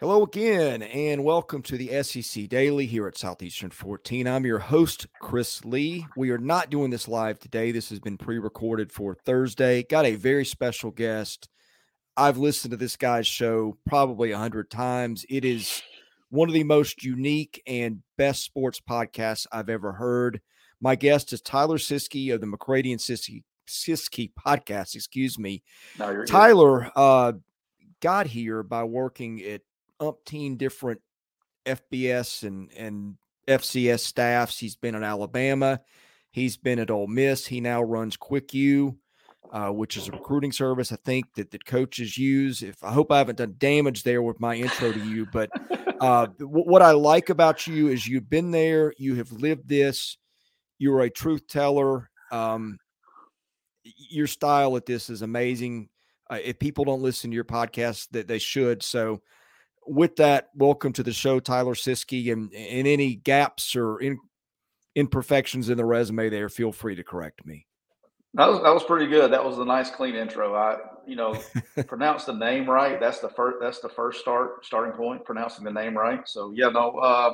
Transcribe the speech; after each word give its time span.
Hello 0.00 0.22
again, 0.22 0.82
and 0.82 1.24
welcome 1.24 1.60
to 1.62 1.76
the 1.76 2.04
SEC 2.04 2.48
Daily 2.48 2.86
here 2.86 3.08
at 3.08 3.18
Southeastern 3.18 3.70
14. 3.70 4.28
I'm 4.28 4.46
your 4.46 4.60
host, 4.60 5.08
Chris 5.20 5.64
Lee. 5.64 6.06
We 6.16 6.30
are 6.30 6.38
not 6.38 6.70
doing 6.70 6.90
this 6.90 7.08
live 7.08 7.40
today. 7.40 7.72
This 7.72 7.90
has 7.90 7.98
been 7.98 8.16
pre 8.16 8.38
recorded 8.38 8.92
for 8.92 9.16
Thursday. 9.16 9.82
Got 9.82 10.06
a 10.06 10.14
very 10.14 10.44
special 10.44 10.92
guest. 10.92 11.48
I've 12.16 12.38
listened 12.38 12.70
to 12.70 12.76
this 12.76 12.96
guy's 12.96 13.26
show 13.26 13.76
probably 13.88 14.30
a 14.30 14.38
hundred 14.38 14.70
times. 14.70 15.26
It 15.28 15.44
is 15.44 15.82
one 16.30 16.48
of 16.48 16.54
the 16.54 16.62
most 16.62 17.02
unique 17.02 17.60
and 17.66 18.00
best 18.16 18.44
sports 18.44 18.80
podcasts 18.80 19.48
I've 19.50 19.68
ever 19.68 19.90
heard. 19.94 20.40
My 20.80 20.94
guest 20.94 21.32
is 21.32 21.40
Tyler 21.40 21.78
Siskey 21.78 22.32
of 22.32 22.40
the 22.40 22.46
McCready 22.46 22.92
and 22.92 23.00
Siskey, 23.00 23.42
Siski 23.66 24.30
podcast. 24.32 24.94
Excuse 24.94 25.40
me. 25.40 25.64
No, 25.98 26.24
Tyler 26.24 26.88
uh, 26.94 27.32
got 28.00 28.28
here 28.28 28.62
by 28.62 28.84
working 28.84 29.42
at 29.42 29.62
umpteen 30.00 30.58
different 30.58 31.00
FBS 31.66 32.42
and 32.42 32.70
and 32.72 33.16
FCS 33.46 34.00
staffs. 34.00 34.58
He's 34.58 34.76
been 34.76 34.94
at 34.94 35.02
Alabama. 35.02 35.80
He's 36.30 36.56
been 36.56 36.78
at 36.78 36.90
Ole 36.90 37.06
Miss. 37.06 37.46
He 37.46 37.60
now 37.60 37.82
runs 37.82 38.16
Quick 38.16 38.52
U, 38.54 38.98
uh, 39.50 39.70
which 39.70 39.96
is 39.96 40.08
a 40.08 40.12
recruiting 40.12 40.52
service 40.52 40.92
I 40.92 40.96
think 40.96 41.34
that 41.34 41.50
that 41.50 41.64
coaches 41.64 42.18
use. 42.18 42.62
If 42.62 42.84
I 42.84 42.92
hope 42.92 43.10
I 43.10 43.18
haven't 43.18 43.38
done 43.38 43.54
damage 43.58 44.02
there 44.02 44.22
with 44.22 44.40
my 44.40 44.54
intro 44.54 44.92
to 44.92 45.04
you, 45.04 45.26
but 45.32 45.50
uh, 46.00 46.26
what 46.40 46.82
I 46.82 46.92
like 46.92 47.30
about 47.30 47.66
you 47.66 47.88
is 47.88 48.06
you've 48.06 48.30
been 48.30 48.50
there, 48.50 48.92
you 48.98 49.16
have 49.16 49.32
lived 49.32 49.68
this, 49.68 50.18
you're 50.78 51.00
a 51.00 51.10
truth 51.10 51.46
teller. 51.48 52.10
Um, 52.30 52.78
your 53.82 54.26
style 54.26 54.76
at 54.76 54.86
this 54.86 55.08
is 55.08 55.22
amazing. 55.22 55.88
Uh, 56.30 56.38
if 56.44 56.58
people 56.58 56.84
don't 56.84 57.02
listen 57.02 57.30
to 57.30 57.34
your 57.34 57.44
podcast, 57.44 58.08
that 58.10 58.28
they 58.28 58.38
should. 58.38 58.82
So 58.82 59.22
with 59.88 60.16
that, 60.16 60.50
welcome 60.54 60.92
to 60.94 61.02
the 61.02 61.12
show, 61.12 61.40
Tyler 61.40 61.74
Siskey. 61.74 62.32
And, 62.32 62.52
and 62.54 62.86
any 62.86 63.14
gaps 63.14 63.74
or 63.74 64.00
in, 64.00 64.18
imperfections 64.94 65.68
in 65.68 65.76
the 65.76 65.84
resume 65.84 66.28
there, 66.28 66.48
feel 66.48 66.72
free 66.72 66.94
to 66.94 67.04
correct 67.04 67.44
me. 67.46 67.66
That 68.34 68.48
was, 68.48 68.62
that 68.62 68.74
was 68.74 68.84
pretty 68.84 69.06
good. 69.06 69.32
That 69.32 69.44
was 69.44 69.58
a 69.58 69.64
nice, 69.64 69.90
clean 69.90 70.14
intro. 70.14 70.54
I, 70.54 70.76
you 71.06 71.16
know, 71.16 71.40
pronounce 71.86 72.24
the 72.24 72.34
name 72.34 72.68
right. 72.68 73.00
That's 73.00 73.20
the 73.20 73.30
first. 73.30 73.56
That's 73.60 73.80
the 73.80 73.88
first 73.88 74.20
start 74.20 74.64
starting 74.64 74.92
point. 74.92 75.24
Pronouncing 75.24 75.64
the 75.64 75.72
name 75.72 75.96
right. 75.96 76.20
So 76.28 76.52
yeah, 76.54 76.68
no, 76.68 76.90
uh, 76.98 77.32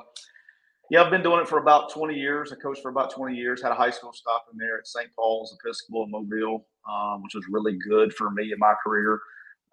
yeah, 0.91 1.03
I've 1.03 1.11
been 1.11 1.23
doing 1.23 1.41
it 1.41 1.49
for 1.49 1.59
about 1.59 1.91
20 1.91 2.15
years. 2.15 2.53
I 2.53 2.57
coached 2.57 2.83
for 2.83 2.91
about 2.91 3.11
20 3.11 3.37
years. 3.37 3.63
Had 3.63 3.73
a 3.73 3.75
high 3.75 3.91
school 3.91 4.13
stop 4.13 4.47
in 4.53 4.59
there 4.59 4.79
at 4.79 4.87
St. 4.87 5.09
Paul's 5.17 5.57
Episcopal 5.59 6.05
in 6.05 6.11
Mobile, 6.11 6.67
um, 6.89 7.23
which 7.23 7.35
was 7.35 7.45
really 7.51 7.77
good 7.89 8.13
for 8.13 8.31
me 8.31 8.53
in 8.53 8.59
my 8.59 8.75
career. 8.85 9.21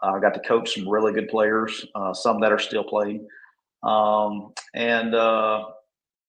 I 0.02 0.20
got 0.20 0.34
to 0.34 0.40
coach 0.40 0.74
some 0.74 0.88
really 0.90 1.14
good 1.14 1.30
players, 1.30 1.86
uh, 1.96 2.14
some 2.14 2.40
that 2.42 2.52
are 2.52 2.60
still 2.60 2.84
playing, 2.84 3.28
um, 3.84 4.54
and 4.74 5.14
uh, 5.14 5.66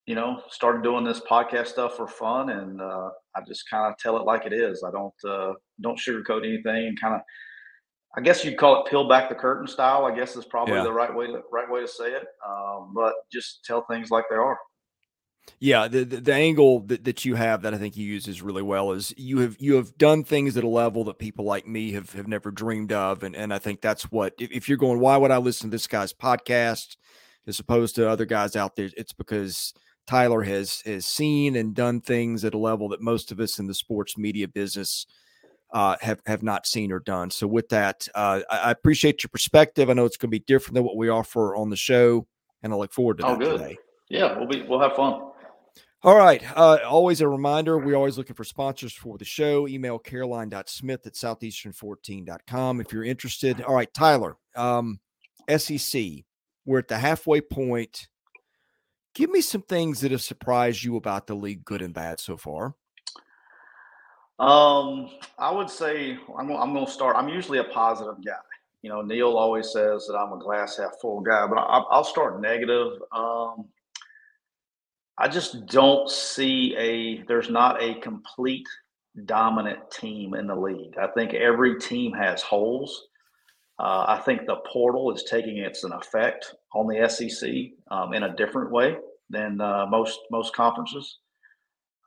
you 0.06 0.14
know, 0.14 0.42
started 0.50 0.82
doing 0.82 1.04
this 1.04 1.20
podcast 1.20 1.68
stuff 1.68 1.96
for 1.96 2.06
fun, 2.06 2.50
and 2.50 2.80
uh, 2.80 3.10
I 3.34 3.40
just 3.46 3.68
kind 3.70 3.90
of 3.90 3.98
tell 3.98 4.16
it 4.16 4.24
like 4.24 4.46
it 4.46 4.52
is. 4.52 4.84
I 4.86 4.90
don't 4.90 5.14
uh, 5.26 5.54
don't 5.80 5.98
sugarcoat 5.98 6.44
anything, 6.44 6.88
and 6.88 7.00
kind 7.00 7.14
of, 7.14 7.20
I 8.16 8.20
guess 8.20 8.44
you'd 8.44 8.58
call 8.58 8.82
it 8.84 8.90
peel 8.90 9.08
back 9.08 9.28
the 9.28 9.34
curtain 9.34 9.66
style. 9.66 10.04
I 10.04 10.14
guess 10.14 10.36
is 10.36 10.44
probably 10.44 10.74
yeah. 10.74 10.82
the 10.82 10.92
right 10.92 11.14
way 11.14 11.28
to, 11.28 11.40
right 11.52 11.70
way 11.70 11.80
to 11.80 11.88
say 11.88 12.12
it, 12.12 12.24
um, 12.46 12.92
but 12.94 13.14
just 13.32 13.64
tell 13.64 13.86
things 13.88 14.10
like 14.10 14.24
they 14.28 14.36
are. 14.36 14.58
Yeah, 15.58 15.86
the, 15.86 16.04
the, 16.04 16.20
the 16.20 16.34
angle 16.34 16.80
that, 16.80 17.04
that 17.04 17.24
you 17.24 17.36
have 17.36 17.62
that 17.62 17.72
I 17.72 17.78
think 17.78 17.96
you 17.96 18.04
uses 18.04 18.42
really 18.42 18.62
well 18.62 18.92
is 18.92 19.14
you 19.16 19.38
have 19.38 19.56
you 19.60 19.74
have 19.74 19.96
done 19.96 20.24
things 20.24 20.56
at 20.56 20.64
a 20.64 20.68
level 20.68 21.04
that 21.04 21.18
people 21.18 21.44
like 21.44 21.66
me 21.66 21.92
have 21.92 22.12
have 22.14 22.26
never 22.26 22.50
dreamed 22.50 22.92
of, 22.92 23.22
and 23.22 23.36
and 23.36 23.54
I 23.54 23.58
think 23.58 23.80
that's 23.80 24.10
what 24.10 24.34
if, 24.38 24.50
if 24.50 24.68
you're 24.68 24.78
going, 24.78 24.98
why 24.98 25.16
would 25.16 25.30
I 25.30 25.38
listen 25.38 25.70
to 25.70 25.74
this 25.74 25.86
guy's 25.86 26.12
podcast 26.12 26.96
as 27.46 27.60
opposed 27.60 27.94
to 27.96 28.08
other 28.08 28.24
guys 28.24 28.56
out 28.56 28.76
there? 28.76 28.90
It's 28.96 29.12
because 29.12 29.72
Tyler 30.06 30.42
has 30.42 30.80
has 30.80 31.06
seen 31.06 31.54
and 31.56 31.74
done 31.74 32.00
things 32.00 32.44
at 32.44 32.54
a 32.54 32.58
level 32.58 32.88
that 32.88 33.00
most 33.00 33.30
of 33.30 33.38
us 33.38 33.58
in 33.58 33.66
the 33.66 33.74
sports 33.74 34.18
media 34.18 34.48
business 34.48 35.06
uh, 35.72 35.96
have 36.00 36.20
have 36.26 36.42
not 36.42 36.66
seen 36.66 36.92
or 36.92 36.98
done. 36.98 37.30
So 37.30 37.46
with 37.46 37.68
that, 37.70 38.08
uh, 38.14 38.40
I, 38.50 38.58
I, 38.58 38.70
appreciate 38.70 39.22
your 39.22 39.30
perspective. 39.30 39.88
I 39.88 39.94
know 39.94 40.04
it's 40.04 40.16
going 40.16 40.28
to 40.28 40.38
be 40.38 40.44
different 40.46 40.74
than 40.74 40.84
what 40.84 40.96
we 40.96 41.08
offer 41.08 41.56
on 41.56 41.70
the 41.70 41.76
show, 41.76 42.26
and 42.62 42.72
I 42.72 42.76
look 42.76 42.92
forward 42.92 43.18
to 43.18 43.26
oh, 43.26 43.30
that 43.30 43.38
good. 43.38 43.58
today. 43.58 43.78
Yeah, 44.08 44.36
we'll 44.36 44.48
be 44.48 44.62
we'll 44.62 44.80
have 44.80 44.94
fun. 44.94 45.31
All 46.04 46.16
right. 46.16 46.42
Uh, 46.56 46.78
always 46.84 47.20
a 47.20 47.28
reminder 47.28 47.78
we're 47.78 47.94
always 47.94 48.18
looking 48.18 48.34
for 48.34 48.42
sponsors 48.42 48.92
for 48.92 49.18
the 49.18 49.24
show. 49.24 49.68
Email 49.68 50.00
caroline.smith 50.00 51.06
at 51.06 51.12
southeastern14.com 51.12 52.80
if 52.80 52.92
you're 52.92 53.04
interested. 53.04 53.62
All 53.62 53.76
right, 53.76 53.92
Tyler, 53.94 54.36
um, 54.56 54.98
SEC, 55.56 56.02
we're 56.64 56.80
at 56.80 56.88
the 56.88 56.98
halfway 56.98 57.40
point. 57.40 58.08
Give 59.14 59.30
me 59.30 59.42
some 59.42 59.62
things 59.62 60.00
that 60.00 60.10
have 60.10 60.22
surprised 60.22 60.82
you 60.82 60.96
about 60.96 61.28
the 61.28 61.34
league, 61.34 61.64
good 61.64 61.82
and 61.82 61.94
bad 61.94 62.18
so 62.18 62.36
far. 62.36 62.74
Um, 64.40 65.08
I 65.38 65.52
would 65.52 65.70
say 65.70 66.18
I'm, 66.36 66.50
I'm 66.50 66.72
going 66.72 66.86
to 66.86 66.90
start. 66.90 67.16
I'm 67.16 67.28
usually 67.28 67.58
a 67.58 67.64
positive 67.64 68.24
guy. 68.24 68.32
You 68.80 68.90
know, 68.90 69.02
Neil 69.02 69.36
always 69.36 69.70
says 69.70 70.08
that 70.08 70.16
I'm 70.16 70.32
a 70.32 70.42
glass 70.42 70.78
half 70.78 70.98
full 71.00 71.20
guy, 71.20 71.46
but 71.46 71.58
I, 71.58 71.96
will 71.96 72.02
start 72.02 72.40
negative. 72.40 72.94
Um, 73.12 73.66
I 75.18 75.28
just 75.28 75.66
don't 75.66 76.08
see 76.08 76.74
a 76.76 77.22
there's 77.28 77.50
not 77.50 77.82
a 77.82 77.94
complete 78.00 78.66
dominant 79.26 79.90
team 79.90 80.34
in 80.34 80.46
the 80.46 80.56
league. 80.56 80.96
I 81.00 81.08
think 81.08 81.34
every 81.34 81.78
team 81.78 82.12
has 82.14 82.42
holes. 82.42 83.08
Uh, 83.78 84.04
I 84.08 84.22
think 84.24 84.46
the 84.46 84.56
portal 84.70 85.12
is 85.14 85.24
taking 85.24 85.58
its 85.58 85.84
an 85.84 85.92
effect 85.92 86.54
on 86.74 86.86
the 86.86 87.08
SEC 87.08 87.50
um, 87.90 88.14
in 88.14 88.22
a 88.22 88.36
different 88.36 88.70
way 88.70 88.96
than 89.28 89.60
uh, 89.60 89.86
most 89.86 90.20
most 90.30 90.54
conferences. 90.54 91.18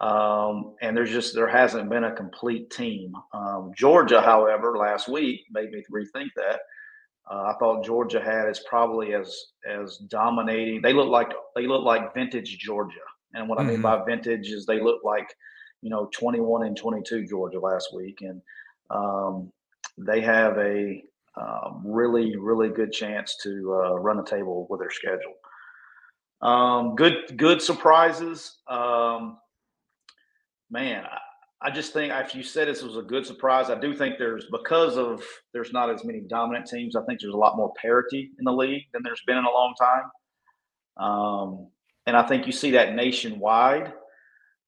Um, 0.01 0.75
and 0.81 0.95
there's 0.95 1.11
just 1.11 1.35
there 1.35 1.47
hasn't 1.47 1.89
been 1.89 2.03
a 2.03 2.15
complete 2.15 2.69
team. 2.69 3.13
Um, 3.33 3.71
Georgia, 3.75 4.21
however, 4.21 4.77
last 4.77 5.07
week 5.07 5.41
made 5.51 5.71
me 5.71 5.83
rethink 5.93 6.29
that. 6.35 6.59
Uh, 7.29 7.53
I 7.53 7.53
thought 7.57 7.83
Georgia 7.83 8.21
had 8.21 8.49
is 8.49 8.59
probably 8.67 9.13
as 9.13 9.35
as 9.67 9.97
dominating. 10.09 10.81
They 10.81 10.93
look 10.93 11.09
like 11.09 11.31
they 11.55 11.67
look 11.67 11.83
like 11.83 12.13
vintage 12.13 12.57
Georgia, 12.59 12.99
and 13.33 13.49
what 13.49 13.57
mm-hmm. 13.57 13.67
I 13.67 13.71
mean 13.71 13.81
mm-hmm. 13.81 14.03
by 14.03 14.05
vintage 14.05 14.49
is 14.49 14.65
they 14.65 14.81
look 14.81 15.03
like 15.03 15.33
you 15.81 15.89
know 15.89 16.09
21 16.13 16.65
and 16.65 16.77
22 16.77 17.25
Georgia 17.25 17.59
last 17.59 17.89
week, 17.95 18.21
and 18.21 18.41
um, 18.91 19.51
they 19.97 20.21
have 20.21 20.57
a 20.57 21.01
um, 21.35 21.81
really 21.83 22.35
really 22.37 22.69
good 22.69 22.91
chance 22.91 23.37
to 23.43 23.73
uh, 23.73 23.95
run 23.95 24.17
the 24.17 24.23
table 24.23 24.67
with 24.69 24.79
their 24.79 24.91
schedule. 24.91 25.33
Um, 26.41 26.95
good 26.95 27.37
good 27.37 27.59
surprises, 27.59 28.57
um, 28.67 29.39
man. 30.69 31.05
I 31.05 31.17
just 31.69 31.93
think 31.93 32.13
if 32.13 32.35
you 32.35 32.43
said 32.43 32.67
this 32.67 32.83
was 32.83 32.97
a 32.97 33.01
good 33.01 33.25
surprise, 33.25 33.69
I 33.69 33.79
do 33.79 33.93
think 33.93 34.17
there's 34.17 34.45
because 34.51 34.97
of 34.97 35.23
there's 35.53 35.73
not 35.73 35.89
as 35.89 36.03
many 36.03 36.21
dominant 36.21 36.67
teams. 36.67 36.95
I 36.95 37.03
think 37.05 37.19
there's 37.19 37.33
a 37.33 37.37
lot 37.37 37.57
more 37.57 37.73
parity 37.81 38.31
in 38.37 38.45
the 38.45 38.51
league 38.51 38.83
than 38.93 39.01
there's 39.03 39.23
been 39.25 39.37
in 39.37 39.45
a 39.45 39.51
long 39.51 39.73
time, 39.79 41.05
um, 41.05 41.67
and 42.05 42.15
I 42.15 42.27
think 42.27 42.45
you 42.45 42.51
see 42.51 42.71
that 42.71 42.93
nationwide. 42.95 43.93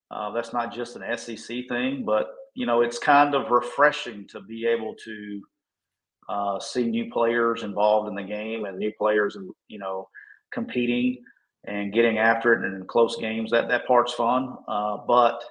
Uh, 0.10 0.32
that's 0.32 0.54
not 0.54 0.74
just 0.74 0.96
an 0.96 1.18
SEC 1.18 1.68
thing, 1.68 2.04
but 2.06 2.28
you 2.56 2.66
know 2.66 2.82
it's 2.82 3.00
kind 3.00 3.36
of 3.36 3.52
refreshing 3.52 4.28
to 4.30 4.42
be 4.42 4.66
able 4.66 4.96
to 5.04 5.42
uh, 6.30 6.60
see 6.60 6.84
new 6.84 7.12
players 7.12 7.64
involved 7.64 8.10
in 8.10 8.16
the 8.16 8.24
game 8.24 8.66
and 8.66 8.78
new 8.78 8.92
players, 8.98 9.36
and 9.36 9.50
you 9.68 9.80
know, 9.80 10.08
competing 10.52 11.22
and 11.66 11.94
getting 11.94 12.18
after 12.18 12.54
it 12.54 12.64
and 12.66 12.82
in 12.82 12.88
close 12.88 13.18
games. 13.18 13.52
That 13.52 13.68
that 13.68 13.86
part's 13.86 14.14
fun, 14.14 14.56
uh, 14.68 14.98
but 15.08 15.44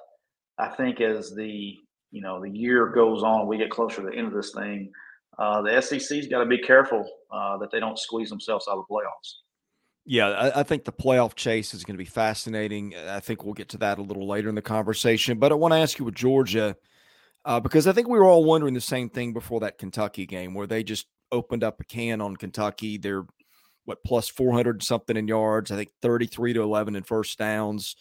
I 0.57 0.69
think 0.69 1.01
as 1.01 1.33
the 1.33 1.77
you 2.11 2.21
know 2.21 2.41
the 2.41 2.49
year 2.49 2.87
goes 2.87 3.23
on, 3.23 3.47
we 3.47 3.57
get 3.57 3.69
closer 3.69 3.97
to 3.97 4.09
the 4.09 4.15
end 4.15 4.27
of 4.27 4.33
this 4.33 4.53
thing. 4.53 4.91
Uh, 5.37 5.61
the 5.61 5.81
SEC's 5.81 6.27
got 6.27 6.39
to 6.39 6.45
be 6.45 6.57
careful 6.57 7.07
uh, 7.31 7.57
that 7.57 7.71
they 7.71 7.79
don't 7.79 7.99
squeeze 7.99 8.29
themselves 8.29 8.67
out 8.67 8.77
of 8.77 8.85
the 8.87 8.93
playoffs. 8.93 9.33
Yeah, 10.03 10.29
I, 10.29 10.61
I, 10.61 10.63
think 10.63 10.85
the 10.85 10.93
playoff 10.93 11.35
chase 11.35 11.73
is 11.73 11.83
going 11.83 11.95
to 11.95 12.03
be 12.03 12.09
fascinating. 12.09 12.95
I 12.95 13.19
think 13.19 13.43
we'll 13.43 13.53
get 13.53 13.69
to 13.69 13.77
that 13.79 13.99
a 13.99 14.01
little 14.01 14.25
later 14.25 14.47
in 14.47 14.55
the 14.55 14.61
conversation. 14.61 15.37
But 15.37 15.51
I 15.51 15.55
want 15.55 15.73
to 15.73 15.79
ask 15.79 15.99
you 15.99 16.05
with 16.05 16.15
Georgia, 16.15 16.77
uh, 17.43 17.59
because 17.59 17.87
I 17.87 17.91
think 17.91 18.07
we 18.07 18.17
were 18.17 18.25
all 18.25 18.45
wondering 18.45 18.73
the 18.73 18.81
same 18.81 19.09
thing 19.09 19.33
before 19.33 19.59
that 19.59 19.77
Kentucky 19.77 20.25
game 20.25 20.53
where 20.53 20.65
they 20.65 20.81
just 20.81 21.07
opened 21.31 21.63
up 21.63 21.81
a 21.81 21.83
can 21.83 22.21
on 22.21 22.37
Kentucky. 22.37 22.97
They're 22.97 23.25
what 23.83 24.03
plus 24.03 24.27
400 24.27 24.83
something 24.83 25.15
in 25.15 25.27
yards, 25.27 25.71
I 25.71 25.75
think 25.75 25.89
33 26.01 26.53
to 26.53 26.61
11 26.61 26.95
in 26.95 27.03
first 27.03 27.37
downs. 27.37 27.95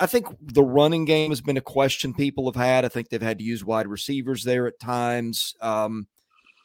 I 0.00 0.06
think 0.06 0.26
the 0.40 0.62
running 0.62 1.04
game 1.04 1.30
has 1.30 1.40
been 1.40 1.56
a 1.56 1.62
question 1.62 2.14
people 2.14 2.46
have 2.46 2.60
had. 2.60 2.84
I 2.84 2.88
think 2.88 3.08
they've 3.08 3.20
had 3.20 3.38
to 3.38 3.44
use 3.44 3.64
wide 3.64 3.86
receivers 3.86 4.44
there 4.44 4.66
at 4.66 4.80
times. 4.80 5.54
Um, 5.60 6.06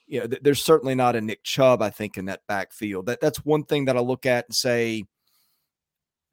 you 0.07 0.19
know, 0.19 0.27
th- 0.27 0.41
there's 0.43 0.63
certainly 0.63 0.95
not 0.95 1.15
a 1.15 1.21
Nick 1.21 1.43
Chubb, 1.43 1.81
I 1.81 1.89
think, 1.89 2.17
in 2.17 2.25
that 2.25 2.41
backfield. 2.47 3.07
That 3.07 3.19
that's 3.19 3.43
one 3.43 3.63
thing 3.63 3.85
that 3.85 3.97
I 3.97 4.01
look 4.01 4.25
at 4.25 4.45
and 4.47 4.55
say 4.55 5.03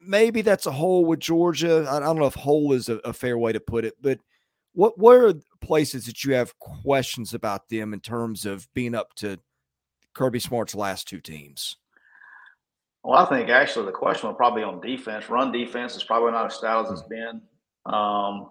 maybe 0.00 0.42
that's 0.42 0.66
a 0.66 0.72
hole 0.72 1.04
with 1.04 1.20
Georgia. 1.20 1.86
I, 1.88 1.96
I 1.96 2.00
don't 2.00 2.18
know 2.18 2.26
if 2.26 2.34
hole 2.34 2.72
is 2.72 2.88
a, 2.88 2.96
a, 2.98 3.12
fair 3.12 3.38
way 3.38 3.52
to 3.52 3.60
put 3.60 3.84
it, 3.84 3.94
but 4.00 4.20
what 4.72 4.98
what 4.98 5.16
are 5.16 5.34
places 5.60 6.06
that 6.06 6.24
you 6.24 6.34
have 6.34 6.58
questions 6.58 7.34
about 7.34 7.68
them 7.68 7.92
in 7.92 8.00
terms 8.00 8.44
of 8.44 8.68
being 8.74 8.94
up 8.94 9.14
to 9.16 9.38
Kirby 10.14 10.40
Smart's 10.40 10.74
last 10.74 11.08
two 11.08 11.20
teams? 11.20 11.76
Well, 13.04 13.18
I 13.18 13.28
think 13.28 13.50
actually 13.50 13.84
the 13.84 13.92
question 13.92 14.28
will 14.28 14.34
probably 14.34 14.62
on 14.62 14.80
defense. 14.80 15.28
Run 15.28 15.52
defense 15.52 15.94
is 15.94 16.02
probably 16.02 16.32
not 16.32 16.46
as 16.46 16.54
stout 16.54 16.86
as 16.86 17.00
it's 17.00 17.08
been. 17.08 17.42
Um, 17.84 18.50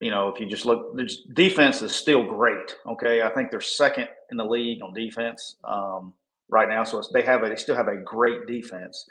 you 0.00 0.10
know, 0.10 0.28
if 0.28 0.40
you 0.40 0.46
just 0.46 0.66
look, 0.66 0.96
defense 1.34 1.82
is 1.82 1.94
still 1.94 2.24
great. 2.24 2.76
Okay, 2.86 3.22
I 3.22 3.28
think 3.30 3.50
they're 3.50 3.60
second 3.60 4.08
in 4.30 4.36
the 4.36 4.44
league 4.44 4.82
on 4.82 4.94
defense 4.94 5.56
um, 5.64 6.12
right 6.48 6.68
now. 6.68 6.84
So 6.84 7.02
they 7.12 7.22
have 7.22 7.42
a, 7.42 7.48
they 7.48 7.56
still 7.56 7.74
have 7.74 7.88
a 7.88 7.96
great 7.96 8.46
defense, 8.46 9.04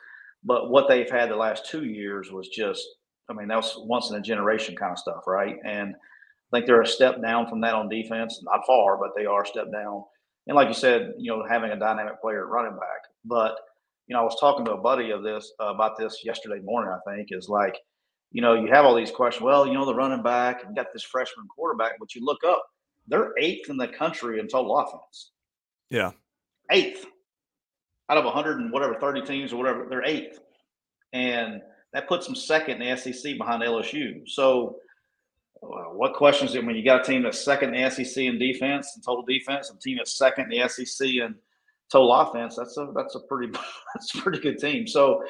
but 0.43 0.69
what 0.69 0.87
they've 0.87 1.09
had 1.09 1.29
the 1.29 1.35
last 1.35 1.65
two 1.69 1.85
years 1.85 2.31
was 2.31 2.47
just, 2.47 2.85
I 3.29 3.33
mean, 3.33 3.49
that 3.49 3.57
was 3.57 3.75
once 3.79 4.09
in 4.09 4.15
a 4.15 4.21
generation 4.21 4.75
kind 4.75 4.93
of 4.93 4.99
stuff, 4.99 5.23
right? 5.27 5.57
And 5.65 5.95
I 5.95 6.57
think 6.57 6.65
they're 6.65 6.81
a 6.81 6.87
step 6.87 7.21
down 7.21 7.47
from 7.47 7.59
that 7.61 7.73
on 7.73 7.89
defense, 7.89 8.41
not 8.43 8.65
far, 8.65 8.97
but 8.97 9.11
they 9.17 9.25
are 9.25 9.43
a 9.43 9.47
step 9.47 9.71
down. 9.71 10.03
And 10.47 10.55
like 10.55 10.69
you 10.69 10.73
said, 10.73 11.13
you 11.17 11.31
know, 11.31 11.45
having 11.49 11.71
a 11.71 11.79
dynamic 11.79 12.21
player 12.21 12.43
at 12.43 12.49
running 12.49 12.75
back, 12.77 13.03
but 13.25 13.55
you 14.11 14.17
know, 14.17 14.23
I 14.23 14.25
was 14.25 14.37
talking 14.41 14.65
to 14.65 14.73
a 14.73 14.77
buddy 14.77 15.11
of 15.11 15.23
this 15.23 15.53
uh, 15.61 15.67
about 15.67 15.97
this 15.97 16.25
yesterday 16.25 16.59
morning. 16.65 16.93
I 16.93 17.15
think 17.15 17.29
is 17.31 17.47
like, 17.47 17.77
you 18.33 18.41
know, 18.41 18.55
you 18.55 18.67
have 18.69 18.83
all 18.83 18.93
these 18.93 19.09
questions. 19.09 19.41
Well, 19.41 19.65
you 19.65 19.71
know, 19.71 19.85
the 19.85 19.95
running 19.95 20.21
back 20.21 20.65
and 20.65 20.75
got 20.75 20.87
this 20.91 21.03
freshman 21.03 21.47
quarterback, 21.47 21.93
but 21.97 22.13
you 22.13 22.25
look 22.25 22.43
up, 22.45 22.61
they're 23.07 23.31
eighth 23.39 23.69
in 23.69 23.77
the 23.77 23.87
country 23.87 24.41
in 24.41 24.49
total 24.49 24.77
offense. 24.77 25.31
Yeah, 25.89 26.11
eighth 26.71 27.05
out 28.09 28.17
of 28.17 28.25
100 28.25 28.59
and 28.59 28.73
whatever 28.73 28.95
30 28.95 29.21
teams 29.21 29.53
or 29.53 29.55
whatever, 29.55 29.87
they're 29.89 30.03
eighth, 30.03 30.39
and 31.13 31.61
that 31.93 32.09
puts 32.09 32.25
them 32.25 32.35
second 32.35 32.81
in 32.81 32.89
the 32.89 32.97
SEC 32.97 33.37
behind 33.37 33.63
LSU. 33.63 34.27
So, 34.27 34.75
uh, 35.63 35.93
what 35.93 36.15
questions 36.15 36.53
when 36.53 36.75
you 36.75 36.83
got 36.83 36.99
a 36.99 37.03
team 37.09 37.23
that's 37.23 37.39
second 37.39 37.73
in 37.73 37.81
the 37.81 37.89
SEC 37.89 38.25
in 38.25 38.37
defense 38.37 38.91
and 38.93 39.05
total 39.05 39.23
defense, 39.23 39.69
and 39.69 39.77
a 39.77 39.81
team 39.81 39.95
that's 39.95 40.17
second 40.17 40.51
in 40.51 40.59
the 40.59 40.67
SEC 40.67 41.07
and 41.23 41.35
total 41.91 42.13
offense, 42.13 42.55
that's 42.55 42.77
a 42.77 42.87
that's 42.95 43.15
a 43.15 43.19
pretty 43.21 43.51
that's 43.93 44.15
a 44.15 44.21
pretty 44.21 44.39
good 44.39 44.59
team. 44.59 44.87
So, 44.87 45.23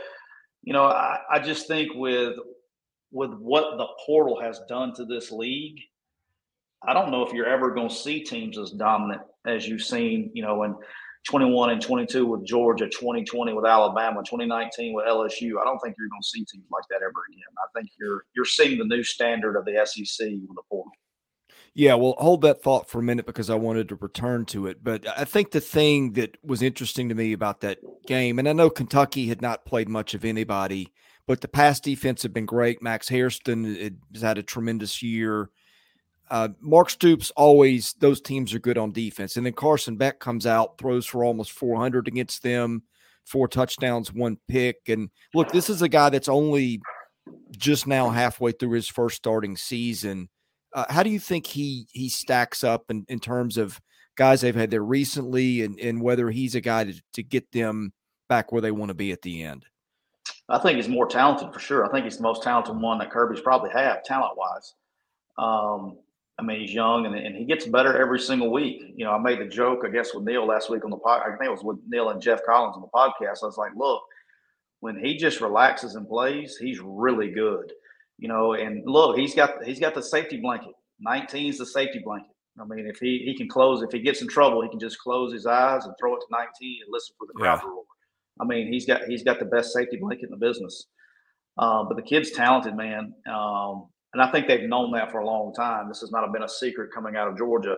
you 0.63 0.74
know, 0.74 0.86
I, 0.86 1.19
I 1.31 1.40
just 1.40 1.68
think 1.68 1.94
with 1.96 2.36
with 3.12 3.31
what 3.34 3.78
the 3.78 3.88
portal 4.06 4.40
has 4.42 4.62
done 4.69 4.94
to 4.96 5.06
this 5.06 5.31
league, 5.31 5.80
I 6.88 6.94
don't 6.94 7.12
know 7.12 7.25
if 7.25 7.34
you're 7.34 7.48
ever 7.48 7.74
going 7.74 7.90
to 7.90 7.96
see 7.96 8.24
teams 8.24 8.58
as 8.58 8.72
dominant 8.72 9.22
as 9.46 9.68
you've 9.68 9.81
seen, 9.81 10.31
you 10.34 10.44
know, 10.44 10.63
in 10.63 10.75
21 11.28 11.72
and 11.72 11.81
22 11.81 12.25
with 12.25 12.46
Georgia, 12.46 12.88
2020 12.88 13.54
with 13.54 13.66
Alabama, 13.66 14.22
2019 14.22 14.94
with 14.94 15.06
LSU. 15.06 15.62
I 15.62 15.66
don't 15.66 15.80
think 15.80 15.96
you're 15.98 16.10
going 16.10 16.22
to 16.22 16.28
see 16.28 16.46
teams 16.46 16.66
like 16.72 16.84
that 16.90 17.02
ever 17.04 17.22
again. 17.30 17.44
I 17.58 17.80
think 17.80 17.90
you're 18.00 18.25
you're 18.36 18.46
seeing 18.46 18.78
the 18.78 18.86
new 18.86 19.04
standard 19.04 19.56
of 19.56 19.66
the 19.66 19.86
SEC 19.86 20.28
with 20.28 20.56
the 20.56 20.63
portal. 20.69 20.92
Yeah, 21.73 21.94
well, 21.94 22.15
hold 22.18 22.41
that 22.41 22.62
thought 22.62 22.89
for 22.89 23.00
a 23.00 23.03
minute 23.03 23.25
because 23.25 23.50
I 23.50 23.56
wanted 23.56 23.89
to 23.89 23.95
return 23.95 24.45
to 24.47 24.68
it. 24.68 24.83
But 24.83 25.07
I 25.07 25.23
think 25.23 25.51
the 25.51 25.62
thing 25.62 26.13
that 26.13 26.38
was 26.44 26.62
interesting 26.62 27.07
to 27.09 27.15
me 27.15 27.31
about 27.31 27.62
that 27.62 27.79
game, 28.06 28.39
and 28.39 28.50
I 28.50 28.53
know 28.53 28.69
Kentucky 28.69 29.27
had 29.27 29.41
not 29.41 29.65
played 29.65 29.88
much 29.88 30.13
of 30.13 30.25
anybody, 30.25 30.91
but 31.27 31.39
the 31.39 31.47
pass 31.47 31.79
defense 31.79 32.23
had 32.23 32.33
been 32.33 32.45
great. 32.45 32.81
Max 32.81 33.07
Hairston 33.07 34.00
has 34.13 34.21
had 34.21 34.38
a 34.38 34.44
tremendous 34.44 35.01
year. 35.01 35.50
Uh, 36.29 36.50
Mark 36.59 36.89
Stoops 36.89 37.31
always 37.38 37.94
those 38.00 38.19
teams 38.19 38.53
are 38.53 38.59
good 38.59 38.77
on 38.77 38.91
defense, 38.91 39.38
and 39.38 39.45
then 39.45 39.53
Carson 39.53 39.95
Beck 39.95 40.19
comes 40.19 40.45
out, 40.45 40.77
throws 40.77 41.06
for 41.06 41.24
almost 41.24 41.51
400 41.51 42.07
against 42.07 42.44
them, 42.44 42.83
four 43.25 43.47
touchdowns, 43.47 44.12
one 44.12 44.38
pick. 44.50 44.77
And 44.89 45.09
look, 45.33 45.51
this 45.51 45.69
is 45.69 45.81
a 45.81 45.89
guy 45.89 46.09
that's 46.09 46.29
only 46.29 46.81
just 47.51 47.88
now 47.88 48.09
halfway 48.09 48.51
through 48.51 48.71
his 48.71 48.89
first 48.89 49.15
starting 49.15 49.56
season 49.56 50.27
uh, 50.73 50.85
how 50.89 51.03
do 51.03 51.09
you 51.09 51.19
think 51.19 51.45
he 51.45 51.88
he 51.91 52.09
stacks 52.09 52.63
up 52.63 52.85
in, 52.89 53.06
in 53.09 53.19
terms 53.19 53.57
of 53.57 53.79
guys 54.15 54.41
they've 54.41 54.56
had 54.56 54.71
there 54.71 54.83
recently 54.83 55.63
and, 55.63 55.79
and 55.79 56.01
whether 56.01 56.29
he's 56.29 56.56
a 56.56 56.62
guy 56.62 56.83
to, 56.83 56.94
to 57.13 57.23
get 57.23 57.51
them 57.51 57.94
back 58.29 58.51
where 58.51 58.62
they 58.62 58.71
want 58.71 58.89
to 58.89 58.95
be 58.95 59.12
at 59.12 59.21
the 59.21 59.44
end? 59.44 59.65
I 60.50 60.59
think 60.59 60.77
he's 60.77 60.89
more 60.89 61.07
talented 61.07 61.53
for 61.53 61.59
sure. 61.59 61.85
I 61.85 61.91
think 61.91 62.06
he's 62.06 62.18
the 62.18 62.23
most 62.23 62.44
talented 62.44 62.77
one 62.77 63.00
that 63.00 63.12
Kirby's 63.12 63.41
probably 63.41 63.71
have 63.71 64.03
talent 64.03 64.38
wise. 64.38 64.75
Um, 65.38 65.97
I 66.38 66.44
mean, 66.44 66.59
he's 66.59 66.74
young 66.74 67.06
and, 67.06 67.15
and 67.15 67.35
he 67.35 67.45
gets 67.45 67.65
better 67.65 67.97
every 67.97 68.19
single 68.19 68.51
week. 68.51 68.81
You 68.95 69.06
know, 69.06 69.12
I 69.12 69.17
made 69.17 69.39
the 69.39 69.45
joke, 69.45 69.83
I 69.85 69.89
guess, 69.89 70.13
with 70.13 70.24
Neil 70.24 70.45
last 70.45 70.69
week 70.69 70.83
on 70.83 70.91
the 70.91 70.97
pod. 70.97 71.21
I 71.25 71.29
think 71.38 71.45
it 71.45 71.51
was 71.51 71.63
with 71.63 71.77
Neil 71.88 72.09
and 72.09 72.21
Jeff 72.21 72.44
Collins 72.45 72.75
on 72.75 72.81
the 72.81 72.88
podcast. 72.88 73.44
I 73.44 73.45
was 73.45 73.57
like, 73.57 73.71
look, 73.75 74.01
when 74.79 74.97
he 75.03 75.17
just 75.17 75.41
relaxes 75.41 75.95
and 75.95 76.07
plays, 76.07 76.57
he's 76.57 76.79
really 76.79 77.29
good 77.29 77.71
you 78.21 78.27
know, 78.27 78.53
and 78.53 78.83
look, 78.85 79.18
he's 79.18 79.35
got 79.35 79.63
he's 79.65 79.79
got 79.79 79.95
the 79.95 80.01
safety 80.01 80.38
blanket. 80.38 80.73
19 81.00 81.50
is 81.50 81.57
the 81.57 81.65
safety 81.65 82.00
blanket. 82.06 82.31
I 82.59 82.65
mean, 82.65 82.85
if 82.85 83.00
he 83.00 83.23
he 83.25 83.35
can 83.35 83.50
close, 83.50 83.81
if 83.81 83.91
he 83.91 84.00
gets 84.00 84.21
in 84.21 84.27
trouble, 84.27 84.62
he 84.62 84.69
can 84.69 84.79
just 84.79 85.00
close 85.00 85.33
his 85.33 85.47
eyes 85.47 85.85
and 85.85 85.94
throw 86.00 86.15
it 86.15 86.19
to 86.19 86.27
19 86.31 86.81
and 86.83 86.91
listen 86.91 87.15
for 87.18 87.25
the 87.25 87.33
crowd 87.33 87.59
yeah. 87.63 87.69
roar. 87.69 87.83
I 88.39 88.45
mean, 88.45 88.71
he's 88.71 88.85
got 88.85 89.03
he's 89.06 89.23
got 89.23 89.39
the 89.39 89.45
best 89.45 89.73
safety 89.73 89.97
blanket 89.97 90.25
in 90.25 90.29
the 90.29 90.38
business. 90.38 90.85
Uh, 91.57 91.83
but 91.83 91.97
the 91.97 92.03
kid's 92.03 92.31
talented, 92.31 92.77
man, 92.77 93.13
um, 93.27 93.88
and 94.13 94.21
I 94.21 94.31
think 94.31 94.47
they've 94.47 94.69
known 94.69 94.91
that 94.91 95.12
for 95.12 95.19
a 95.19 95.25
long 95.25 95.53
time. 95.53 95.89
This 95.89 96.00
has 96.01 96.12
not 96.12 96.31
been 96.31 96.44
a 96.44 96.50
secret 96.50 96.91
coming 96.94 97.15
out 97.15 97.27
of 97.27 97.38
Georgia. 97.38 97.75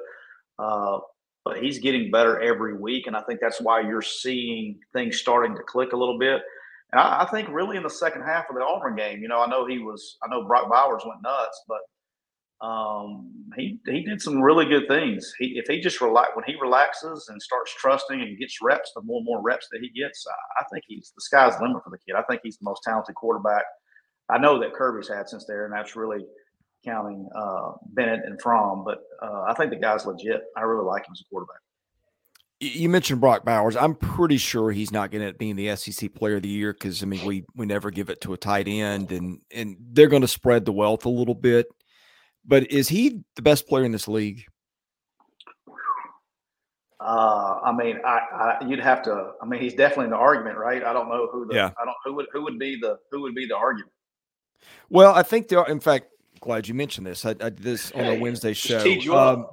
Uh, 0.59 0.99
but 1.45 1.57
he's 1.57 1.79
getting 1.79 2.11
better 2.11 2.39
every 2.41 2.77
week, 2.77 3.07
and 3.07 3.15
I 3.15 3.21
think 3.21 3.39
that's 3.41 3.59
why 3.59 3.81
you're 3.81 4.01
seeing 4.01 4.79
things 4.93 5.17
starting 5.17 5.55
to 5.55 5.63
click 5.63 5.93
a 5.93 5.97
little 5.97 6.19
bit. 6.19 6.41
And 6.93 7.01
I, 7.01 7.23
I, 7.23 7.27
think 7.29 7.49
really 7.49 7.75
in 7.75 7.83
the 7.83 7.89
second 7.89 8.21
half 8.21 8.45
of 8.49 8.55
the 8.55 8.63
Auburn 8.63 8.95
game, 8.95 9.21
you 9.21 9.27
know, 9.27 9.41
I 9.41 9.47
know 9.47 9.67
he 9.67 9.79
was, 9.79 10.17
I 10.23 10.29
know 10.29 10.45
Brock 10.45 10.69
Bowers 10.71 11.03
went 11.05 11.21
nuts, 11.21 11.61
but 11.67 12.65
um, 12.65 13.31
he 13.57 13.79
he 13.85 14.03
did 14.03 14.21
some 14.21 14.41
really 14.41 14.65
good 14.65 14.87
things. 14.87 15.33
He 15.37 15.55
if 15.57 15.65
he 15.67 15.81
just 15.81 15.99
relax 15.99 16.29
when 16.35 16.45
he 16.45 16.55
relaxes 16.61 17.27
and 17.27 17.41
starts 17.41 17.73
trusting 17.77 18.21
and 18.21 18.39
gets 18.39 18.59
reps, 18.61 18.91
the 18.95 19.01
more 19.01 19.17
and 19.17 19.25
more 19.25 19.41
reps 19.41 19.67
that 19.71 19.81
he 19.81 19.89
gets, 19.89 20.25
I, 20.29 20.61
I 20.61 20.65
think 20.71 20.85
he's 20.87 21.11
the 21.15 21.21
sky's 21.21 21.57
the 21.57 21.63
limit 21.63 21.83
for 21.83 21.89
the 21.89 21.97
kid. 21.97 22.15
I 22.15 22.23
think 22.29 22.41
he's 22.43 22.57
the 22.57 22.65
most 22.65 22.83
talented 22.83 23.15
quarterback 23.15 23.65
I 24.29 24.37
know 24.37 24.59
that 24.59 24.73
Kirby's 24.73 25.09
had 25.09 25.29
since 25.29 25.45
there, 25.45 25.65
and 25.65 25.73
that's 25.73 25.95
really 25.95 26.25
counting 26.85 27.27
uh, 27.35 27.71
Bennett 27.87 28.21
and 28.25 28.41
Fromm. 28.41 28.83
But 28.85 28.99
uh, 29.21 29.43
I 29.47 29.53
think 29.53 29.71
the 29.71 29.77
guy's 29.77 30.05
legit. 30.05 30.41
I 30.55 30.61
really 30.61 30.85
like 30.85 31.03
him 31.03 31.11
as 31.13 31.21
a 31.21 31.29
quarterback 31.29 31.59
you 32.63 32.89
mentioned 32.89 33.21
Brock 33.21 33.43
Bowers. 33.43 33.75
I'm 33.75 33.95
pretty 33.95 34.37
sure 34.37 34.71
he's 34.71 34.91
not 34.91 35.11
going 35.11 35.25
to 35.25 35.33
be 35.33 35.49
in 35.49 35.55
the 35.55 35.75
SEC 35.75 36.13
Player 36.13 36.37
of 36.37 36.43
the 36.43 36.49
Year 36.49 36.73
because 36.73 37.03
I 37.03 37.05
mean 37.05 37.25
we 37.25 37.45
we 37.55 37.65
never 37.65 37.91
give 37.91 38.09
it 38.09 38.21
to 38.21 38.33
a 38.33 38.37
tight 38.37 38.67
end, 38.67 39.11
and 39.11 39.41
and 39.51 39.77
they're 39.79 40.07
going 40.07 40.21
to 40.21 40.27
spread 40.27 40.65
the 40.65 40.71
wealth 40.71 41.05
a 41.05 41.09
little 41.09 41.35
bit. 41.35 41.67
But 42.45 42.71
is 42.71 42.89
he 42.89 43.23
the 43.35 43.41
best 43.41 43.67
player 43.67 43.85
in 43.85 43.91
this 43.91 44.07
league? 44.07 44.45
Uh, 46.99 47.59
I 47.65 47.73
mean, 47.73 47.99
I, 48.05 48.17
I, 48.61 48.65
you'd 48.65 48.79
have 48.79 49.03
to. 49.03 49.31
I 49.41 49.45
mean, 49.45 49.61
he's 49.61 49.73
definitely 49.73 50.05
in 50.05 50.11
the 50.11 50.17
argument, 50.17 50.57
right? 50.57 50.83
I 50.83 50.93
don't 50.93 51.09
know 51.09 51.27
who 51.31 51.45
the. 51.45 51.55
Yeah. 51.55 51.71
I 51.81 51.85
don't 51.85 51.95
who 52.05 52.13
would 52.15 52.27
who 52.31 52.43
would 52.43 52.57
be 52.57 52.77
the 52.79 52.97
who 53.11 53.21
would 53.21 53.35
be 53.35 53.45
the 53.45 53.57
argument. 53.57 53.91
Well, 54.89 55.13
I 55.13 55.23
think 55.23 55.49
there. 55.49 55.65
In 55.65 55.81
fact, 55.81 56.07
glad 56.39 56.67
you 56.67 56.73
mentioned 56.73 57.05
this. 57.05 57.25
I, 57.25 57.31
I 57.31 57.33
did 57.33 57.59
this 57.59 57.91
on 57.91 58.05
a 58.05 58.19
Wednesday 58.19 58.53
show. 58.53 58.79
Um, 59.13 59.47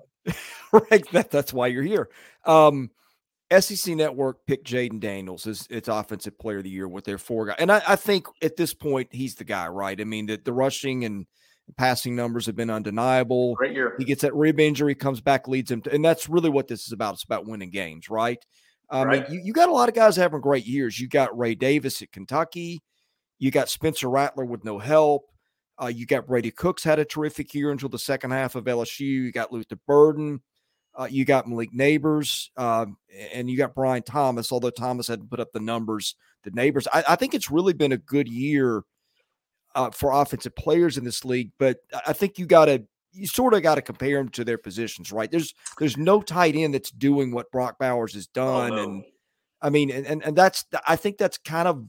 right. 0.72 1.10
That, 1.10 1.30
that's 1.30 1.52
why 1.52 1.68
you're 1.68 1.82
here. 1.82 2.08
Um, 2.44 2.90
SEC 3.58 3.96
Network 3.96 4.46
picked 4.46 4.66
Jayden 4.66 5.00
Daniels 5.00 5.46
as 5.46 5.66
its 5.70 5.88
offensive 5.88 6.38
player 6.38 6.58
of 6.58 6.64
the 6.64 6.70
year 6.70 6.88
with 6.88 7.04
their 7.04 7.18
four 7.18 7.46
guys. 7.46 7.56
And 7.58 7.72
I, 7.72 7.82
I, 7.86 7.96
think 7.96 8.26
at 8.42 8.56
this 8.56 8.72
point, 8.72 9.08
he's 9.10 9.34
the 9.34 9.44
guy, 9.44 9.66
right? 9.66 10.00
I 10.00 10.04
mean, 10.04 10.26
the, 10.26 10.36
the 10.36 10.52
rushing 10.52 11.04
and 11.04 11.26
passing 11.76 12.14
numbers 12.14 12.46
have 12.46 12.56
been 12.56 12.70
undeniable. 12.70 13.54
Great 13.56 13.74
year. 13.74 13.94
He 13.98 14.04
gets 14.04 14.22
that 14.22 14.34
rib 14.34 14.60
injury, 14.60 14.94
comes 14.94 15.20
back, 15.20 15.48
leads 15.48 15.70
him 15.70 15.82
to, 15.82 15.92
and 15.92 16.04
that's 16.04 16.28
really 16.28 16.50
what 16.50 16.68
this 16.68 16.86
is 16.86 16.92
about. 16.92 17.14
It's 17.14 17.24
about 17.24 17.46
winning 17.46 17.70
games, 17.70 18.08
right? 18.08 18.38
I 18.90 19.04
right. 19.04 19.28
mean, 19.28 19.38
you, 19.38 19.46
you 19.46 19.52
got 19.52 19.68
a 19.68 19.72
lot 19.72 19.88
of 19.88 19.94
guys 19.94 20.16
having 20.16 20.40
great 20.40 20.66
years. 20.66 20.98
You 20.98 21.08
got 21.08 21.36
Ray 21.36 21.54
Davis 21.54 22.02
at 22.02 22.12
Kentucky. 22.12 22.80
You 23.38 23.50
got 23.50 23.68
Spencer 23.68 24.10
Rattler 24.10 24.44
with 24.44 24.64
no 24.64 24.78
help. 24.78 25.22
Uh, 25.82 25.86
you 25.86 26.06
got 26.06 26.26
Brady 26.26 26.50
Cook's 26.50 26.84
had 26.84 26.98
a 26.98 27.04
terrific 27.04 27.54
year 27.54 27.70
until 27.70 27.88
the 27.88 27.98
second 27.98 28.32
half 28.32 28.54
of 28.54 28.64
LSU. 28.64 29.00
You 29.00 29.32
got 29.32 29.52
Luther 29.52 29.78
Burden. 29.86 30.40
Uh, 30.98 31.06
you 31.08 31.24
got 31.24 31.48
Malik 31.48 31.72
Nabers 31.72 32.48
uh, 32.56 32.86
and 33.32 33.48
you 33.48 33.56
got 33.56 33.74
Brian 33.74 34.02
Thomas, 34.02 34.50
although 34.50 34.70
Thomas 34.70 35.08
hadn't 35.08 35.30
put 35.30 35.40
up 35.40 35.52
the 35.52 35.60
numbers 35.60 36.16
the 36.42 36.50
Nabers. 36.50 36.86
I, 36.92 37.04
I 37.10 37.16
think 37.16 37.34
it's 37.34 37.50
really 37.50 37.72
been 37.72 37.92
a 37.92 37.98
good 37.98 38.28
year 38.28 38.82
uh, 39.74 39.90
for 39.90 40.12
offensive 40.12 40.54
players 40.56 40.98
in 40.98 41.04
this 41.04 41.24
league, 41.24 41.52
but 41.58 41.78
I 42.06 42.12
think 42.12 42.38
you 42.38 42.46
got 42.46 42.66
to 42.66 42.84
you 43.12 43.26
sort 43.26 43.54
of 43.54 43.62
got 43.62 43.74
to 43.74 43.82
compare 43.82 44.18
them 44.18 44.28
to 44.30 44.44
their 44.44 44.58
positions, 44.58 45.12
right? 45.12 45.30
There's 45.30 45.54
there's 45.78 45.96
no 45.96 46.22
tight 46.22 46.54
end 46.54 46.74
that's 46.74 46.90
doing 46.90 47.32
what 47.32 47.50
Brock 47.50 47.78
Bowers 47.78 48.14
has 48.14 48.28
oh, 48.36 48.40
done, 48.40 48.72
oh, 48.72 48.76
no. 48.76 48.82
and 48.82 49.04
I 49.62 49.70
mean, 49.70 49.90
and, 49.90 50.06
and 50.06 50.24
and 50.24 50.36
that's 50.36 50.64
I 50.86 50.96
think 50.96 51.18
that's 51.18 51.38
kind 51.38 51.68
of 51.68 51.84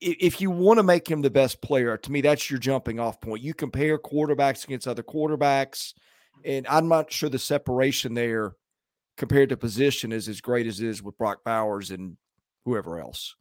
if 0.00 0.40
you 0.40 0.50
want 0.50 0.78
to 0.78 0.82
make 0.82 1.08
him 1.08 1.22
the 1.22 1.30
best 1.30 1.62
player, 1.62 1.96
to 1.96 2.10
me, 2.10 2.20
that's 2.20 2.50
your 2.50 2.58
jumping 2.58 2.98
off 2.98 3.20
point. 3.20 3.42
You 3.42 3.54
compare 3.54 3.98
quarterbacks 3.98 4.64
against 4.64 4.88
other 4.88 5.02
quarterbacks. 5.02 5.94
And 6.44 6.66
I'm 6.68 6.88
not 6.88 7.12
sure 7.12 7.28
the 7.28 7.38
separation 7.38 8.14
there 8.14 8.56
compared 9.16 9.50
to 9.50 9.56
position 9.56 10.12
is 10.12 10.28
as 10.28 10.40
great 10.40 10.66
as 10.66 10.80
it 10.80 10.88
is 10.88 11.02
with 11.02 11.18
Brock 11.18 11.44
Bowers 11.44 11.90
and 11.90 12.16
whoever 12.64 13.00
else. 13.00 13.34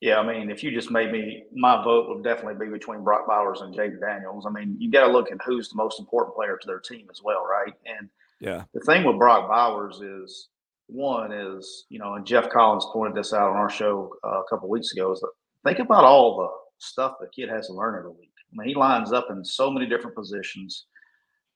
Yeah, 0.00 0.18
I 0.18 0.26
mean, 0.26 0.50
if 0.50 0.62
you 0.62 0.72
just 0.72 0.90
made 0.90 1.12
me, 1.12 1.44
my 1.54 1.82
vote 1.82 2.08
would 2.08 2.24
definitely 2.24 2.66
be 2.66 2.70
between 2.70 3.04
Brock 3.04 3.26
Bowers 3.28 3.60
and 3.60 3.74
Jayden 3.74 4.00
Daniels. 4.00 4.46
I 4.46 4.50
mean, 4.50 4.76
you 4.78 4.90
got 4.90 5.06
to 5.06 5.12
look 5.12 5.30
at 5.30 5.38
who's 5.44 5.68
the 5.68 5.76
most 5.76 6.00
important 6.00 6.34
player 6.34 6.58
to 6.60 6.66
their 6.66 6.80
team 6.80 7.06
as 7.10 7.20
well, 7.22 7.46
right? 7.46 7.72
And 7.86 8.08
yeah, 8.40 8.64
the 8.74 8.80
thing 8.80 9.04
with 9.04 9.18
Brock 9.18 9.48
Bowers 9.48 10.00
is 10.00 10.48
one 10.88 11.32
is, 11.32 11.86
you 11.88 11.98
know, 11.98 12.14
and 12.14 12.26
Jeff 12.26 12.50
Collins 12.50 12.86
pointed 12.92 13.16
this 13.16 13.32
out 13.32 13.50
on 13.50 13.56
our 13.56 13.70
show 13.70 14.12
uh, 14.24 14.40
a 14.40 14.44
couple 14.50 14.68
weeks 14.68 14.92
ago. 14.92 15.12
Is 15.12 15.20
that 15.20 15.30
think 15.64 15.78
about 15.78 16.04
all 16.04 16.36
the 16.36 16.48
stuff 16.84 17.14
the 17.20 17.28
kid 17.28 17.48
has 17.48 17.68
to 17.68 17.72
learn 17.72 17.96
every 17.96 18.10
week. 18.10 18.32
I 18.52 18.56
mean, 18.56 18.68
he 18.68 18.74
lines 18.74 19.12
up 19.12 19.28
in 19.30 19.44
so 19.44 19.70
many 19.70 19.86
different 19.86 20.16
positions, 20.16 20.86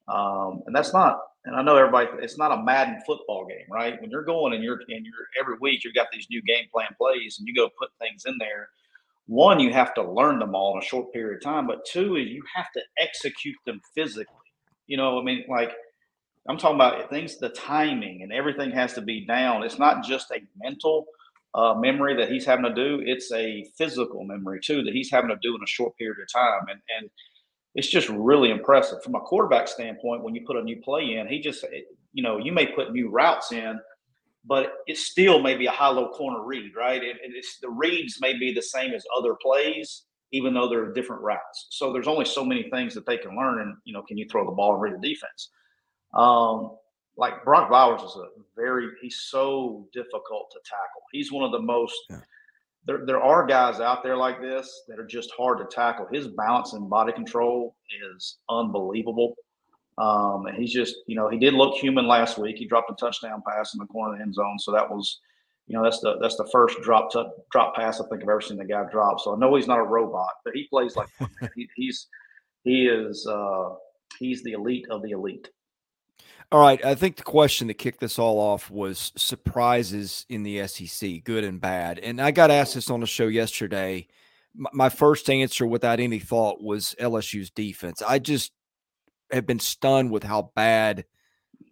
um, 0.07 0.63
and 0.65 0.75
that's 0.75 0.93
not. 0.93 1.19
And 1.45 1.55
I 1.55 1.61
know 1.61 1.77
everybody. 1.77 2.09
It's 2.21 2.37
not 2.37 2.51
a 2.51 2.61
Madden 2.61 2.99
football 3.05 3.45
game, 3.45 3.65
right? 3.69 3.99
When 4.01 4.09
you're 4.09 4.23
going 4.23 4.53
and 4.53 4.63
you're 4.63 4.79
and 4.89 5.05
you're 5.05 5.27
every 5.39 5.55
week 5.61 5.83
you've 5.83 5.95
got 5.95 6.07
these 6.11 6.27
new 6.29 6.41
game 6.41 6.65
plan 6.73 6.89
plays, 6.97 7.37
and 7.39 7.47
you 7.47 7.55
go 7.55 7.69
put 7.79 7.89
things 7.99 8.23
in 8.25 8.37
there. 8.39 8.69
One, 9.27 9.59
you 9.59 9.73
have 9.73 9.93
to 9.95 10.03
learn 10.09 10.39
them 10.39 10.55
all 10.55 10.73
in 10.77 10.83
a 10.83 10.85
short 10.85 11.11
period 11.11 11.37
of 11.37 11.43
time, 11.43 11.67
but 11.67 11.85
two 11.85 12.15
is 12.15 12.29
you 12.29 12.43
have 12.55 12.71
to 12.73 12.81
execute 12.99 13.57
them 13.65 13.81
physically. 13.93 14.35
You 14.87 14.97
know, 14.97 15.19
I 15.19 15.23
mean, 15.23 15.43
like 15.49 15.73
I'm 16.49 16.57
talking 16.57 16.75
about 16.75 17.09
things, 17.09 17.37
the 17.37 17.49
timing 17.49 18.23
and 18.23 18.31
everything 18.31 18.71
has 18.71 18.93
to 18.93 19.01
be 19.01 19.25
down. 19.25 19.63
It's 19.63 19.79
not 19.79 20.03
just 20.03 20.31
a 20.31 20.41
mental 20.61 21.05
uh, 21.53 21.73
memory 21.73 22.15
that 22.15 22.31
he's 22.31 22.45
having 22.45 22.65
to 22.65 22.73
do; 22.73 23.01
it's 23.05 23.31
a 23.33 23.65
physical 23.77 24.23
memory 24.23 24.59
too 24.63 24.83
that 24.83 24.93
he's 24.93 25.11
having 25.11 25.29
to 25.29 25.37
do 25.41 25.55
in 25.55 25.63
a 25.63 25.67
short 25.67 25.97
period 25.97 26.17
of 26.21 26.31
time. 26.31 26.67
And 26.69 26.79
and 26.97 27.09
it's 27.77 27.87
just 27.87 28.09
really 28.09 28.49
impressive 28.49 29.03
from 29.03 29.13
a 29.15 29.19
quarterback 29.19 29.67
standpoint. 29.67 30.23
When 30.23 30.33
you 30.33 30.43
put 30.45 30.57
a 30.57 30.63
new 30.63 30.81
play 30.81 31.15
in, 31.15 31.27
he 31.27 31.39
just 31.39 31.63
you 32.11 32.23
know 32.23 32.37
you 32.37 32.51
may 32.51 32.65
put 32.65 32.91
new 32.91 33.09
routes 33.09 33.51
in, 33.51 33.79
but 34.43 34.73
it 34.87 34.97
still 34.97 35.39
may 35.39 35.55
be 35.55 35.67
a 35.67 35.71
high 35.71 35.89
low 35.89 36.09
corner 36.09 36.43
read, 36.43 36.71
right? 36.75 37.01
And, 37.01 37.19
it's 37.23 37.59
the 37.61 37.69
reads 37.69 38.17
may 38.19 38.37
be 38.37 38.51
the 38.51 38.63
same 38.63 38.93
as 38.93 39.05
other 39.15 39.35
plays, 39.39 40.05
even 40.31 40.55
though 40.55 40.67
they're 40.67 40.91
different 40.91 41.21
routes. 41.21 41.67
So 41.69 41.93
there's 41.93 42.07
only 42.07 42.25
so 42.25 42.43
many 42.43 42.67
things 42.71 42.95
that 42.95 43.05
they 43.05 43.17
can 43.17 43.37
learn. 43.37 43.61
And 43.61 43.75
you 43.85 43.93
know, 43.93 44.01
can 44.01 44.17
you 44.17 44.27
throw 44.27 44.43
the 44.43 44.51
ball 44.51 44.73
and 44.73 44.81
read 44.81 44.93
the 44.99 45.07
defense? 45.07 45.51
Um, 46.15 46.77
like 47.15 47.43
Brock 47.43 47.69
Bowers 47.69 48.01
is 48.01 48.15
a 48.15 48.25
very 48.55 48.87
he's 49.01 49.21
so 49.29 49.87
difficult 49.93 50.49
to 50.51 50.59
tackle. 50.65 51.03
He's 51.11 51.31
one 51.31 51.43
of 51.43 51.51
the 51.51 51.61
most 51.61 51.95
yeah. 52.09 52.21
There 52.87 53.05
there 53.05 53.21
are 53.21 53.45
guys 53.45 53.79
out 53.79 54.01
there 54.01 54.17
like 54.17 54.41
this 54.41 54.83
that 54.87 54.97
are 54.97 55.05
just 55.05 55.31
hard 55.37 55.59
to 55.59 55.65
tackle. 55.65 56.07
His 56.11 56.27
balance 56.29 56.73
and 56.73 56.89
body 56.89 57.11
control 57.11 57.75
is 58.15 58.37
unbelievable. 58.49 59.35
Um, 59.97 60.45
and 60.45 60.55
he's 60.55 60.71
just, 60.71 60.95
you 61.07 61.15
know, 61.15 61.27
he 61.27 61.37
did 61.37 61.53
look 61.53 61.75
human 61.75 62.07
last 62.07 62.37
week. 62.37 62.57
He 62.57 62.67
dropped 62.67 62.91
a 62.91 62.95
touchdown 62.95 63.41
pass 63.47 63.73
in 63.73 63.79
the 63.79 63.87
corner 63.87 64.13
of 64.13 64.19
the 64.19 64.23
end 64.23 64.35
zone. 64.35 64.59
So 64.59 64.71
that 64.71 64.89
was, 64.89 65.19
you 65.65 65.75
know, 65.75 65.83
that's 65.83 65.99
the 65.99 66.17
that's 66.21 66.37
the 66.37 66.47
first 66.51 66.81
drop 66.81 67.11
t- 67.11 67.25
drop 67.51 67.75
pass 67.75 67.99
I 67.99 68.07
think 68.07 68.23
I've 68.23 68.29
ever 68.29 68.41
seen 68.41 68.57
the 68.57 68.65
guy 68.65 68.83
drop. 68.89 69.19
So 69.19 69.35
I 69.35 69.37
know 69.37 69.55
he's 69.55 69.67
not 69.67 69.79
a 69.79 69.83
robot, 69.83 70.31
but 70.45 70.53
he 70.53 70.67
plays 70.69 70.95
like 70.95 71.09
he, 71.55 71.67
he's 71.75 72.07
he 72.63 72.87
is 72.87 73.27
uh, 73.27 73.69
he's 74.17 74.43
the 74.43 74.53
elite 74.53 74.85
of 74.89 75.01
the 75.01 75.11
elite. 75.11 75.49
All 76.51 76.61
right. 76.61 76.83
I 76.85 76.95
think 76.95 77.17
the 77.17 77.23
question 77.23 77.67
that 77.67 77.73
kicked 77.73 77.99
this 77.99 78.17
all 78.17 78.39
off 78.39 78.71
was 78.71 79.11
surprises 79.17 80.25
in 80.29 80.43
the 80.43 80.65
SEC, 80.67 81.23
good 81.25 81.43
and 81.43 81.59
bad. 81.59 81.99
And 81.99 82.21
I 82.21 82.31
got 82.31 82.51
asked 82.51 82.75
this 82.75 82.89
on 82.89 83.01
the 83.01 83.05
show 83.05 83.27
yesterday. 83.27 84.07
My 84.55 84.87
first 84.89 85.29
answer 85.29 85.67
without 85.67 85.99
any 85.99 86.19
thought 86.19 86.63
was 86.63 86.95
LSU's 87.01 87.49
defense. 87.49 88.01
I 88.01 88.19
just 88.19 88.53
have 89.31 89.45
been 89.45 89.59
stunned 89.59 90.11
with 90.11 90.23
how 90.23 90.51
bad 90.55 91.05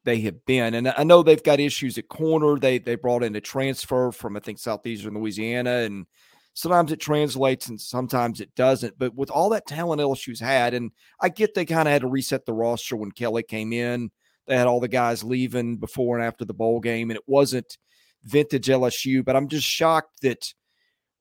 they 0.04 0.20
have 0.22 0.46
been. 0.46 0.74
And 0.76 0.90
I 0.90 1.04
know 1.04 1.24
they've 1.24 1.42
got 1.42 1.60
issues 1.62 1.98
at 1.98 2.10
corner. 2.10 2.60
They 2.60 2.78
they 2.80 2.96
brought 2.96 3.24
in 3.24 3.36
a 3.36 3.42
transfer 3.42 4.12
from 4.12 4.38
I 4.38 4.42
think 4.42 4.60
southeastern 4.60 5.16
Louisiana, 5.16 5.78
and 5.80 6.06
sometimes 6.54 6.92
it 6.92 7.00
translates 7.00 7.68
and 7.70 7.80
sometimes 7.80 8.42
it 8.42 8.54
doesn't. 8.56 8.98
But 9.00 9.16
with 9.16 9.32
all 9.32 9.50
that 9.52 9.68
talent 9.68 10.02
LSU's 10.02 10.40
had, 10.40 10.74
and 10.74 10.92
I 11.22 11.30
get 11.30 11.54
they 11.54 11.66
kind 11.66 11.88
of 11.88 11.94
had 11.94 12.02
to 12.02 12.08
reset 12.08 12.46
the 12.46 12.54
roster 12.54 12.98
when 12.98 13.12
Kelly 13.12 13.44
came 13.44 13.74
in. 13.74 14.12
They 14.48 14.58
had 14.58 14.68
all 14.68 14.80
the 14.80 14.88
guys 14.88 15.24
leaving 15.24 15.78
before 15.78 16.18
and 16.18 16.26
after 16.26 16.46
the 16.46 16.54
bowl 16.54 16.80
game, 16.80 17.10
and 17.10 17.18
it 17.18 17.24
wasn't 17.28 17.78
vintage 18.24 18.68
LSU. 18.68 19.24
But 19.24 19.36
I'm 19.36 19.48
just 19.48 19.68
shocked 19.68 20.22
that 20.22 20.54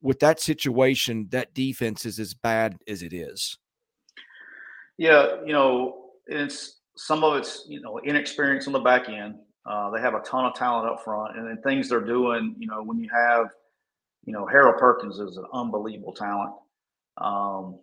with 0.02 0.20
that 0.20 0.40
situation, 0.40 1.28
that 1.30 1.54
defense 1.54 2.04
is 2.04 2.20
as 2.20 2.34
bad 2.34 2.76
as 2.86 3.02
it 3.02 3.12
is. 3.12 3.58
Yeah, 4.98 5.36
you 5.44 5.52
know, 5.52 6.10
it's 6.26 6.80
some 6.96 7.24
of 7.24 7.36
it's 7.36 7.64
you 7.68 7.80
know 7.80 7.98
inexperience 8.00 8.66
on 8.66 8.72
the 8.72 8.80
back 8.80 9.08
end. 9.08 9.36
Uh, 9.66 9.90
they 9.90 10.00
have 10.00 10.14
a 10.14 10.20
ton 10.20 10.44
of 10.44 10.54
talent 10.54 10.90
up 10.90 11.02
front, 11.02 11.36
and 11.36 11.48
then 11.48 11.60
things 11.62 11.88
they're 11.88 12.00
doing. 12.00 12.54
You 12.58 12.68
know, 12.68 12.82
when 12.82 12.98
you 12.98 13.08
have, 13.12 13.46
you 14.24 14.32
know, 14.32 14.46
Harold 14.46 14.76
Perkins 14.78 15.18
is 15.18 15.38
an 15.38 15.46
unbelievable 15.52 16.12
talent. 16.12 16.52
Um, 17.16 17.80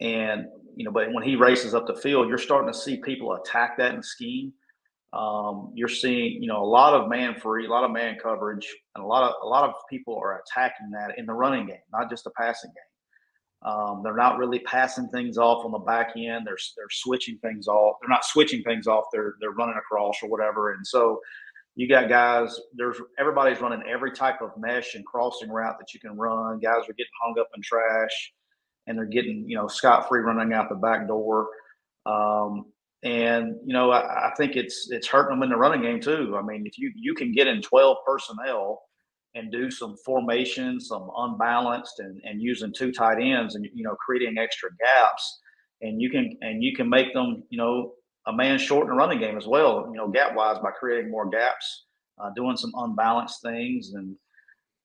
and 0.00 0.46
you 0.76 0.84
know, 0.84 0.90
but 0.90 1.12
when 1.12 1.24
he 1.24 1.36
races 1.36 1.74
up 1.74 1.86
the 1.86 1.94
field, 1.94 2.28
you're 2.28 2.36
starting 2.38 2.70
to 2.70 2.78
see 2.78 2.98
people 2.98 3.32
attack 3.32 3.78
that 3.78 3.94
in 3.94 4.02
scheme. 4.02 4.52
Um, 5.16 5.70
you're 5.74 5.88
seeing, 5.88 6.42
you 6.42 6.48
know, 6.48 6.62
a 6.62 6.66
lot 6.66 6.92
of 6.92 7.08
man 7.08 7.34
free, 7.34 7.66
a 7.66 7.70
lot 7.70 7.84
of 7.84 7.90
man 7.90 8.18
coverage, 8.22 8.68
and 8.94 9.02
a 9.02 9.06
lot 9.06 9.22
of 9.22 9.34
a 9.42 9.46
lot 9.46 9.68
of 9.68 9.74
people 9.88 10.16
are 10.16 10.40
attacking 10.40 10.90
that 10.90 11.18
in 11.18 11.24
the 11.24 11.32
running 11.32 11.66
game, 11.66 11.78
not 11.92 12.10
just 12.10 12.24
the 12.24 12.30
passing 12.30 12.70
game. 12.70 13.72
Um, 13.72 14.02
they're 14.04 14.16
not 14.16 14.36
really 14.36 14.58
passing 14.60 15.08
things 15.08 15.38
off 15.38 15.64
on 15.64 15.72
the 15.72 15.78
back 15.78 16.12
end. 16.16 16.46
They're 16.46 16.58
they're 16.76 16.86
switching 16.90 17.38
things 17.38 17.66
off. 17.66 17.96
They're 18.00 18.10
not 18.10 18.24
switching 18.24 18.62
things 18.62 18.86
off. 18.86 19.04
They're 19.12 19.34
they're 19.40 19.52
running 19.52 19.76
across 19.78 20.16
or 20.22 20.28
whatever. 20.28 20.72
And 20.74 20.86
so 20.86 21.20
you 21.76 21.88
got 21.88 22.08
guys. 22.08 22.60
There's 22.74 22.98
everybody's 23.18 23.60
running 23.60 23.82
every 23.88 24.12
type 24.12 24.42
of 24.42 24.50
mesh 24.58 24.94
and 24.94 25.06
crossing 25.06 25.50
route 25.50 25.78
that 25.78 25.94
you 25.94 26.00
can 26.00 26.16
run. 26.16 26.58
Guys 26.58 26.88
are 26.88 26.92
getting 26.92 27.12
hung 27.22 27.38
up 27.40 27.48
in 27.56 27.62
trash, 27.62 28.32
and 28.86 28.98
they're 28.98 29.06
getting 29.06 29.48
you 29.48 29.56
know 29.56 29.66
scot 29.66 30.08
free 30.08 30.20
running 30.20 30.52
out 30.52 30.68
the 30.68 30.74
back 30.74 31.08
door. 31.08 31.48
Um, 32.04 32.66
and 33.02 33.54
you 33.64 33.72
know, 33.72 33.90
I, 33.90 34.28
I, 34.28 34.34
think 34.36 34.56
it's 34.56 34.88
it's 34.90 35.06
hurting 35.06 35.36
them 35.36 35.42
in 35.42 35.50
the 35.50 35.56
running 35.56 35.82
game 35.82 36.00
too. 36.00 36.36
I 36.38 36.42
mean, 36.42 36.66
if 36.66 36.78
you 36.78 36.90
you 36.94 37.14
can 37.14 37.32
get 37.32 37.46
in 37.46 37.60
twelve 37.60 37.98
personnel 38.06 38.82
and 39.34 39.52
do 39.52 39.70
some 39.70 39.96
formation, 40.04 40.80
some 40.80 41.10
unbalanced, 41.16 42.00
and 42.00 42.20
and 42.24 42.40
using 42.40 42.72
two 42.72 42.92
tight 42.92 43.20
ends, 43.20 43.54
and 43.54 43.66
you 43.74 43.84
know, 43.84 43.94
creating 43.96 44.38
extra 44.38 44.70
gaps, 44.78 45.40
and 45.82 46.00
you 46.00 46.10
can 46.10 46.36
and 46.40 46.62
you 46.62 46.74
can 46.74 46.88
make 46.88 47.12
them, 47.12 47.42
you 47.50 47.58
know, 47.58 47.92
a 48.26 48.32
man 48.32 48.58
short 48.58 48.84
in 48.84 48.90
the 48.90 48.96
running 48.96 49.20
game 49.20 49.36
as 49.36 49.46
well. 49.46 49.86
You 49.90 49.96
know, 49.96 50.08
gap 50.08 50.34
wise 50.34 50.58
by 50.62 50.70
creating 50.70 51.10
more 51.10 51.28
gaps, 51.28 51.84
uh, 52.18 52.30
doing 52.34 52.56
some 52.56 52.72
unbalanced 52.76 53.42
things, 53.42 53.92
and 53.92 54.16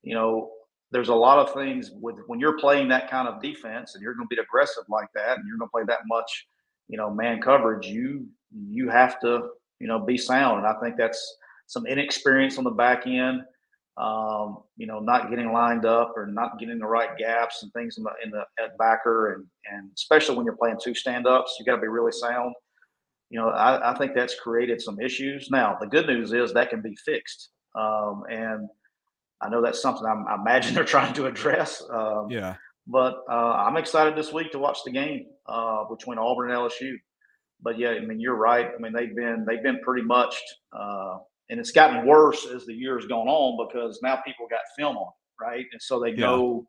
you 0.04 0.16
know, 0.16 0.52
there's 0.92 1.10
a 1.10 1.16
lot 1.16 1.40
of 1.40 1.54
things 1.54 1.92
with 1.94 2.18
when 2.28 2.42
you're 2.42 2.60
playing 2.60 2.90
that 2.90 3.10
kind 3.10 3.30
of 3.30 3.42
defense 3.42 3.96
and 3.96 4.04
you're 4.04 4.16
going 4.16 4.28
to 4.28 4.36
be 4.36 4.42
aggressive 4.42 4.84
like 4.90 5.08
that, 5.16 5.38
and 5.38 5.48
you're 5.48 5.58
going 5.58 5.70
to 5.70 5.72
play 5.72 5.84
that 5.88 6.02
much 6.08 6.48
you 6.92 6.98
know, 6.98 7.10
man 7.10 7.42
coverage, 7.42 7.88
you 7.88 8.28
you 8.54 8.90
have 8.90 9.20
to, 9.22 9.48
you 9.80 9.88
know, 9.88 9.98
be 9.98 10.18
sound. 10.18 10.58
And 10.60 10.68
I 10.68 10.78
think 10.82 10.98
that's 10.98 11.38
some 11.68 11.88
inexperience 11.88 12.58
on 12.58 12.66
the 12.66 12.72
back 12.72 13.08
end. 13.08 13.44
Um, 13.98 14.60
you 14.76 14.88
know, 14.88 15.00
not 15.00 15.30
getting 15.30 15.54
lined 15.54 15.86
up 15.86 16.14
or 16.18 16.28
not 16.28 16.60
getting 16.60 16.80
the 16.80 16.86
right 16.86 17.18
gaps 17.18 17.64
and 17.64 17.72
things 17.72 17.98
in 17.98 18.04
the 18.04 18.12
in 18.24 18.30
the 18.32 18.44
at 18.62 18.78
backer 18.78 19.34
and 19.34 19.46
and 19.72 19.90
especially 19.96 20.36
when 20.36 20.46
you're 20.46 20.58
playing 20.58 20.78
two 20.84 20.94
stand 20.94 21.26
ups, 21.26 21.56
you 21.58 21.66
got 21.66 21.76
to 21.76 21.82
be 21.82 21.88
really 21.88 22.12
sound. 22.12 22.54
You 23.30 23.40
know, 23.40 23.50
I, 23.50 23.94
I, 23.94 23.98
think 23.98 24.14
that's 24.14 24.36
created 24.38 24.82
some 24.82 25.00
issues. 25.00 25.50
Now, 25.50 25.78
the 25.80 25.88
good 25.88 26.06
news 26.06 26.34
is 26.34 26.52
that 26.52 26.70
can 26.70 26.82
be 26.82 26.98
fixed. 26.98 27.52
Um, 27.76 28.24
and 28.30 28.68
I 29.40 29.48
know 29.48 29.62
that's 29.62 29.82
something 29.82 30.06
I'm, 30.06 30.28
i 30.28 30.36
imagine 30.36 30.74
they're 30.76 30.84
trying 30.84 31.14
to 31.14 31.28
address. 31.28 31.82
Um, 31.90 32.30
yeah. 32.30 32.56
But 32.88 33.24
uh, 33.30 33.54
I'm 33.54 33.78
excited 33.78 34.18
this 34.18 34.34
week 34.34 34.52
to 34.52 34.60
watch 34.60 34.80
the 34.84 34.92
game 34.92 35.28
uh, 35.48 35.86
between 35.86 36.18
Auburn 36.18 36.52
and 36.52 36.60
LSU. 36.60 36.94
But 37.62 37.78
yeah, 37.78 37.90
I 37.90 38.00
mean 38.00 38.20
you're 38.20 38.36
right. 38.36 38.68
I 38.68 38.82
mean 38.82 38.94
they've 38.94 39.16
been 39.16 39.46
they've 39.48 39.64
been 39.64 39.80
pretty 39.84 40.06
much, 40.06 40.36
uh, 40.74 41.18
and 41.50 41.60
it's 41.60 41.72
gotten 41.72 42.08
worse 42.08 42.48
as 42.48 42.66
the 42.66 42.74
years 42.74 43.06
gone 43.06 43.28
on 43.28 43.68
because 43.68 44.00
now 44.02 44.20
people 44.26 44.48
got 44.50 44.62
film 44.78 44.98
on, 44.98 45.12
right? 45.40 45.66
And 45.72 45.82
so 45.82 46.00
they 46.00 46.12
yeah. 46.12 46.26
know 46.26 46.66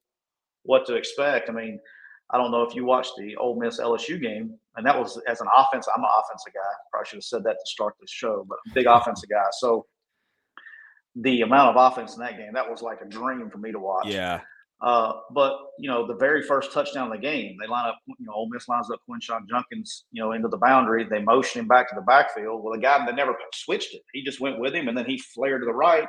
what 0.65 0.87
to 0.87 0.97
expect. 0.97 1.49
I 1.49 1.53
mean, 1.53 1.81
I 2.31 2.39
don't 2.39 2.51
know 2.51 2.63
if 2.63 2.75
you 2.75 2.85
watched 2.85 3.13
the 3.19 3.37
Ole 3.37 3.59
Miss 3.59 3.81
LSU 3.81 4.21
game, 4.21 4.55
and 4.77 4.87
that 4.87 4.99
was 4.99 5.21
as 5.27 5.41
an 5.41 5.49
offense. 5.57 5.87
I'm 5.95 6.03
an 6.03 6.11
offensive 6.19 6.53
guy. 6.53 6.61
Probably 6.91 7.09
should 7.09 7.17
have 7.17 7.25
said 7.25 7.45
that 7.45 7.53
to 7.53 7.71
start 7.71 7.95
this 8.01 8.11
show, 8.11 8.47
but 8.49 8.59
big 8.75 8.87
offensive 8.87 9.29
guy. 9.29 9.45
So 9.59 9.87
the 11.17 11.43
amount 11.43 11.77
of 11.77 11.93
offense 11.93 12.15
in 12.15 12.21
that 12.21 12.39
game, 12.39 12.53
that 12.55 12.69
was 12.69 12.83
like 12.83 13.01
a 13.03 13.09
dream 13.09 13.51
for 13.51 13.59
me 13.59 13.73
to 13.73 13.79
watch. 13.79 14.07
Yeah. 14.07 14.41
Uh, 14.83 15.13
but 15.31 15.59
you 15.79 15.89
know, 15.89 16.05
the 16.07 16.17
very 16.17 16.43
first 16.43 16.73
touchdown 16.73 17.07
of 17.07 17.13
the 17.13 17.19
game, 17.19 17.57
they 17.61 17.69
line 17.69 17.87
up. 17.87 17.99
You 18.07 18.27
know, 18.27 18.33
Ole 18.33 18.49
Miss 18.49 18.69
lines 18.69 18.91
up 18.91 19.01
Quinshon 19.09 19.49
Judkins, 19.49 20.07
you 20.11 20.21
know, 20.21 20.33
into 20.33 20.49
the 20.49 20.57
boundary. 20.57 21.07
They 21.09 21.21
motion 21.21 21.61
him 21.61 21.69
back 21.69 21.89
to 21.91 21.95
the 21.95 22.03
backfield. 22.03 22.65
Well, 22.65 22.75
the 22.75 22.81
guy 22.81 23.05
they 23.07 23.13
never 23.13 23.37
switched 23.55 23.95
it. 23.95 24.03
He 24.13 24.25
just 24.25 24.41
went 24.41 24.59
with 24.59 24.75
him, 24.75 24.89
and 24.89 24.99
then 24.99 25.05
he 25.05 25.19
flared 25.19 25.63
to 25.63 25.67
the 25.67 25.73
right. 25.73 26.09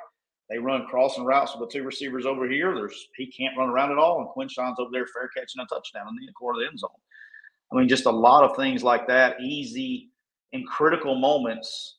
They 0.50 0.58
run 0.58 0.88
crossing 0.88 1.24
routes 1.24 1.56
with 1.56 1.70
the 1.70 1.74
two 1.74 1.84
receivers 1.84 2.25
over 2.25 2.50
here. 2.50 2.74
There's 2.74 3.08
he 3.15 3.27
can't 3.27 3.56
run 3.56 3.70
around 3.70 3.92
at 3.92 4.00
all, 4.00 4.20
and 4.20 4.30
Quinshon's 4.30 4.80
over 4.80 4.89
there 4.92 5.06
fair 5.06 5.30
catching 5.38 5.62
a 5.62 5.65
touchdown 5.68 6.08
in 6.08 6.25
the 6.25 6.34
corner 6.34 6.60
of 6.60 6.65
the 6.65 6.72
end 6.72 6.80
zone. 6.80 6.89
I 7.72 7.77
mean, 7.77 7.88
just 7.88 8.08
a 8.08 8.12
lot 8.12 8.44
of 8.44 8.56
things 8.58 8.84
like 8.84 9.08
that, 9.08 9.39
easy 9.39 10.10
in 10.51 10.65
critical 10.65 11.20
moments. 11.20 11.98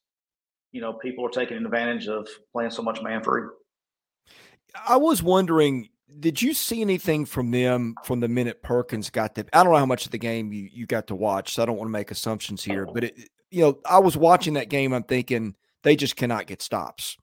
You 0.72 0.80
know, 0.80 0.94
people 0.94 1.24
are 1.24 1.30
taking 1.30 1.56
advantage 1.56 2.08
of 2.08 2.26
playing 2.52 2.70
so 2.70 2.82
much 2.82 3.00
man 3.00 3.22
free. 3.22 3.44
I 4.88 4.96
was 4.96 5.22
wondering 5.22 5.88
did 6.20 6.40
you 6.40 6.54
see 6.54 6.80
anything 6.80 7.24
from 7.24 7.50
them 7.50 7.94
from 8.04 8.20
the 8.20 8.28
minute 8.28 8.62
Perkins 8.62 9.10
got 9.10 9.34
the? 9.34 9.46
I 9.52 9.62
don't 9.62 9.72
know 9.72 9.78
how 9.78 9.86
much 9.86 10.04
of 10.06 10.12
the 10.12 10.18
game 10.18 10.52
you, 10.52 10.68
you 10.72 10.86
got 10.86 11.06
to 11.08 11.14
watch, 11.14 11.54
so 11.54 11.62
I 11.62 11.66
don't 11.66 11.76
want 11.76 11.88
to 11.88 11.92
make 11.92 12.10
assumptions 12.10 12.62
here. 12.62 12.86
But 12.86 13.04
it, 13.04 13.30
you 13.50 13.62
know, 13.62 13.78
I 13.88 13.98
was 13.98 14.16
watching 14.16 14.54
that 14.54 14.68
game. 14.68 14.92
I'm 14.92 15.04
thinking 15.04 15.54
they 15.82 15.96
just 15.96 16.16
cannot 16.16 16.46
get 16.46 16.62
stops. 16.62 17.16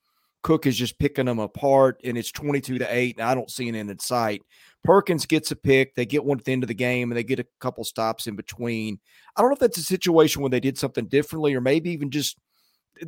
Cook 0.43 0.65
is 0.65 0.75
just 0.75 0.97
picking 0.97 1.25
them 1.25 1.39
apart, 1.39 2.01
and 2.03 2.17
it's 2.17 2.31
22 2.31 2.79
to 2.79 2.88
8, 2.89 3.17
and 3.17 3.27
I 3.27 3.35
don't 3.35 3.51
see 3.51 3.69
an 3.69 3.75
end 3.75 3.91
in 3.91 4.00
sight. 4.00 4.41
Perkins 4.83 5.27
gets 5.27 5.51
a 5.51 5.55
pick. 5.55 5.93
They 5.93 6.05
get 6.05 6.25
one 6.25 6.39
at 6.39 6.45
the 6.45 6.51
end 6.51 6.63
of 6.63 6.67
the 6.67 6.73
game, 6.73 7.11
and 7.11 7.17
they 7.17 7.23
get 7.23 7.39
a 7.39 7.45
couple 7.59 7.83
stops 7.83 8.25
in 8.25 8.35
between. 8.35 9.00
I 9.35 9.41
don't 9.41 9.51
know 9.51 9.53
if 9.53 9.59
that's 9.59 9.77
a 9.77 9.83
situation 9.83 10.41
where 10.41 10.50
they 10.50 10.59
did 10.59 10.79
something 10.79 11.05
differently, 11.05 11.53
or 11.53 11.61
maybe 11.61 11.91
even 11.91 12.09
just 12.09 12.38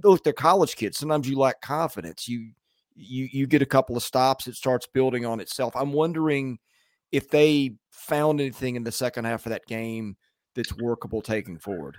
look, 0.03 0.23
they're 0.23 0.33
college 0.33 0.75
kids. 0.75 0.97
Sometimes 0.97 1.27
you 1.27 1.37
lack 1.37 1.61
confidence. 1.61 2.27
You 2.27 2.51
you 2.95 3.27
you 3.31 3.47
get 3.47 3.61
a 3.61 3.67
couple 3.67 3.97
of 3.97 4.03
stops, 4.03 4.47
it 4.47 4.55
starts 4.55 4.87
building 4.87 5.25
on 5.25 5.39
itself. 5.39 5.75
I'm 5.75 5.93
wondering 5.93 6.59
if 7.11 7.29
they 7.29 7.75
found 7.91 8.41
anything 8.41 8.75
in 8.75 8.83
the 8.83 8.91
second 8.91 9.25
half 9.25 9.45
of 9.45 9.51
that 9.51 9.65
game 9.67 10.17
that's 10.55 10.75
workable 10.77 11.21
taking 11.21 11.59
forward. 11.59 11.97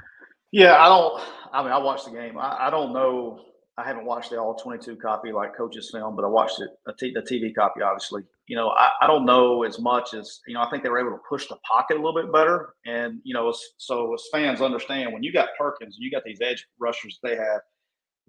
Yeah, 0.53 0.81
I 0.81 0.89
don't. 0.89 1.23
I 1.53 1.63
mean, 1.63 1.73
I 1.73 1.79
watched 1.79 2.05
the 2.05 2.13
game. 2.13 2.39
I, 2.39 2.69
I 2.69 2.71
don't 2.71 2.93
know. 2.93 3.41
I 3.77 3.83
haven't 3.83 4.05
watched 4.05 4.31
the 4.31 4.39
all 4.39 4.55
22 4.55 4.97
copy 4.97 5.33
like 5.33 5.57
coaches 5.57 5.91
film, 5.93 6.15
but 6.15 6.25
I 6.25 6.29
watched 6.29 6.61
it, 6.61 6.71
the 6.87 7.23
TV 7.23 7.53
copy, 7.53 7.83
obviously. 7.83 8.23
You 8.47 8.57
know, 8.57 8.69
I, 8.69 8.91
I 9.03 9.09
don't 9.09 9.25
know 9.25 9.65
as 9.65 9.81
much 9.81 10.15
as, 10.15 10.41
you 10.47 10.55
know, 10.55 10.61
I 10.61 10.71
think 10.71 10.85
they 10.85 10.91
were 10.91 11.01
able 11.01 11.11
to 11.11 11.23
push 11.29 11.49
the 11.49 11.57
pocket 11.69 11.97
a 11.97 12.01
little 12.01 12.15
bit 12.15 12.33
better. 12.33 12.75
And, 12.87 13.21
you 13.25 13.35
know, 13.35 13.53
so 13.79 14.15
as 14.15 14.23
fans 14.31 14.61
understand, 14.61 15.13
when 15.13 15.25
you 15.25 15.33
got 15.33 15.49
Perkins, 15.59 15.97
you 15.99 16.09
got 16.09 16.23
these 16.25 16.41
edge 16.41 16.65
rushers 16.79 17.19
they 17.23 17.35
have, 17.35 17.63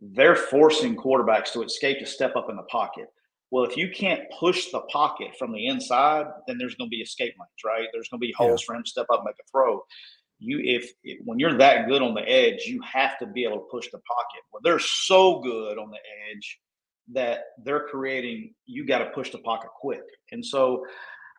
they're 0.02 0.36
forcing 0.36 0.96
quarterbacks 0.96 1.52
to 1.54 1.64
escape 1.64 2.00
to 2.00 2.06
step 2.06 2.36
up 2.36 2.50
in 2.50 2.56
the 2.56 2.64
pocket. 2.64 3.08
Well, 3.52 3.64
if 3.64 3.78
you 3.78 3.90
can't 3.90 4.22
push 4.38 4.72
the 4.72 4.82
pocket 4.82 5.30
from 5.38 5.54
the 5.54 5.68
inside, 5.68 6.26
then 6.48 6.58
there's 6.58 6.76
going 6.76 6.90
to 6.90 6.96
be 6.96 7.02
escape 7.02 7.34
lanes, 7.40 7.64
right? 7.66 7.88
There's 7.94 8.10
going 8.10 8.20
to 8.20 8.28
be 8.28 8.34
holes 8.34 8.62
yeah. 8.62 8.66
for 8.66 8.76
him 8.76 8.84
to 8.84 8.90
step 8.90 9.06
up 9.12 9.20
and 9.20 9.26
make 9.26 9.36
a 9.40 9.48
throw 9.50 9.82
you 10.40 10.60
if, 10.64 10.92
if, 11.04 11.20
when 11.24 11.40
you're 11.40 11.58
that 11.58 11.88
good 11.88 12.02
on 12.02 12.14
the 12.14 12.28
edge, 12.30 12.64
you 12.66 12.82
have 12.82 13.18
to 13.20 13.26
be 13.26 13.44
able 13.44 13.58
to 13.58 13.66
push 13.72 13.86
the 13.92 14.00
pocket. 14.00 14.44
Well, 14.52 14.62
they're 14.64 14.80
so 14.80 15.40
good 15.40 15.78
on 15.78 15.90
the 15.90 16.00
edge 16.32 16.60
that 17.14 17.46
they're 17.64 17.88
creating. 17.88 18.54
You 18.66 18.86
got 18.86 19.00
to 19.00 19.06
push 19.12 19.32
the 19.32 19.38
pocket 19.40 19.70
quick, 19.80 20.04
and 20.32 20.46
so 20.46 20.86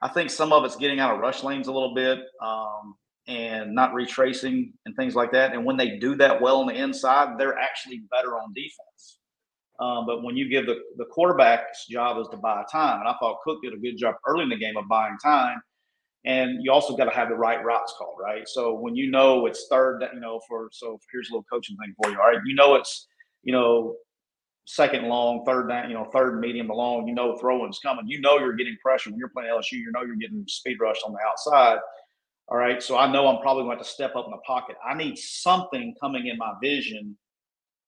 I 0.03 0.09
think 0.09 0.31
some 0.31 0.53
of 0.53 0.65
it's 0.65 0.77
getting 0.77 1.01
out 1.01 1.15
of 1.15 1.21
rush 1.21 1.43
lanes 1.43 1.69
a 1.69 1.73
little 1.73 1.95
bit 1.95 2.21
um, 2.43 2.95
and 3.29 3.75
not 3.75 3.93
retracing 3.93 4.73
and 4.85 4.95
things 4.97 5.15
like 5.15 5.33
that. 5.33 5.53
And 5.53 5.65
when 5.65 5.77
they 5.77 5.99
do 5.99 6.15
that 6.17 6.41
well 6.41 6.61
on 6.61 6.67
the 6.67 6.75
inside, 6.75 7.39
they're 7.39 7.59
actually 7.59 8.03
better 8.11 8.37
on 8.37 8.53
defense. 8.55 9.19
Um, 9.81 10.07
but 10.07 10.23
when 10.23 10.37
you 10.37 10.49
give 10.49 10.67
the, 10.67 10.77
the 10.97 11.05
quarterback's 11.07 11.87
job 11.87 12.19
is 12.19 12.29
to 12.29 12.37
buy 12.37 12.65
time, 12.71 13.01
and 13.01 13.09
I 13.09 13.15
thought 13.21 13.41
Cook 13.45 13.59
did 13.63 13.75
a 13.75 13.79
good 13.79 13.99
job 13.99 14.15
early 14.27 14.45
in 14.45 14.49
the 14.49 14.57
game 14.57 14.77
of 14.77 14.89
buying 14.89 15.17
time 15.23 15.61
and 16.27 16.59
you 16.63 16.73
also 16.73 16.97
got 16.97 17.05
to 17.05 17.13
have 17.13 17.29
the 17.29 17.37
right 17.37 17.65
routes 17.65 17.95
called, 17.97 18.17
right? 18.21 18.47
So 18.49 18.75
when 18.75 18.97
you 18.97 19.11
know 19.11 19.47
it's 19.47 19.69
third, 19.71 20.05
you 20.13 20.21
know, 20.21 20.41
for 20.49 20.69
so 20.73 20.99
here's 21.13 21.31
a 21.31 21.33
little 21.33 21.47
coaching 21.51 21.77
thing 21.77 21.95
for 22.03 22.11
you. 22.11 22.19
All 22.21 22.27
right, 22.27 22.41
you 22.45 22.55
know 22.55 22.75
it's 22.75 23.07
you 23.45 23.53
know 23.53 23.95
second 24.67 25.07
long, 25.07 25.45
third 25.47 25.69
down, 25.69 25.89
you 25.89 25.95
know, 25.95 26.11
third 26.13 26.41
medium 26.41 26.67
to 26.67 26.75
long. 26.75 27.07
You 27.07 27.15
know 27.15 27.37
throwing's 27.37 27.79
coming. 27.79 28.07
You 28.09 28.21
know 28.21 28.39
you're 28.39 28.57
getting 28.57 28.77
pressure 28.83 29.11
when 29.11 29.19
you're 29.21 29.29
playing 29.29 29.51
LSU. 29.51 29.79
You 29.79 29.93
know 29.93 30.03
you're 30.03 30.17
getting 30.17 30.45
speed 30.49 30.79
rush 30.81 30.99
on 31.07 31.13
the 31.13 31.19
outside. 31.31 31.79
All 32.49 32.57
right, 32.57 32.81
so 32.81 32.97
I 32.97 33.11
know 33.11 33.27
I'm 33.27 33.43
probably 33.43 33.65
going 33.65 33.79
to 33.79 33.85
step 33.85 34.15
up 34.15 34.27
in 34.27 34.31
the 34.31 34.39
pocket. 34.47 34.77
I 34.85 34.95
need 34.95 35.19
something 35.19 35.95
coming 36.01 36.29
in 36.29 36.39
my 36.39 36.53
vision 36.63 37.17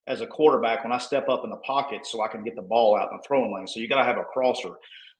as 0.08 0.20
a 0.20 0.26
quarterback 0.26 0.82
when 0.82 0.92
I 0.92 0.98
step 0.98 1.28
up 1.28 1.44
in 1.44 1.50
the 1.50 1.58
pocket 1.58 2.04
so 2.06 2.22
I 2.22 2.28
can 2.28 2.42
get 2.42 2.56
the 2.56 2.62
ball 2.62 2.96
out 2.96 3.10
in 3.12 3.18
the 3.18 3.22
throwing 3.24 3.54
lane. 3.54 3.68
So 3.68 3.78
you 3.78 3.88
got 3.88 3.98
to 3.98 4.04
have 4.04 4.18
a 4.18 4.24
crosser. 4.24 4.70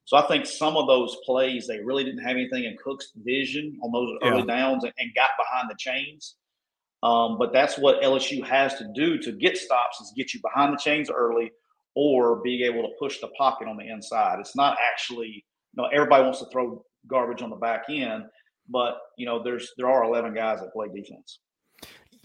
So 0.07 0.17
I 0.17 0.27
think 0.27 0.47
some 0.47 0.77
of 0.77 0.89
those 0.89 1.17
plays 1.25 1.67
they 1.67 1.81
really 1.81 2.03
didn't 2.03 2.25
have 2.25 2.35
anything 2.35 2.65
in 2.65 2.77
Cook's 2.83 3.13
vision 3.17 3.79
on 3.83 3.93
those 3.93 4.17
yeah. 4.23 4.31
early 4.31 4.47
downs 4.47 4.83
and, 4.83 4.93
and, 4.99 5.15
got 5.15 5.31
behind 5.39 5.71
the 5.71 5.77
chains. 5.79 6.37
Um, 7.03 7.39
but 7.39 7.53
that's 7.53 7.79
what 7.79 8.03
LSU 8.03 8.45
has 8.45 8.75
to 8.77 8.91
do 8.95 9.19
to 9.19 9.33
get 9.33 9.59
stops 9.59 10.01
is 10.01 10.13
get 10.17 10.35
you 10.35 10.41
behind 10.41 10.73
the 10.73 10.79
chains 10.79 11.11
early 11.11 11.53
or 11.95 12.37
being 12.43 12.63
able 12.63 12.83
to 12.83 12.95
push 12.99 13.21
the 13.21 13.29
pocket 13.39 13.69
on 13.69 13.77
the 13.77 13.87
inside. 13.87 14.41
It's 14.41 14.57
not 14.57 14.79
actually 14.93 15.45
you 15.75 15.83
know 15.83 15.89
everybody 15.93 16.25
wants 16.25 16.41
to 16.41 16.47
throw 16.47 16.83
garbage 17.07 17.43
on 17.43 17.51
the 17.51 17.57
back 17.57 17.85
end, 17.91 18.25
but 18.69 18.99
you 19.17 19.27
know 19.27 19.43
there's 19.43 19.73
there 19.77 19.89
are 19.89 20.05
11 20.05 20.35
guys 20.35 20.61
that 20.61 20.73
play 20.73 20.89
defense 20.89 21.41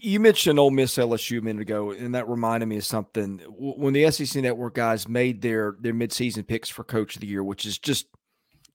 you 0.04 0.20
mentioned 0.20 0.58
Ole 0.58 0.70
Miss 0.70 0.96
LSU 0.96 1.38
a 1.38 1.40
minute 1.40 1.62
ago, 1.62 1.92
and 1.92 2.14
that 2.14 2.28
reminded 2.28 2.66
me 2.66 2.76
of 2.76 2.84
something. 2.84 3.40
When 3.48 3.94
the 3.94 4.10
SEC 4.10 4.42
Network 4.42 4.74
guys 4.74 5.08
made 5.08 5.40
their 5.40 5.76
their 5.80 5.94
midseason 5.94 6.46
picks 6.46 6.68
for 6.68 6.84
Coach 6.84 7.14
of 7.14 7.22
the 7.22 7.26
Year, 7.26 7.42
which 7.42 7.64
is 7.64 7.78
just 7.78 8.06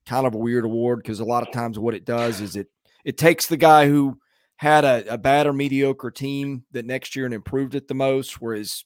kind 0.07 0.25
of 0.25 0.33
a 0.33 0.37
weird 0.37 0.65
award 0.65 0.99
because 0.99 1.19
a 1.19 1.25
lot 1.25 1.47
of 1.47 1.53
times 1.53 1.77
what 1.77 1.93
it 1.93 2.03
does 2.03 2.41
is 2.41 2.55
it 2.55 2.67
it 3.05 3.17
takes 3.17 3.45
the 3.45 3.57
guy 3.57 3.87
who 3.87 4.17
had 4.55 4.83
a, 4.83 5.13
a 5.13 5.17
bad 5.17 5.45
or 5.45 5.53
mediocre 5.53 6.11
team 6.11 6.63
that 6.71 6.85
next 6.85 7.15
year 7.15 7.25
and 7.25 7.33
improved 7.33 7.75
it 7.75 7.87
the 7.87 7.93
most, 7.93 8.41
whereas 8.41 8.83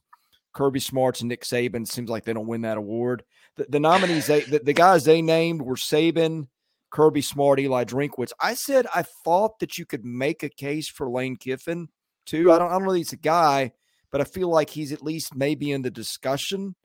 Kirby 0.54 0.80
Smarts 0.80 1.22
and 1.22 1.30
Nick 1.30 1.43
Saban 1.43 1.88
seems 1.88 2.10
like 2.10 2.26
they 2.26 2.34
don't 2.34 2.46
win 2.46 2.62
that 2.62 2.78
award. 2.78 3.24
The, 3.56 3.65
the 3.69 3.80
nominees, 3.80 4.28
they, 4.28 4.41
the, 4.41 4.60
the 4.60 4.74
guys 4.74 5.04
they 5.04 5.22
named 5.22 5.62
were 5.62 5.76
Saban, 5.76 6.48
Kirby 6.93 7.21
Smart, 7.21 7.60
Eli 7.60 7.84
Drinkwitz. 7.84 8.32
I 8.39 8.53
said 8.53 8.86
I 8.93 9.03
thought 9.25 9.60
that 9.60 9.77
you 9.77 9.86
could 9.86 10.06
make 10.06 10.43
a 10.43 10.49
case 10.49 10.88
for 10.88 11.10
Lane 11.10 11.36
Kiffin 11.36 11.89
too. 12.25 12.51
I 12.51 12.60
don't, 12.60 12.69
I 12.69 12.73
don't 12.73 12.84
know 12.84 12.91
that 12.91 12.99
he's 12.99 13.13
a 13.13 13.17
guy, 13.17 13.71
but 14.12 14.21
I 14.21 14.25
feel 14.25 14.47
like 14.47 14.69
he's 14.69 14.93
at 14.93 15.03
least 15.03 15.36
maybe 15.36 15.71
in 15.71 15.82
the 15.82 15.89
discussion, 15.89 16.75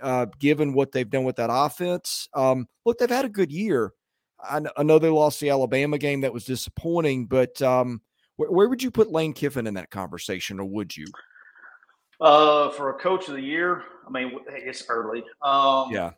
uh, 0.00 0.26
given 0.38 0.72
what 0.72 0.92
they've 0.92 1.10
done 1.10 1.24
with 1.24 1.36
that 1.36 1.50
offense. 1.52 2.28
Um, 2.32 2.68
look, 2.86 2.98
they've 2.98 3.10
had 3.10 3.24
a 3.24 3.28
good 3.28 3.50
year. 3.50 3.92
I, 4.42 4.60
I, 4.76 4.84
know 4.84 4.98
they 4.98 5.10
lost 5.10 5.40
the 5.40 5.50
Alabama 5.50 5.98
game 5.98 6.22
that 6.22 6.32
was 6.32 6.44
disappointing, 6.44 7.26
but 7.26 7.60
um, 7.60 8.00
where, 8.36 8.50
where, 8.50 8.68
would 8.68 8.82
you 8.82 8.90
put 8.90 9.10
Lane 9.10 9.34
Kiffin 9.34 9.66
in 9.66 9.74
that 9.74 9.90
conversation, 9.90 10.60
or 10.60 10.64
would 10.64 10.96
you? 10.96 11.06
Uh, 12.20 12.70
for 12.70 12.90
a 12.90 12.94
coach 12.94 13.28
of 13.28 13.34
the 13.34 13.42
year, 13.42 13.82
I 14.06 14.10
mean, 14.10 14.38
it's 14.48 14.84
early. 14.88 15.24
Um, 15.42 15.90
yeah. 15.90 16.12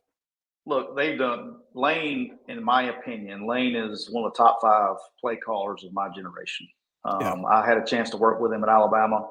Look, 0.65 0.97
they've 0.97 1.19
done 1.19 1.57
Lane, 1.75 2.39
in 2.49 2.63
my 2.63 2.85
opinion, 2.85 3.47
Lane 3.47 3.75
is 3.75 4.09
one 4.11 4.25
of 4.25 4.33
the 4.33 4.37
top 4.37 4.59
five 4.61 4.97
play 5.21 5.37
callers 5.37 5.85
of 5.85 5.93
my 5.93 6.09
generation. 6.15 6.69
Um, 7.05 7.21
yeah. 7.21 7.43
I 7.51 7.67
had 7.67 7.79
a 7.79 7.85
chance 7.85 8.11
to 8.11 8.17
work 8.17 8.41
with 8.41 8.53
him 8.53 8.63
at 8.63 8.69
Alabama. 8.69 9.29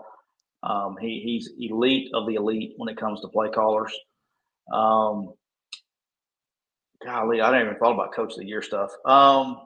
Um, 0.63 0.97
he, 0.99 1.21
he's 1.23 1.49
elite 1.59 2.11
of 2.13 2.27
the 2.27 2.35
elite 2.35 2.73
when 2.77 2.89
it 2.89 2.97
comes 2.97 3.21
to 3.21 3.29
play 3.29 3.49
callers. 3.49 3.93
Um, 4.73 5.33
golly, 7.03 7.41
I 7.41 7.51
didn't 7.51 7.67
even 7.67 7.79
thought 7.79 7.93
about 7.93 8.13
coach 8.13 8.33
of 8.33 8.39
the 8.39 8.45
year 8.45 8.61
stuff. 8.61 8.91
Um, 9.05 9.61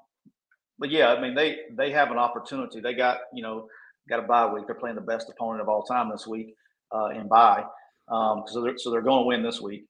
but 0.78 0.90
yeah, 0.92 1.14
I 1.14 1.22
mean 1.22 1.36
they 1.36 1.58
they 1.78 1.92
have 1.92 2.12
an 2.12 2.18
opportunity. 2.18 2.80
They 2.80 2.94
got 2.94 3.20
you 3.34 3.44
know 3.44 3.68
got 4.10 4.20
a 4.20 4.28
bye 4.28 4.46
week. 4.46 4.66
They're 4.68 4.76
playing 4.76 4.96
the 4.96 5.02
best 5.02 5.30
opponent 5.30 5.62
of 5.62 5.70
all 5.70 5.84
time 5.84 6.10
this 6.10 6.28
week 6.28 6.56
uh, 6.94 7.08
in 7.08 7.28
bye. 7.28 7.64
Um, 8.10 8.44
so 8.48 8.62
they're 8.62 8.78
so 8.78 8.92
they're 8.92 9.02
going 9.02 9.24
to 9.24 9.28
win 9.28 9.44
this 9.44 9.62
week. 9.62 9.86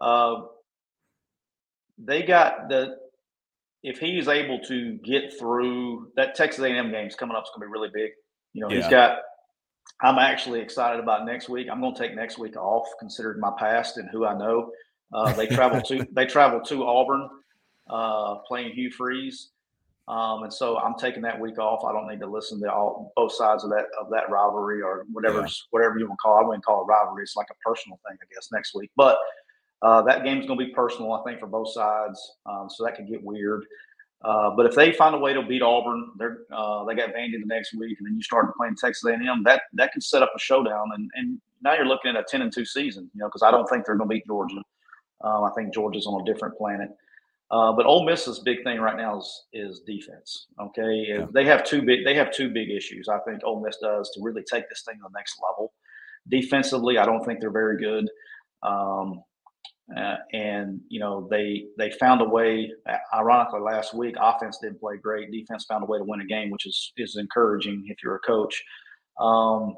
Uh, 0.00 0.42
they 1.98 2.22
got 2.22 2.68
the 2.68 2.96
if 3.82 3.98
he's 3.98 4.28
able 4.28 4.58
to 4.60 4.94
get 5.04 5.38
through 5.38 6.10
that 6.16 6.34
Texas 6.34 6.64
A&M 6.64 6.90
game 6.90 7.06
is 7.06 7.14
coming 7.14 7.36
up, 7.36 7.42
it's 7.42 7.50
going 7.54 7.66
to 7.66 7.68
be 7.68 7.72
really 7.72 7.90
big. 7.92 8.10
You 8.52 8.62
know, 8.62 8.70
yeah. 8.70 8.76
he's 8.76 8.88
got. 8.88 9.18
I'm 10.02 10.18
actually 10.18 10.60
excited 10.60 11.00
about 11.00 11.24
next 11.24 11.48
week. 11.48 11.68
I'm 11.70 11.80
going 11.80 11.94
to 11.94 12.00
take 12.00 12.14
next 12.14 12.38
week 12.38 12.56
off, 12.56 12.86
considering 12.98 13.40
my 13.40 13.52
past 13.58 13.96
and 13.96 14.08
who 14.10 14.26
I 14.26 14.36
know. 14.36 14.70
Uh, 15.12 15.32
they 15.32 15.46
travel 15.46 15.80
to 15.82 16.06
they 16.12 16.26
travel 16.26 16.60
to 16.60 16.84
Auburn, 16.84 17.28
uh, 17.88 18.36
playing 18.46 18.72
Hugh 18.72 18.90
Freeze, 18.90 19.50
um, 20.08 20.42
and 20.42 20.52
so 20.52 20.78
I'm 20.78 20.94
taking 20.94 21.22
that 21.22 21.38
week 21.38 21.58
off. 21.58 21.84
I 21.84 21.92
don't 21.92 22.08
need 22.08 22.20
to 22.20 22.26
listen 22.26 22.60
to 22.60 22.72
all 22.72 23.12
both 23.14 23.32
sides 23.32 23.64
of 23.64 23.70
that 23.70 23.86
of 24.00 24.08
that 24.10 24.30
rivalry 24.30 24.82
or 24.82 25.04
whatever 25.12 25.40
yeah. 25.40 25.48
whatever 25.70 25.98
you 25.98 26.06
want 26.06 26.18
to 26.18 26.22
call. 26.22 26.38
it. 26.38 26.44
I 26.44 26.46
wouldn't 26.48 26.64
call 26.64 26.82
it 26.82 26.86
rivalry. 26.86 27.22
It's 27.22 27.36
like 27.36 27.48
a 27.50 27.68
personal 27.68 27.98
thing, 28.06 28.16
I 28.20 28.26
guess, 28.34 28.48
next 28.52 28.74
week. 28.74 28.90
But 28.96 29.18
uh, 29.82 30.02
that 30.02 30.24
game's 30.24 30.46
going 30.46 30.58
to 30.58 30.66
be 30.66 30.72
personal, 30.72 31.12
I 31.12 31.22
think, 31.22 31.40
for 31.40 31.46
both 31.46 31.72
sides. 31.72 32.36
Um, 32.46 32.68
so 32.68 32.84
that 32.84 32.96
could 32.96 33.08
get 33.08 33.22
weird. 33.22 33.64
Uh, 34.22 34.50
but 34.56 34.66
if 34.66 34.74
they 34.74 34.92
find 34.92 35.14
a 35.14 35.18
way 35.18 35.32
to 35.32 35.42
beat 35.42 35.62
Auburn, 35.62 36.10
they're 36.18 36.38
uh, 36.52 36.84
they 36.84 36.94
got 36.94 37.10
Vandy 37.10 37.38
the 37.40 37.46
next 37.46 37.72
week, 37.74 37.98
and 37.98 38.06
then 38.06 38.16
you 38.16 38.22
start 38.22 38.56
playing 38.56 38.74
Texas 38.74 39.04
A&M. 39.04 39.42
That 39.44 39.62
that 39.74 39.92
could 39.92 40.02
set 40.02 40.22
up 40.22 40.32
a 40.34 40.38
showdown, 40.40 40.90
and 40.94 41.08
and 41.14 41.40
now 41.62 41.74
you're 41.74 41.86
looking 41.86 42.10
at 42.10 42.16
a 42.16 42.24
ten 42.24 42.42
and 42.42 42.52
two 42.52 42.64
season. 42.64 43.08
You 43.14 43.20
know, 43.20 43.28
because 43.28 43.44
I 43.44 43.52
don't 43.52 43.68
think 43.68 43.86
they're 43.86 43.96
going 43.96 44.08
to 44.08 44.14
beat 44.14 44.26
Georgia. 44.26 44.60
Um, 45.20 45.44
I 45.44 45.50
think 45.56 45.72
Georgia's 45.72 46.06
on 46.06 46.20
a 46.20 46.24
different 46.24 46.56
planet. 46.56 46.90
Uh, 47.50 47.72
but 47.72 47.86
Ole 47.86 48.04
Miss's 48.04 48.40
big 48.40 48.62
thing 48.64 48.80
right 48.80 48.96
now 48.96 49.18
is 49.18 49.44
is 49.52 49.80
defense. 49.86 50.48
Okay, 50.60 51.06
yeah. 51.08 51.26
they 51.32 51.44
have 51.44 51.64
two 51.64 51.82
big 51.82 52.04
they 52.04 52.14
have 52.14 52.32
two 52.32 52.50
big 52.50 52.70
issues. 52.70 53.08
I 53.08 53.18
think 53.20 53.42
Ole 53.44 53.60
Miss 53.60 53.76
does 53.80 54.10
to 54.10 54.20
really 54.22 54.42
take 54.42 54.68
this 54.68 54.82
thing 54.82 54.96
to 54.96 55.04
the 55.04 55.16
next 55.16 55.40
level. 55.48 55.72
Defensively, 56.28 56.98
I 56.98 57.06
don't 57.06 57.24
think 57.24 57.40
they're 57.40 57.50
very 57.50 57.78
good. 57.78 58.10
Um, 58.64 59.22
uh, 59.96 60.16
and 60.32 60.80
you 60.88 61.00
know 61.00 61.26
they 61.30 61.64
they 61.78 61.90
found 61.90 62.20
a 62.20 62.24
way. 62.24 62.70
Ironically, 63.14 63.60
last 63.60 63.94
week 63.94 64.16
offense 64.20 64.58
didn't 64.60 64.80
play 64.80 64.96
great. 64.96 65.30
Defense 65.32 65.64
found 65.64 65.82
a 65.82 65.86
way 65.86 65.98
to 65.98 66.04
win 66.04 66.20
a 66.20 66.26
game, 66.26 66.50
which 66.50 66.66
is 66.66 66.92
is 66.96 67.16
encouraging 67.16 67.84
if 67.88 67.96
you're 68.02 68.16
a 68.16 68.20
coach. 68.20 68.62
Um, 69.18 69.76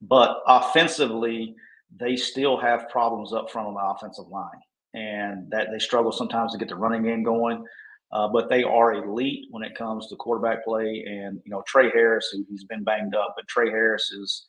but 0.00 0.42
offensively, 0.46 1.54
they 2.00 2.16
still 2.16 2.56
have 2.56 2.88
problems 2.88 3.32
up 3.32 3.50
front 3.50 3.68
on 3.68 3.74
the 3.74 3.80
offensive 3.80 4.26
line, 4.26 4.60
and 4.94 5.48
that 5.50 5.68
they 5.70 5.78
struggle 5.78 6.10
sometimes 6.10 6.52
to 6.52 6.58
get 6.58 6.68
the 6.68 6.76
running 6.76 7.04
game 7.04 7.22
going. 7.22 7.64
Uh, 8.10 8.28
but 8.28 8.50
they 8.50 8.62
are 8.62 8.92
elite 8.92 9.46
when 9.50 9.62
it 9.62 9.74
comes 9.74 10.08
to 10.08 10.16
quarterback 10.16 10.64
play. 10.64 11.04
And 11.06 11.40
you 11.44 11.50
know 11.52 11.62
Tre 11.66 11.90
Harris, 11.90 12.28
who 12.32 12.44
he's 12.50 12.64
been 12.64 12.82
banged 12.82 13.14
up, 13.14 13.34
but 13.36 13.46
Tre 13.46 13.70
Harris 13.70 14.10
is, 14.10 14.46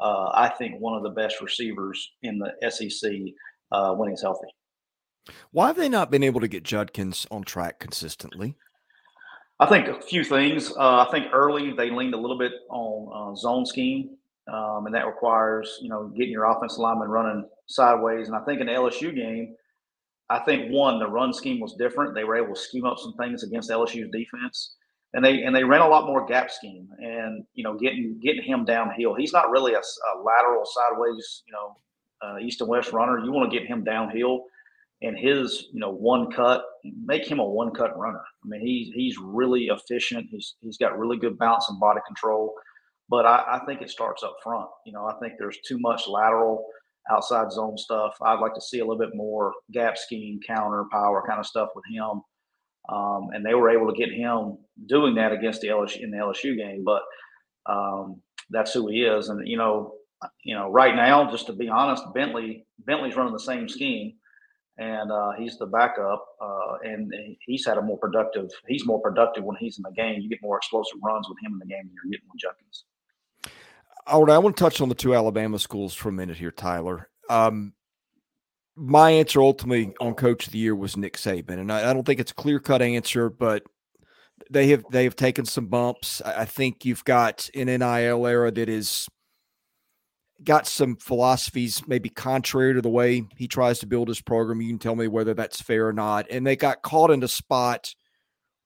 uh, 0.00 0.30
I 0.34 0.48
think, 0.58 0.80
one 0.80 0.96
of 0.96 1.04
the 1.04 1.10
best 1.10 1.40
receivers 1.40 2.10
in 2.22 2.40
the 2.40 2.52
SEC 2.70 3.12
uh, 3.72 3.94
when 3.94 4.10
he's 4.10 4.22
healthy. 4.22 4.48
Why 5.50 5.68
have 5.68 5.76
they 5.76 5.88
not 5.88 6.10
been 6.10 6.22
able 6.22 6.40
to 6.40 6.48
get 6.48 6.62
Judkins 6.62 7.26
on 7.30 7.42
track 7.42 7.80
consistently? 7.80 8.56
I 9.58 9.66
think 9.66 9.88
a 9.88 10.00
few 10.00 10.22
things. 10.22 10.70
Uh, 10.76 11.06
I 11.06 11.08
think 11.10 11.28
early 11.32 11.72
they 11.72 11.90
leaned 11.90 12.14
a 12.14 12.18
little 12.18 12.38
bit 12.38 12.52
on 12.68 13.32
uh, 13.32 13.36
zone 13.36 13.64
scheme, 13.64 14.10
um, 14.52 14.84
and 14.86 14.94
that 14.94 15.06
requires 15.06 15.78
you 15.80 15.88
know 15.88 16.08
getting 16.08 16.32
your 16.32 16.44
offensive 16.44 16.78
lineman 16.78 17.08
running 17.08 17.48
sideways. 17.66 18.28
And 18.28 18.36
I 18.36 18.40
think 18.40 18.60
in 18.60 18.66
the 18.66 18.72
LSU 18.74 19.14
game, 19.14 19.54
I 20.28 20.40
think 20.40 20.70
one 20.70 20.98
the 20.98 21.08
run 21.08 21.32
scheme 21.32 21.58
was 21.58 21.74
different. 21.78 22.14
They 22.14 22.24
were 22.24 22.36
able 22.36 22.54
to 22.54 22.60
scheme 22.60 22.84
up 22.84 22.98
some 22.98 23.14
things 23.14 23.42
against 23.44 23.70
LSU's 23.70 24.10
defense, 24.10 24.76
and 25.14 25.24
they 25.24 25.42
and 25.42 25.56
they 25.56 25.64
ran 25.64 25.80
a 25.80 25.88
lot 25.88 26.06
more 26.06 26.26
gap 26.26 26.50
scheme 26.50 26.88
and 26.98 27.44
you 27.54 27.64
know 27.64 27.78
getting 27.78 28.20
getting 28.22 28.42
him 28.42 28.66
downhill. 28.66 29.14
He's 29.14 29.32
not 29.32 29.50
really 29.50 29.72
a, 29.72 29.78
a 29.78 30.12
lateral 30.22 30.64
sideways 30.66 31.44
you 31.46 31.52
know 31.54 31.78
uh, 32.22 32.38
east 32.38 32.60
and 32.60 32.70
west 32.70 32.92
runner. 32.92 33.18
You 33.18 33.32
want 33.32 33.50
to 33.50 33.58
get 33.58 33.68
him 33.68 33.84
downhill 33.84 34.44
and 35.02 35.18
his 35.18 35.66
you 35.72 35.80
know 35.80 35.90
one 35.90 36.30
cut 36.30 36.64
make 37.04 37.26
him 37.26 37.38
a 37.38 37.44
one 37.44 37.72
cut 37.72 37.96
runner. 37.98 38.22
I 38.44 38.48
mean 38.48 38.60
he's 38.60 38.92
he's 38.94 39.18
really 39.18 39.66
efficient. 39.66 40.26
He's 40.30 40.54
he's 40.60 40.78
got 40.78 40.98
really 40.98 41.18
good 41.18 41.38
balance 41.38 41.66
and 41.68 41.80
body 41.80 42.00
control 42.06 42.54
but 43.08 43.24
I, 43.24 43.44
I, 43.46 43.64
think 43.66 43.82
it 43.82 43.90
starts 43.90 44.22
up 44.22 44.36
front. 44.42 44.68
You 44.84 44.92
know 44.92 45.06
i 45.06 45.14
think 45.20 45.34
there's 45.38 45.58
too 45.66 45.78
much 45.78 46.08
lateral 46.08 46.64
outside 47.10 47.52
zone 47.52 47.78
stuff. 47.78 48.16
I'd 48.20 48.40
like 48.40 48.54
to 48.54 48.60
see 48.60 48.80
a 48.80 48.84
little 48.84 48.98
bit 48.98 49.14
more 49.14 49.52
gap 49.72 49.96
scheme 49.96 50.40
counter 50.46 50.86
power 50.90 51.22
kind 51.26 51.38
of 51.38 51.46
stuff 51.46 51.68
with 51.76 51.84
him. 51.88 52.22
Um, 52.88 53.28
and 53.32 53.44
they 53.44 53.54
were 53.54 53.70
able 53.70 53.92
to 53.92 53.98
get 53.98 54.12
him 54.12 54.58
doing 54.86 55.14
that 55.16 55.32
against 55.32 55.60
the 55.60 55.68
LSU 55.68 56.02
in 56.02 56.10
the 56.10 56.18
LSU 56.18 56.56
game 56.56 56.84
but 56.84 57.02
um, 57.66 58.20
that's 58.50 58.72
who 58.72 58.88
he 58.88 59.02
is. 59.02 59.28
And 59.28 59.46
you 59.46 59.56
know 59.56 59.92
you 60.42 60.54
know 60.54 60.70
right 60.70 60.94
now 60.94 61.30
just 61.30 61.46
to 61.46 61.52
be 61.52 61.68
honest 61.68 62.02
bentley 62.14 62.66
bentley's 62.86 63.16
running 63.16 63.32
the 63.32 63.38
same 63.38 63.68
scheme 63.68 64.14
and 64.78 65.10
uh, 65.10 65.32
he's 65.38 65.58
the 65.58 65.66
backup. 65.66 66.26
Uh, 66.40 66.76
and 66.84 67.12
he's 67.40 67.66
had 67.66 67.78
a 67.78 67.82
more 67.82 67.98
productive. 67.98 68.50
He's 68.66 68.86
more 68.86 69.00
productive 69.00 69.44
when 69.44 69.56
he's 69.56 69.78
in 69.78 69.82
the 69.82 69.92
game. 69.92 70.20
You 70.20 70.28
get 70.28 70.42
more 70.42 70.56
explosive 70.56 70.98
runs 71.02 71.28
with 71.28 71.38
him 71.42 71.52
in 71.52 71.58
the 71.58 71.66
game 71.66 71.84
than 71.84 71.94
you're 71.94 72.12
getting 72.12 72.28
with 72.32 72.40
Judkins. 72.40 72.84
All 74.06 74.24
right, 74.24 74.34
I 74.34 74.38
want 74.38 74.56
to 74.56 74.62
touch 74.62 74.80
on 74.80 74.88
the 74.88 74.94
two 74.94 75.14
Alabama 75.14 75.58
schools 75.58 75.94
for 75.94 76.10
a 76.10 76.12
minute 76.12 76.36
here, 76.36 76.52
Tyler. 76.52 77.08
Um, 77.28 77.72
my 78.76 79.10
answer 79.10 79.40
ultimately 79.40 79.94
on 80.00 80.14
Coach 80.14 80.46
of 80.46 80.52
the 80.52 80.58
Year 80.58 80.76
was 80.76 80.96
Nick 80.96 81.16
Saban, 81.16 81.58
and 81.58 81.72
I, 81.72 81.90
I 81.90 81.92
don't 81.92 82.04
think 82.04 82.20
it's 82.20 82.30
a 82.30 82.34
clear 82.34 82.60
cut 82.60 82.82
answer, 82.82 83.30
but 83.30 83.64
they 84.50 84.68
have 84.68 84.84
they 84.92 85.04
have 85.04 85.16
taken 85.16 85.44
some 85.44 85.66
bumps. 85.66 86.22
I, 86.24 86.42
I 86.42 86.44
think 86.44 86.84
you've 86.84 87.04
got 87.04 87.48
an 87.54 87.66
NIL 87.66 88.26
era 88.26 88.52
that 88.52 88.68
is 88.68 89.08
got 90.44 90.66
some 90.66 90.96
philosophies 90.96 91.86
maybe 91.86 92.08
contrary 92.08 92.74
to 92.74 92.82
the 92.82 92.88
way 92.88 93.24
he 93.36 93.48
tries 93.48 93.78
to 93.78 93.86
build 93.86 94.08
his 94.08 94.20
program. 94.20 94.60
You 94.60 94.68
can 94.68 94.78
tell 94.78 94.96
me 94.96 95.08
whether 95.08 95.34
that's 95.34 95.60
fair 95.60 95.88
or 95.88 95.92
not. 95.92 96.26
And 96.30 96.46
they 96.46 96.56
got 96.56 96.82
caught 96.82 97.10
in 97.10 97.22
a 97.22 97.28
spot 97.28 97.94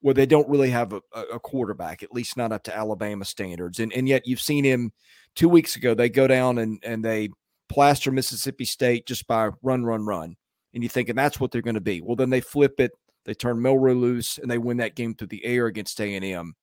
where 0.01 0.15
they 0.15 0.27
don't 0.27 0.49
really 0.49 0.71
have 0.71 0.93
a, 0.93 1.01
a 1.33 1.39
quarterback, 1.39 2.03
at 2.03 2.13
least 2.13 2.37
not 2.37 2.53
up 2.53 2.65
to 2.65 2.77
Alabama 2.77 3.25
standards. 3.25 3.79
And 3.79 3.93
and 3.93 4.09
yet 4.09 4.27
you've 4.27 4.41
seen 4.41 4.65
him 4.65 4.93
two 5.35 5.49
weeks 5.49 5.77
ago. 5.77 5.95
They 5.95 6.09
go 6.09 6.27
down 6.27 6.59
and 6.59 6.81
and 6.83 7.05
they 7.05 7.29
plaster 7.69 8.11
Mississippi 8.11 8.65
State 8.65 9.07
just 9.07 9.27
by 9.27 9.51
run, 9.63 9.85
run, 9.85 10.05
run. 10.05 10.37
And 10.75 10.83
you 10.83 10.89
thinking 10.89 11.17
that's 11.17 11.39
what 11.39 11.51
they're 11.51 11.63
going 11.63 11.75
to 11.75 11.81
be. 11.81 12.01
Well, 12.01 12.17
then 12.17 12.31
they 12.31 12.41
flip 12.41 12.81
it. 12.81 12.93
They 13.25 13.35
turn 13.35 13.61
Milroe 13.61 13.95
loose 13.95 14.39
and 14.39 14.51
they 14.51 14.59
win 14.59 14.79
that 14.79 14.97
game 14.97 15.15
through 15.15 15.29
the 15.29 15.45
air 15.45 15.67
against 15.67 16.01
A 16.01 16.15
and 16.15 16.25
M. 16.25 16.55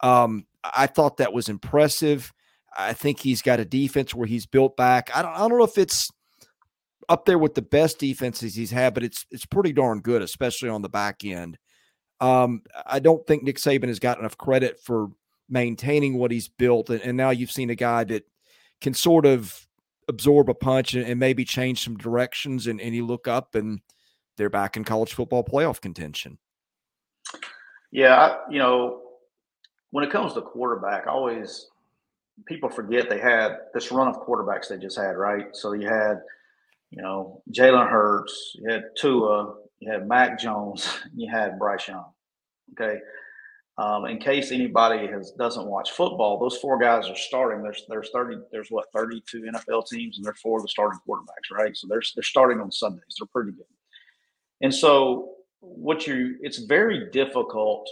Um, 0.00 0.46
I 0.62 0.86
thought 0.86 1.16
that 1.16 1.32
was 1.32 1.48
impressive. 1.48 2.32
I 2.76 2.92
think 2.92 3.20
he's 3.20 3.42
got 3.42 3.60
a 3.60 3.64
defense 3.64 4.14
where 4.14 4.26
he's 4.26 4.46
built 4.46 4.76
back. 4.76 5.10
I 5.14 5.22
don't, 5.22 5.32
I 5.32 5.38
don't 5.38 5.58
know 5.58 5.64
if 5.64 5.78
it's 5.78 6.08
up 7.08 7.24
there 7.24 7.38
with 7.38 7.54
the 7.54 7.62
best 7.62 7.98
defenses 7.98 8.54
he's 8.54 8.70
had, 8.70 8.94
but 8.94 9.04
it's 9.04 9.24
it's 9.30 9.46
pretty 9.46 9.72
darn 9.72 10.00
good, 10.00 10.22
especially 10.22 10.68
on 10.68 10.82
the 10.82 10.88
back 10.88 11.24
end. 11.24 11.58
Um, 12.20 12.62
I 12.86 12.98
don't 12.98 13.26
think 13.26 13.42
Nick 13.42 13.56
Saban 13.56 13.88
has 13.88 13.98
got 13.98 14.18
enough 14.18 14.36
credit 14.36 14.80
for 14.82 15.08
maintaining 15.48 16.18
what 16.18 16.30
he's 16.30 16.48
built, 16.48 16.90
and, 16.90 17.00
and 17.02 17.16
now 17.16 17.30
you've 17.30 17.50
seen 17.50 17.70
a 17.70 17.74
guy 17.74 18.04
that 18.04 18.24
can 18.80 18.94
sort 18.94 19.26
of 19.26 19.66
absorb 20.08 20.48
a 20.48 20.54
punch 20.54 20.94
and, 20.94 21.06
and 21.06 21.20
maybe 21.20 21.44
change 21.44 21.82
some 21.84 21.96
directions, 21.96 22.66
and, 22.66 22.80
and 22.80 22.94
you 22.94 23.06
look 23.06 23.28
up 23.28 23.54
and 23.54 23.80
they're 24.36 24.50
back 24.50 24.76
in 24.76 24.84
college 24.84 25.14
football 25.14 25.44
playoff 25.44 25.80
contention. 25.80 26.38
Yeah, 27.90 28.36
you 28.50 28.58
know, 28.58 29.02
when 29.90 30.04
it 30.04 30.10
comes 30.10 30.34
to 30.34 30.42
quarterback, 30.42 31.06
I 31.06 31.10
always 31.10 31.68
people 32.44 32.68
forget 32.68 33.08
they 33.08 33.18
had 33.18 33.56
this 33.72 33.90
run 33.90 34.08
of 34.08 34.16
quarterbacks 34.16 34.68
they 34.68 34.76
just 34.76 34.98
had, 34.98 35.16
right? 35.16 35.46
So 35.54 35.72
you 35.72 35.88
had, 35.88 36.20
you 36.90 37.02
know, 37.02 37.42
Jalen 37.50 37.90
Hurts, 37.90 38.52
you 38.56 38.70
had 38.70 38.84
Tua, 38.96 39.54
you 39.78 39.90
had 39.90 40.06
Mac 40.06 40.38
Jones, 40.38 40.98
you 41.14 41.30
had 41.30 41.58
Bryce 41.58 41.88
Young. 41.88 42.04
Okay. 42.72 43.00
Um, 43.78 44.06
in 44.06 44.18
case 44.18 44.52
anybody 44.52 45.06
has 45.06 45.32
doesn't 45.32 45.66
watch 45.66 45.90
football, 45.90 46.38
those 46.38 46.56
four 46.56 46.78
guys 46.78 47.10
are 47.10 47.16
starting. 47.16 47.62
There's 47.62 47.84
there's 47.88 48.08
thirty 48.10 48.38
there's 48.50 48.70
what 48.70 48.86
thirty 48.90 49.22
two 49.30 49.42
NFL 49.42 49.86
teams 49.86 50.16
and 50.16 50.24
they're 50.24 50.34
four 50.34 50.58
of 50.58 50.62
the 50.62 50.68
starting 50.68 50.98
quarterbacks, 51.06 51.52
right? 51.52 51.76
So 51.76 51.86
they're 51.86 52.00
they're 52.14 52.22
starting 52.22 52.58
on 52.60 52.72
Sundays. 52.72 53.02
They're 53.18 53.26
pretty 53.26 53.52
good. 53.52 53.66
And 54.62 54.74
so 54.74 55.34
what 55.60 56.06
you 56.06 56.36
it's 56.40 56.58
very 56.58 57.10
difficult 57.10 57.86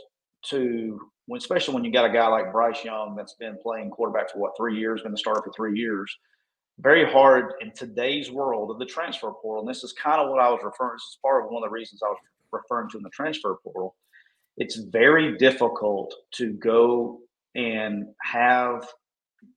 to 0.46 1.00
when, 1.26 1.38
especially 1.38 1.74
when 1.74 1.84
you 1.84 1.92
got 1.92 2.04
a 2.04 2.12
guy 2.12 2.26
like 2.28 2.52
Bryce 2.52 2.84
Young 2.84 3.14
that's 3.16 3.34
been 3.34 3.56
playing 3.62 3.90
quarterback 3.90 4.30
for 4.30 4.38
what 4.38 4.56
three 4.56 4.78
years, 4.78 5.02
been 5.02 5.12
the 5.12 5.18
starter 5.18 5.42
for 5.42 5.52
three 5.52 5.78
years. 5.78 6.14
Very 6.80 7.10
hard 7.10 7.52
in 7.60 7.72
today's 7.72 8.30
world 8.30 8.70
of 8.70 8.78
the 8.78 8.87
transfer 8.87 9.30
portal. 9.30 9.60
And 9.60 9.68
this 9.68 9.84
is 9.84 9.92
kind 9.92 10.20
of 10.20 10.28
what 10.30 10.40
I 10.40 10.50
was 10.50 10.60
referring. 10.64 10.96
This 10.96 11.02
is 11.02 11.18
part 11.22 11.44
of 11.44 11.50
one 11.50 11.62
of 11.62 11.68
the 11.68 11.72
reasons 11.72 12.02
I 12.02 12.08
was 12.08 12.18
referring 12.52 12.90
to 12.90 12.96
in 12.96 13.02
the 13.02 13.10
transfer 13.10 13.56
portal. 13.62 13.94
It's 14.56 14.76
very 14.76 15.37
difficult 15.38 16.14
to 16.32 16.52
go 16.54 17.20
and 17.54 18.06
have 18.20 18.88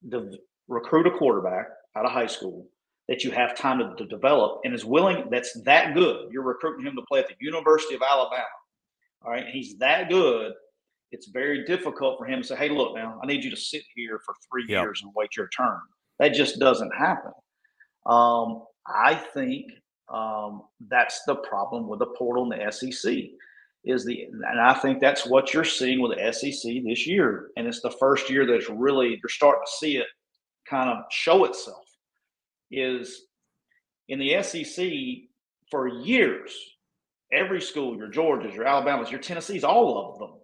the 0.07 0.37
recruit 0.67 1.07
a 1.07 1.11
quarterback 1.11 1.67
out 1.95 2.05
of 2.05 2.11
high 2.11 2.27
school 2.27 2.67
that 3.07 3.23
you 3.23 3.31
have 3.31 3.55
time 3.55 3.79
to, 3.79 3.95
to, 3.95 4.05
develop 4.05 4.59
and 4.63 4.73
is 4.73 4.83
willing 4.85 5.27
that's 5.31 5.59
that 5.63 5.95
good. 5.95 6.29
You're 6.31 6.43
recruiting 6.43 6.85
him 6.85 6.95
to 6.95 7.01
play 7.03 7.19
at 7.19 7.27
the 7.27 7.35
University 7.39 7.95
of 7.95 8.01
Alabama. 8.01 8.43
All 9.23 9.31
right. 9.31 9.47
He's 9.47 9.77
that 9.77 10.09
good 10.09 10.53
it's 11.11 11.27
very 11.27 11.65
difficult 11.65 12.17
for 12.17 12.25
him 12.25 12.41
to 12.41 12.47
say, 12.47 12.55
"Hey, 12.55 12.69
look, 12.69 12.95
now 12.95 13.19
I 13.23 13.25
need 13.25 13.43
you 13.43 13.49
to 13.49 13.57
sit 13.57 13.83
here 13.95 14.19
for 14.25 14.35
three 14.49 14.65
yep. 14.67 14.83
years 14.83 15.01
and 15.03 15.11
wait 15.15 15.35
your 15.35 15.49
turn." 15.49 15.79
That 16.19 16.33
just 16.33 16.59
doesn't 16.59 16.91
happen. 16.95 17.31
Um, 18.05 18.63
I 18.87 19.15
think 19.15 19.71
um, 20.13 20.63
that's 20.87 21.21
the 21.25 21.35
problem 21.35 21.87
with 21.87 21.99
the 21.99 22.07
portal 22.17 22.51
in 22.51 22.57
the 22.57 22.71
SEC. 22.71 23.15
Is 23.83 24.03
the 24.03 24.23
and 24.23 24.59
I 24.59 24.73
think 24.73 24.99
that's 24.99 25.25
what 25.25 25.53
you're 25.53 25.63
seeing 25.63 26.01
with 26.01 26.17
the 26.17 26.33
SEC 26.33 26.83
this 26.83 27.07
year, 27.07 27.51
and 27.55 27.67
it's 27.67 27.81
the 27.81 27.91
first 27.91 28.29
year 28.29 28.45
that's 28.45 28.69
really 28.69 29.09
you're 29.21 29.29
starting 29.29 29.61
to 29.65 29.71
see 29.77 29.97
it 29.97 30.07
kind 30.69 30.89
of 30.89 31.05
show 31.09 31.45
itself. 31.45 31.85
Is 32.69 33.27
in 34.09 34.19
the 34.19 34.41
SEC 34.43 34.89
for 35.71 35.87
years, 35.87 36.53
every 37.31 37.61
school, 37.61 37.95
your 37.95 38.09
Georgias, 38.09 38.55
your 38.55 38.65
Alabamas, 38.65 39.09
your 39.09 39.21
Tennessees, 39.21 39.63
all 39.63 40.11
of 40.11 40.19
them 40.19 40.39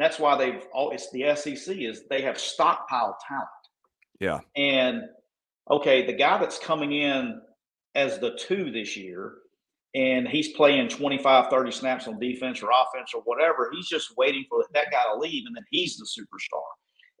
that's 0.00 0.18
why 0.18 0.36
they've 0.36 0.62
all 0.72 0.90
it's 0.90 1.10
the 1.10 1.34
SEC 1.34 1.76
is 1.76 2.02
they 2.08 2.22
have 2.22 2.36
stockpiled 2.36 3.14
talent. 3.26 3.48
Yeah. 4.20 4.40
And 4.56 5.02
okay, 5.70 6.06
the 6.06 6.12
guy 6.12 6.38
that's 6.38 6.58
coming 6.58 6.92
in 6.92 7.40
as 7.94 8.18
the 8.18 8.36
two 8.38 8.70
this 8.70 8.96
year 8.96 9.34
and 9.94 10.28
he's 10.28 10.52
playing 10.52 10.88
25, 10.88 11.50
30 11.50 11.70
snaps 11.72 12.06
on 12.06 12.20
defense 12.20 12.62
or 12.62 12.70
offense 12.70 13.12
or 13.12 13.22
whatever, 13.24 13.70
he's 13.72 13.88
just 13.88 14.16
waiting 14.16 14.44
for 14.48 14.64
that 14.72 14.90
guy 14.92 15.02
to 15.12 15.18
leave 15.18 15.44
and 15.46 15.56
then 15.56 15.64
he's 15.70 15.96
the 15.96 16.04
superstar. 16.04 16.62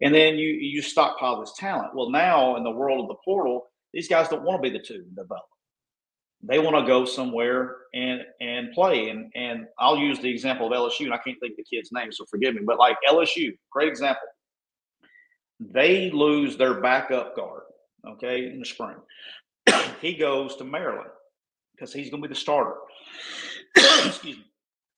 And 0.02 0.14
then 0.14 0.36
you 0.36 0.48
you 0.48 0.80
stockpile 0.80 1.40
this 1.40 1.52
talent. 1.58 1.94
Well, 1.94 2.10
now 2.10 2.56
in 2.56 2.64
the 2.64 2.70
world 2.70 3.02
of 3.02 3.08
the 3.08 3.16
portal, 3.24 3.66
these 3.92 4.08
guys 4.08 4.28
don't 4.28 4.44
want 4.44 4.62
to 4.62 4.70
be 4.70 4.76
the 4.76 4.82
two 4.82 5.04
develop 5.14 5.49
they 6.42 6.58
want 6.58 6.76
to 6.76 6.86
go 6.86 7.04
somewhere 7.04 7.76
and 7.94 8.22
and 8.40 8.72
play. 8.72 9.10
And 9.10 9.30
and 9.34 9.66
I'll 9.78 9.98
use 9.98 10.18
the 10.18 10.30
example 10.30 10.66
of 10.66 10.72
LSU, 10.72 11.04
and 11.04 11.14
I 11.14 11.18
can't 11.18 11.38
think 11.40 11.52
of 11.52 11.56
the 11.58 11.76
kid's 11.76 11.92
name, 11.92 12.12
so 12.12 12.24
forgive 12.26 12.54
me. 12.54 12.62
But 12.64 12.78
like 12.78 12.96
LSU, 13.08 13.56
great 13.70 13.88
example. 13.88 14.26
They 15.58 16.10
lose 16.10 16.56
their 16.56 16.80
backup 16.80 17.36
guard, 17.36 17.62
okay, 18.08 18.46
in 18.46 18.60
the 18.60 18.64
spring. 18.64 18.96
he 20.00 20.14
goes 20.14 20.56
to 20.56 20.64
Maryland 20.64 21.10
because 21.74 21.92
he's 21.92 22.10
going 22.10 22.22
to 22.22 22.28
be 22.28 22.34
the 22.34 22.40
starter. 22.40 22.76
Excuse 23.76 24.38
me. 24.38 24.44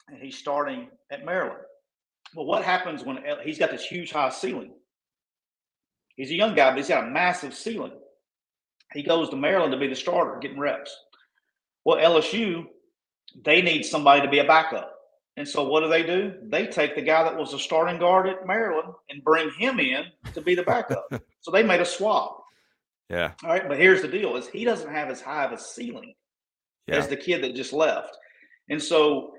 And 0.09 0.18
he's 0.20 0.38
starting 0.38 0.88
at 1.11 1.24
Maryland. 1.24 1.62
Well, 2.35 2.46
what 2.46 2.64
happens 2.64 3.05
when 3.05 3.18
he's 3.42 3.59
got 3.59 3.70
this 3.70 3.85
huge 3.85 4.12
high 4.12 4.31
ceiling? 4.31 4.72
He's 6.16 6.31
a 6.31 6.35
young 6.35 6.55
guy, 6.55 6.70
but 6.70 6.76
he's 6.76 6.88
got 6.88 7.05
a 7.05 7.11
massive 7.11 7.55
ceiling. 7.55 7.92
He 8.92 9.02
goes 9.02 9.31
to 9.31 9.37
Maryland 9.37 9.72
to 9.72 9.78
be 9.78 9.88
the 9.88 9.94
starter, 9.94 10.38
getting 10.40 10.59
reps. 10.59 10.94
Well, 11.85 11.99
LSU, 11.99 12.66
they 13.45 13.62
need 13.62 13.85
somebody 13.85 14.23
to 14.23 14.29
be 14.29 14.38
a 14.38 14.45
backup. 14.45 14.92
And 15.37 15.49
so 15.49 15.64
what 15.64 15.81
do 15.81 15.88
they 15.88 16.03
do? 16.03 16.35
They 16.42 16.66
take 16.66 16.95
the 16.95 17.03
guy 17.03 17.25
that 17.25 17.37
was 17.37 17.55
a 17.55 17.59
starting 17.59 17.99
guard 17.99 18.29
at 18.29 18.47
Maryland 18.47 18.92
and 19.09 19.25
bring 19.25 19.51
him 19.59 19.81
in 19.81 20.05
to 20.35 20.40
be 20.40 20.55
the 20.55 20.62
backup. 20.62 21.07
so 21.40 21.51
they 21.51 21.62
made 21.62 21.81
a 21.81 21.87
swap. 21.87 22.45
Yeah. 23.09 23.33
All 23.42 23.51
right. 23.51 23.66
But 23.66 23.79
here's 23.79 24.03
the 24.03 24.09
deal 24.09 24.37
is 24.37 24.47
he 24.47 24.64
doesn't 24.64 24.90
have 24.90 25.09
as 25.09 25.21
high 25.21 25.45
of 25.45 25.53
a 25.53 25.59
ceiling 25.59 26.14
yeah. 26.87 26.97
as 26.97 27.09
the 27.09 27.16
kid 27.16 27.42
that 27.42 27.55
just 27.55 27.73
left. 27.73 28.16
And 28.68 28.83
so 28.83 29.33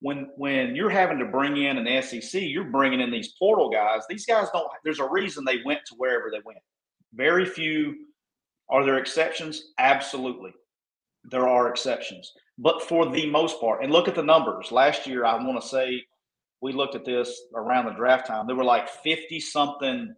when 0.00 0.30
when 0.36 0.76
you're 0.76 0.90
having 0.90 1.18
to 1.18 1.24
bring 1.24 1.56
in 1.56 1.78
an 1.78 2.02
SEC, 2.02 2.42
you're 2.42 2.64
bringing 2.64 3.00
in 3.00 3.10
these 3.10 3.34
portal 3.38 3.70
guys. 3.70 4.02
These 4.08 4.26
guys 4.26 4.48
don't. 4.52 4.68
There's 4.84 5.00
a 5.00 5.08
reason 5.08 5.44
they 5.44 5.62
went 5.64 5.80
to 5.86 5.94
wherever 5.96 6.30
they 6.30 6.40
went. 6.44 6.60
Very 7.14 7.44
few. 7.44 7.96
Are 8.70 8.84
there 8.84 8.98
exceptions? 8.98 9.72
Absolutely, 9.78 10.52
there 11.30 11.48
are 11.48 11.68
exceptions. 11.68 12.32
But 12.58 12.82
for 12.82 13.08
the 13.10 13.30
most 13.30 13.60
part, 13.60 13.82
and 13.82 13.92
look 13.92 14.08
at 14.08 14.14
the 14.14 14.22
numbers. 14.22 14.72
Last 14.72 15.06
year, 15.06 15.24
I 15.24 15.34
want 15.36 15.60
to 15.60 15.68
say 15.68 16.02
we 16.60 16.72
looked 16.72 16.96
at 16.96 17.04
this 17.04 17.40
around 17.54 17.86
the 17.86 17.92
draft 17.92 18.26
time. 18.26 18.46
There 18.46 18.56
were 18.56 18.64
like 18.64 18.88
50 18.88 19.38
something 19.40 20.14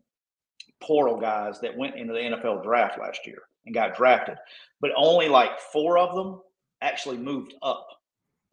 portal 0.80 1.20
guys 1.20 1.60
that 1.60 1.76
went 1.76 1.96
into 1.96 2.14
the 2.14 2.20
NFL 2.20 2.62
draft 2.62 2.98
last 2.98 3.26
year 3.26 3.42
and 3.66 3.74
got 3.74 3.94
drafted, 3.94 4.36
but 4.80 4.90
only 4.96 5.28
like 5.28 5.60
four 5.72 5.98
of 5.98 6.14
them 6.14 6.40
actually 6.80 7.18
moved 7.18 7.54
up. 7.62 7.86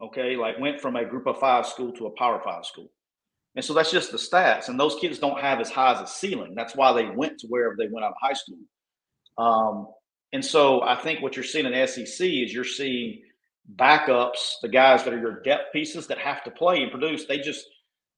Okay, 0.02 0.36
like 0.36 0.60
went 0.60 0.82
from 0.82 0.96
a 0.96 1.06
group 1.06 1.26
of 1.26 1.40
five 1.40 1.66
school 1.66 1.92
to 1.94 2.08
a 2.08 2.12
power 2.12 2.42
five 2.44 2.66
school. 2.66 2.92
And 3.56 3.66
so 3.66 3.74
that's 3.74 3.90
just 3.90 4.12
the 4.12 4.18
stats. 4.18 4.70
And 4.70 4.80
those 4.80 4.96
kids 5.02 5.18
don't 5.18 5.40
have 5.40 5.60
as 5.60 5.72
high 5.72 5.94
as 5.94 6.02
a 6.02 6.06
ceiling. 6.06 6.54
That's 6.56 6.76
why 6.76 6.94
they 6.94 7.10
went 7.10 7.40
to 7.40 7.48
wherever 7.48 7.76
they 7.76 7.88
went 7.88 8.06
out 8.06 8.12
of 8.12 8.18
high 8.22 8.34
school. 8.34 8.60
Um, 9.40 9.88
and 10.34 10.44
so 10.44 10.82
I 10.82 10.96
think 10.96 11.22
what 11.22 11.36
you're 11.36 11.46
seeing 11.46 11.66
in 11.66 11.88
SEC 11.88 12.28
is 12.28 12.54
you're 12.54 12.64
seeing 12.64 13.22
backups, 13.76 14.56
the 14.62 14.70
guys 14.70 15.04
that 15.04 15.14
are 15.14 15.20
your 15.20 15.42
depth 15.42 15.74
pieces 15.74 16.08
that 16.08 16.18
have 16.18 16.44
to 16.44 16.52
play 16.52 16.82
and 16.82 16.92
produce. 16.92 17.26
They 17.26 17.40
just 17.40 17.66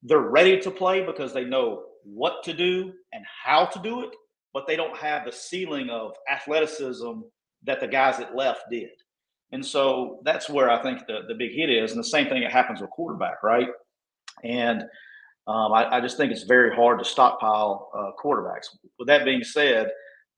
they're 0.04 0.20
ready 0.20 0.60
to 0.62 0.72
play 0.72 1.06
because 1.06 1.34
they 1.34 1.44
know 1.44 1.84
what 2.04 2.44
to 2.44 2.54
do 2.54 2.94
and 3.12 3.26
how 3.44 3.66
to 3.66 3.80
do 3.80 4.02
it, 4.02 4.16
but 4.54 4.66
they 4.66 4.76
don't 4.76 4.98
have 4.98 5.26
the 5.26 5.32
ceiling 5.32 5.90
of 5.90 6.14
athleticism 6.32 7.22
that 7.64 7.80
the 7.80 7.88
guys 7.88 8.18
that 8.18 8.36
left 8.36 8.64
did. 8.72 8.90
And 9.52 9.66
so 9.66 10.20
that's 10.24 10.50
where 10.50 10.70
I 10.70 10.82
think 10.82 11.06
the, 11.08 11.22
the 11.28 11.34
big 11.34 11.52
hit 11.52 11.70
is. 11.70 11.92
And 11.92 12.00
the 12.00 12.08
same 12.08 12.28
thing 12.28 12.42
that 12.42 12.52
happens 12.52 12.82
with 12.82 12.92
quarterback, 12.92 13.44
right? 13.44 13.68
And 14.44 14.84
um, 15.48 15.74
I, 15.74 15.98
I, 15.98 16.02
just 16.02 16.16
think 16.16 16.32
it's 16.32 16.44
very 16.44 16.74
hard 16.74 17.00
to 17.00 17.06
stockpile 17.06 17.90
uh, 17.98 18.12
quarterbacks. 18.24 18.68
With 19.00 19.08
that 19.08 19.26
being 19.26 19.44
said, 19.44 19.90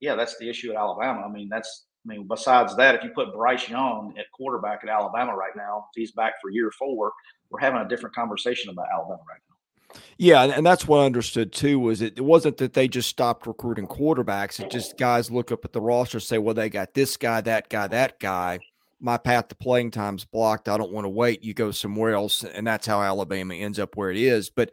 yeah, 0.02 0.16
that's 0.16 0.38
the 0.38 0.50
issue 0.50 0.72
at 0.72 0.78
Alabama. 0.78 1.22
I 1.26 1.32
mean, 1.32 1.48
that's 1.50 1.86
I 2.06 2.10
mean, 2.10 2.28
besides 2.28 2.76
that, 2.78 2.96
if 2.96 3.04
you 3.04 3.12
put 3.12 3.34
Bryce 3.34 3.70
Young 3.70 4.14
at 4.18 4.26
quarterback 4.34 4.80
at 4.84 4.90
Alabama 4.90 5.36
right 5.36 5.56
now, 5.56 5.86
he's 5.96 6.12
back 6.12 6.34
for 6.42 6.50
year 6.50 6.72
four, 6.72 7.14
we're 7.50 7.60
having 7.60 7.80
a 7.80 7.88
different 7.88 8.16
conversation 8.16 8.72
about 8.72 8.88
Alabama 8.92 9.22
right 9.30 9.40
now. 9.48 10.00
Yeah, 10.18 10.44
and 10.44 10.66
that's 10.66 10.88
what 10.88 11.00
I 11.00 11.06
understood 11.06 11.52
too. 11.52 11.80
Was 11.80 12.02
it, 12.02 12.14
it 12.18 12.22
wasn't 12.22 12.58
that 12.58 12.74
they 12.74 12.88
just 12.88 13.10
stopped 13.10 13.46
recruiting 13.46 13.88
quarterbacks. 13.88 14.60
It 14.60 14.72
just 14.72 14.98
guys 14.98 15.30
look 15.30 15.52
up 15.52 15.66
at 15.66 15.74
the 15.74 15.82
roster, 15.82 16.20
say, 16.20 16.38
"Well, 16.38 16.56
they 16.56 16.70
got 16.70 16.94
this 16.94 17.18
guy, 17.18 17.42
that 17.42 17.70
guy, 17.70 17.88
that 17.88 18.20
guy. 18.20 18.60
My 19.02 19.18
path 19.18 19.50
to 19.50 19.56
playing 19.56 19.92
time's 19.92 20.24
blocked. 20.24 20.70
I 20.70 20.78
don't 20.78 20.92
want 20.92 21.06
to 21.06 21.10
wait. 21.10 21.44
You 21.44 21.54
go 21.54 21.72
somewhere 21.72 22.14
else." 22.14 22.44
And 22.44 22.66
that's 22.66 22.88
how 22.88 23.02
Alabama 23.02 23.54
ends 23.54 23.80
up 23.80 23.98
where 23.98 24.10
it 24.10 24.18
is. 24.18 24.50
But 24.50 24.72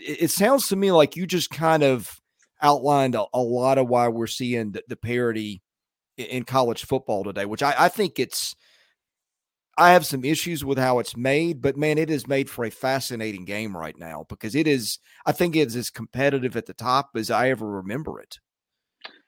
it 0.00 0.30
sounds 0.30 0.68
to 0.68 0.76
me 0.76 0.92
like 0.92 1.16
you 1.16 1.26
just 1.26 1.50
kind 1.50 1.82
of 1.82 2.17
outlined 2.62 3.14
a, 3.14 3.24
a 3.32 3.40
lot 3.40 3.78
of 3.78 3.88
why 3.88 4.08
we're 4.08 4.26
seeing 4.26 4.72
the, 4.72 4.82
the 4.88 4.96
parity 4.96 5.62
in, 6.16 6.26
in 6.26 6.44
college 6.44 6.84
football 6.84 7.24
today, 7.24 7.44
which 7.44 7.62
I, 7.62 7.74
I 7.78 7.88
think 7.88 8.18
it's 8.18 8.54
I 9.78 9.92
have 9.92 10.04
some 10.04 10.24
issues 10.24 10.64
with 10.64 10.76
how 10.76 10.98
it's 10.98 11.16
made, 11.16 11.62
but 11.62 11.76
man, 11.76 11.98
it 11.98 12.10
is 12.10 12.26
made 12.26 12.50
for 12.50 12.64
a 12.64 12.70
fascinating 12.70 13.44
game 13.44 13.76
right 13.76 13.96
now 13.96 14.26
because 14.28 14.56
it 14.56 14.66
is. 14.66 14.98
I 15.24 15.30
think 15.30 15.54
it's 15.54 15.76
as 15.76 15.88
competitive 15.88 16.56
at 16.56 16.66
the 16.66 16.74
top 16.74 17.10
as 17.14 17.30
I 17.30 17.50
ever 17.50 17.64
remember 17.64 18.20
it. 18.20 18.38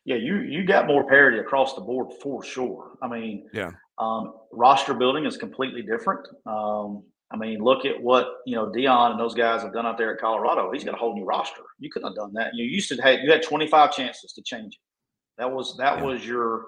Yeah, 0.05 0.17
you 0.17 0.39
you 0.39 0.67
got 0.67 0.89
more 0.89 1.07
parity 1.07 1.39
across 1.39 1.75
the 1.75 1.83
board 1.83 2.09
for 2.21 2.43
sure. 2.43 2.97
I 3.01 3.07
mean, 3.07 3.49
yeah, 3.53 3.71
um, 3.99 4.35
roster 4.53 4.93
building 4.93 5.25
is 5.25 5.37
completely 5.37 5.83
different. 5.83 6.27
Um, 6.47 7.05
I 7.33 7.37
mean, 7.37 7.61
look 7.61 7.85
at 7.85 8.01
what 8.01 8.39
you 8.45 8.57
know 8.57 8.67
Deion 8.67 9.13
and 9.13 9.21
those 9.21 9.35
guys 9.35 9.63
have 9.63 9.73
done 9.73 9.87
out 9.87 9.99
there 9.99 10.15
at 10.15 10.21
Colorado. 10.21 10.71
He's 10.73 10.85
got 10.85 10.95
a 10.95 10.99
whole 10.99 11.15
new 11.15 11.25
roster. 11.25 11.63
You 11.79 11.91
couldn't 11.91 12.09
have 12.09 12.17
done 12.17 12.33
that. 12.35 12.55
You 12.55 12.65
used 12.65 12.89
to 12.89 13.01
have 13.03 13.21
you 13.21 13.31
had 13.31 13.43
25 13.43 13.93
chances 13.93 14.33
to 14.33 14.43
change 14.43 14.75
it. 14.75 14.81
That 15.39 15.51
was 15.51 15.77
that 15.79 15.99
yeah. 15.99 16.05
was 16.05 16.27
your 16.27 16.67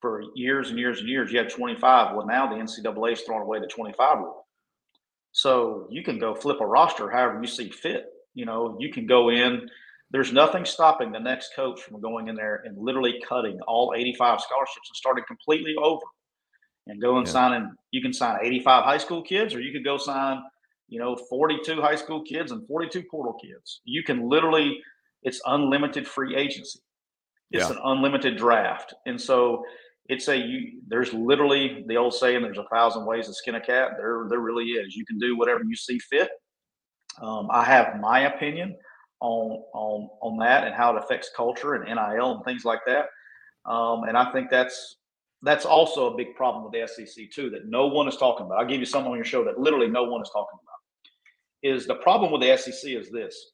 for 0.00 0.22
years 0.34 0.70
and 0.70 0.78
years 0.78 1.00
and 1.00 1.08
years. 1.08 1.32
You 1.32 1.38
had 1.38 1.50
25. 1.50 2.14
Well, 2.14 2.26
now 2.26 2.46
the 2.46 2.54
NCAA 2.54 3.12
is 3.12 3.22
throwing 3.22 3.42
away 3.42 3.58
the 3.58 3.66
25 3.66 4.18
rule. 4.18 4.46
So 5.32 5.88
you 5.90 6.04
can 6.04 6.18
go 6.18 6.34
flip 6.34 6.60
a 6.60 6.66
roster 6.66 7.10
however 7.10 7.40
you 7.40 7.48
see 7.48 7.68
fit. 7.68 8.06
You 8.34 8.46
know, 8.46 8.76
you 8.78 8.92
can 8.92 9.06
go 9.06 9.30
in. 9.30 9.68
There's 10.10 10.32
nothing 10.32 10.64
stopping 10.64 11.12
the 11.12 11.18
next 11.18 11.54
coach 11.54 11.82
from 11.82 12.00
going 12.00 12.28
in 12.28 12.36
there 12.36 12.62
and 12.64 12.78
literally 12.78 13.20
cutting 13.28 13.60
all 13.66 13.92
85 13.96 14.40
scholarships 14.40 14.88
and 14.88 14.96
starting 14.96 15.24
completely 15.26 15.74
over 15.82 16.06
and 16.88 17.00
go 17.00 17.18
and 17.18 17.26
yeah. 17.26 17.54
and 17.54 17.70
You 17.92 18.02
can 18.02 18.12
sign 18.12 18.38
85 18.42 18.84
high 18.84 18.98
school 18.98 19.22
kids, 19.22 19.54
or 19.54 19.60
you 19.60 19.72
could 19.72 19.84
go 19.84 19.96
sign, 19.96 20.42
you 20.88 20.98
know, 20.98 21.16
42 21.16 21.80
high 21.80 21.94
school 21.94 22.22
kids 22.22 22.50
and 22.50 22.66
42 22.66 23.04
portal 23.10 23.34
kids. 23.34 23.80
You 23.84 24.02
can 24.02 24.28
literally, 24.28 24.80
it's 25.22 25.40
unlimited 25.46 26.06
free 26.06 26.34
agency. 26.34 26.80
It's 27.50 27.68
yeah. 27.68 27.76
an 27.76 27.78
unlimited 27.84 28.36
draft. 28.36 28.94
And 29.06 29.20
so 29.20 29.62
it's 30.08 30.28
a 30.28 30.36
you 30.36 30.80
there's 30.88 31.12
literally 31.12 31.84
the 31.86 31.96
old 31.96 32.14
saying 32.14 32.42
there's 32.42 32.58
a 32.58 32.66
thousand 32.72 33.04
ways 33.04 33.26
to 33.26 33.34
skin 33.34 33.54
a 33.54 33.60
cat 33.60 33.92
there 33.98 34.26
there 34.28 34.40
really 34.40 34.64
is 34.64 34.96
you 34.96 35.04
can 35.04 35.18
do 35.18 35.36
whatever 35.36 35.62
you 35.64 35.76
see 35.76 35.98
fit 35.98 36.30
um, 37.22 37.48
i 37.50 37.62
have 37.62 38.00
my 38.00 38.20
opinion 38.20 38.74
on 39.20 39.62
on 39.74 40.08
on 40.22 40.38
that 40.38 40.64
and 40.64 40.74
how 40.74 40.94
it 40.94 41.02
affects 41.02 41.30
culture 41.36 41.74
and 41.74 41.84
nil 41.84 42.36
and 42.36 42.44
things 42.44 42.64
like 42.64 42.80
that 42.86 43.06
um, 43.70 44.04
and 44.04 44.16
i 44.16 44.30
think 44.32 44.50
that's 44.50 44.96
that's 45.42 45.64
also 45.64 46.12
a 46.12 46.16
big 46.16 46.34
problem 46.34 46.64
with 46.64 46.72
the 46.72 46.86
sec 46.86 47.30
too 47.32 47.50
that 47.50 47.66
no 47.66 47.86
one 47.86 48.08
is 48.08 48.16
talking 48.16 48.46
about. 48.46 48.58
I'll 48.58 48.66
give 48.66 48.80
you 48.80 48.86
something 48.86 49.10
on 49.10 49.18
your 49.18 49.24
show 49.24 49.44
that 49.44 49.58
literally 49.58 49.88
no 49.88 50.04
one 50.04 50.22
is 50.22 50.30
talking 50.32 50.58
about. 50.62 51.74
Is 51.76 51.86
the 51.86 51.96
problem 51.96 52.32
with 52.32 52.40
the 52.40 52.56
sec 52.56 52.90
is 52.90 53.10
this 53.10 53.52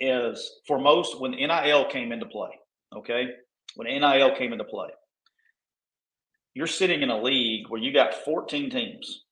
is 0.00 0.60
for 0.66 0.78
most 0.78 1.20
when 1.20 1.32
nil 1.32 1.86
came 1.90 2.12
into 2.12 2.26
play 2.26 2.50
okay? 2.96 3.28
When 3.76 3.86
nil 3.86 4.36
came 4.36 4.52
into 4.52 4.64
play 4.64 4.88
you're 6.54 6.66
sitting 6.66 7.02
in 7.02 7.10
a 7.10 7.22
league 7.22 7.66
where 7.68 7.80
you 7.80 7.92
got 7.92 8.14
14 8.24 8.70
teams 8.70 9.24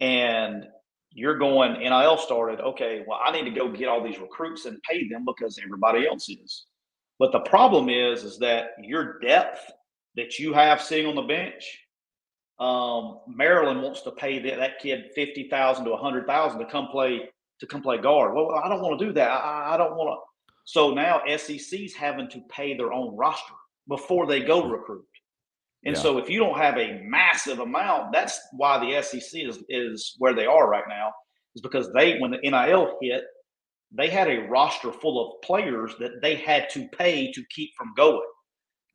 and 0.00 0.64
you're 1.12 1.38
going 1.38 1.80
NIL 1.80 2.18
started, 2.18 2.60
okay, 2.60 3.02
well, 3.06 3.18
I 3.24 3.32
need 3.32 3.44
to 3.44 3.58
go 3.58 3.70
get 3.70 3.88
all 3.88 4.04
these 4.04 4.18
recruits 4.18 4.66
and 4.66 4.80
pay 4.82 5.08
them 5.08 5.24
because 5.26 5.58
everybody 5.64 6.06
else 6.06 6.28
is. 6.28 6.66
But 7.18 7.32
the 7.32 7.40
problem 7.40 7.88
is, 7.88 8.22
is 8.22 8.38
that 8.38 8.72
your 8.82 9.18
depth 9.20 9.70
that 10.16 10.38
you 10.38 10.52
have 10.52 10.82
sitting 10.82 11.06
on 11.06 11.14
the 11.14 11.22
bench, 11.22 11.78
um, 12.58 13.20
Maryland 13.26 13.82
wants 13.82 14.02
to 14.02 14.10
pay 14.12 14.38
that, 14.40 14.58
that 14.58 14.78
kid 14.80 15.06
fifty 15.14 15.48
thousand 15.48 15.84
to 15.86 15.92
a 15.92 15.96
hundred 15.96 16.26
thousand 16.26 16.58
to 16.60 16.66
come 16.66 16.88
play 16.88 17.28
to 17.60 17.66
come 17.66 17.82
play 17.82 17.98
guard. 17.98 18.34
Well, 18.34 18.50
I 18.52 18.68
don't 18.68 18.82
want 18.82 18.98
to 18.98 19.06
do 19.06 19.12
that. 19.14 19.30
I, 19.30 19.74
I 19.74 19.76
don't 19.76 19.96
want 19.96 20.10
to. 20.10 20.52
So 20.64 20.92
now 20.92 21.22
SEC's 21.36 21.94
having 21.94 22.28
to 22.30 22.40
pay 22.50 22.76
their 22.76 22.92
own 22.92 23.16
roster 23.16 23.54
before 23.88 24.26
they 24.26 24.40
go 24.40 24.68
recruit. 24.68 25.04
And 25.84 25.96
yeah. 25.96 26.02
so 26.02 26.18
if 26.18 26.28
you 26.28 26.38
don't 26.38 26.58
have 26.58 26.76
a 26.76 27.00
massive 27.04 27.58
amount, 27.58 28.12
that's 28.12 28.38
why 28.52 28.78
the 28.78 29.02
SEC 29.02 29.40
is 29.42 29.64
is 29.68 30.14
where 30.18 30.34
they 30.34 30.46
are 30.46 30.68
right 30.68 30.84
now, 30.88 31.12
is 31.54 31.62
because 31.62 31.90
they 31.92 32.18
when 32.18 32.32
the 32.32 32.38
NIL 32.38 32.98
hit, 33.00 33.24
they 33.90 34.08
had 34.08 34.28
a 34.28 34.46
roster 34.48 34.92
full 34.92 35.34
of 35.34 35.42
players 35.42 35.94
that 35.98 36.20
they 36.20 36.36
had 36.36 36.68
to 36.70 36.86
pay 36.88 37.32
to 37.32 37.42
keep 37.50 37.70
from 37.76 37.92
going. 37.96 38.20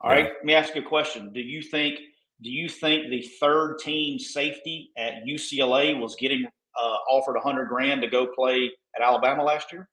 All 0.02 0.12
yeah. 0.12 0.18
right, 0.18 0.26
let 0.26 0.46
me 0.46 0.54
ask 0.54 0.76
you 0.76 0.82
a 0.82 0.86
question. 0.86 1.32
Do 1.34 1.42
you 1.42 1.62
think 1.62 2.00
do 2.42 2.50
you 2.50 2.68
think 2.68 3.10
the 3.10 3.22
third 3.40 3.78
team 3.80 4.20
safety 4.20 4.92
at 4.98 5.24
UCLA 5.26 5.98
was 6.00 6.16
getting 6.16 6.46
uh, 6.46 6.98
offered 7.10 7.38
a 7.38 7.40
hundred 7.40 7.70
grand 7.70 8.02
to 8.02 8.08
go 8.08 8.28
play 8.28 8.72
at 8.96 9.02
Alabama 9.02 9.44
last 9.44 9.72
year? 9.72 9.88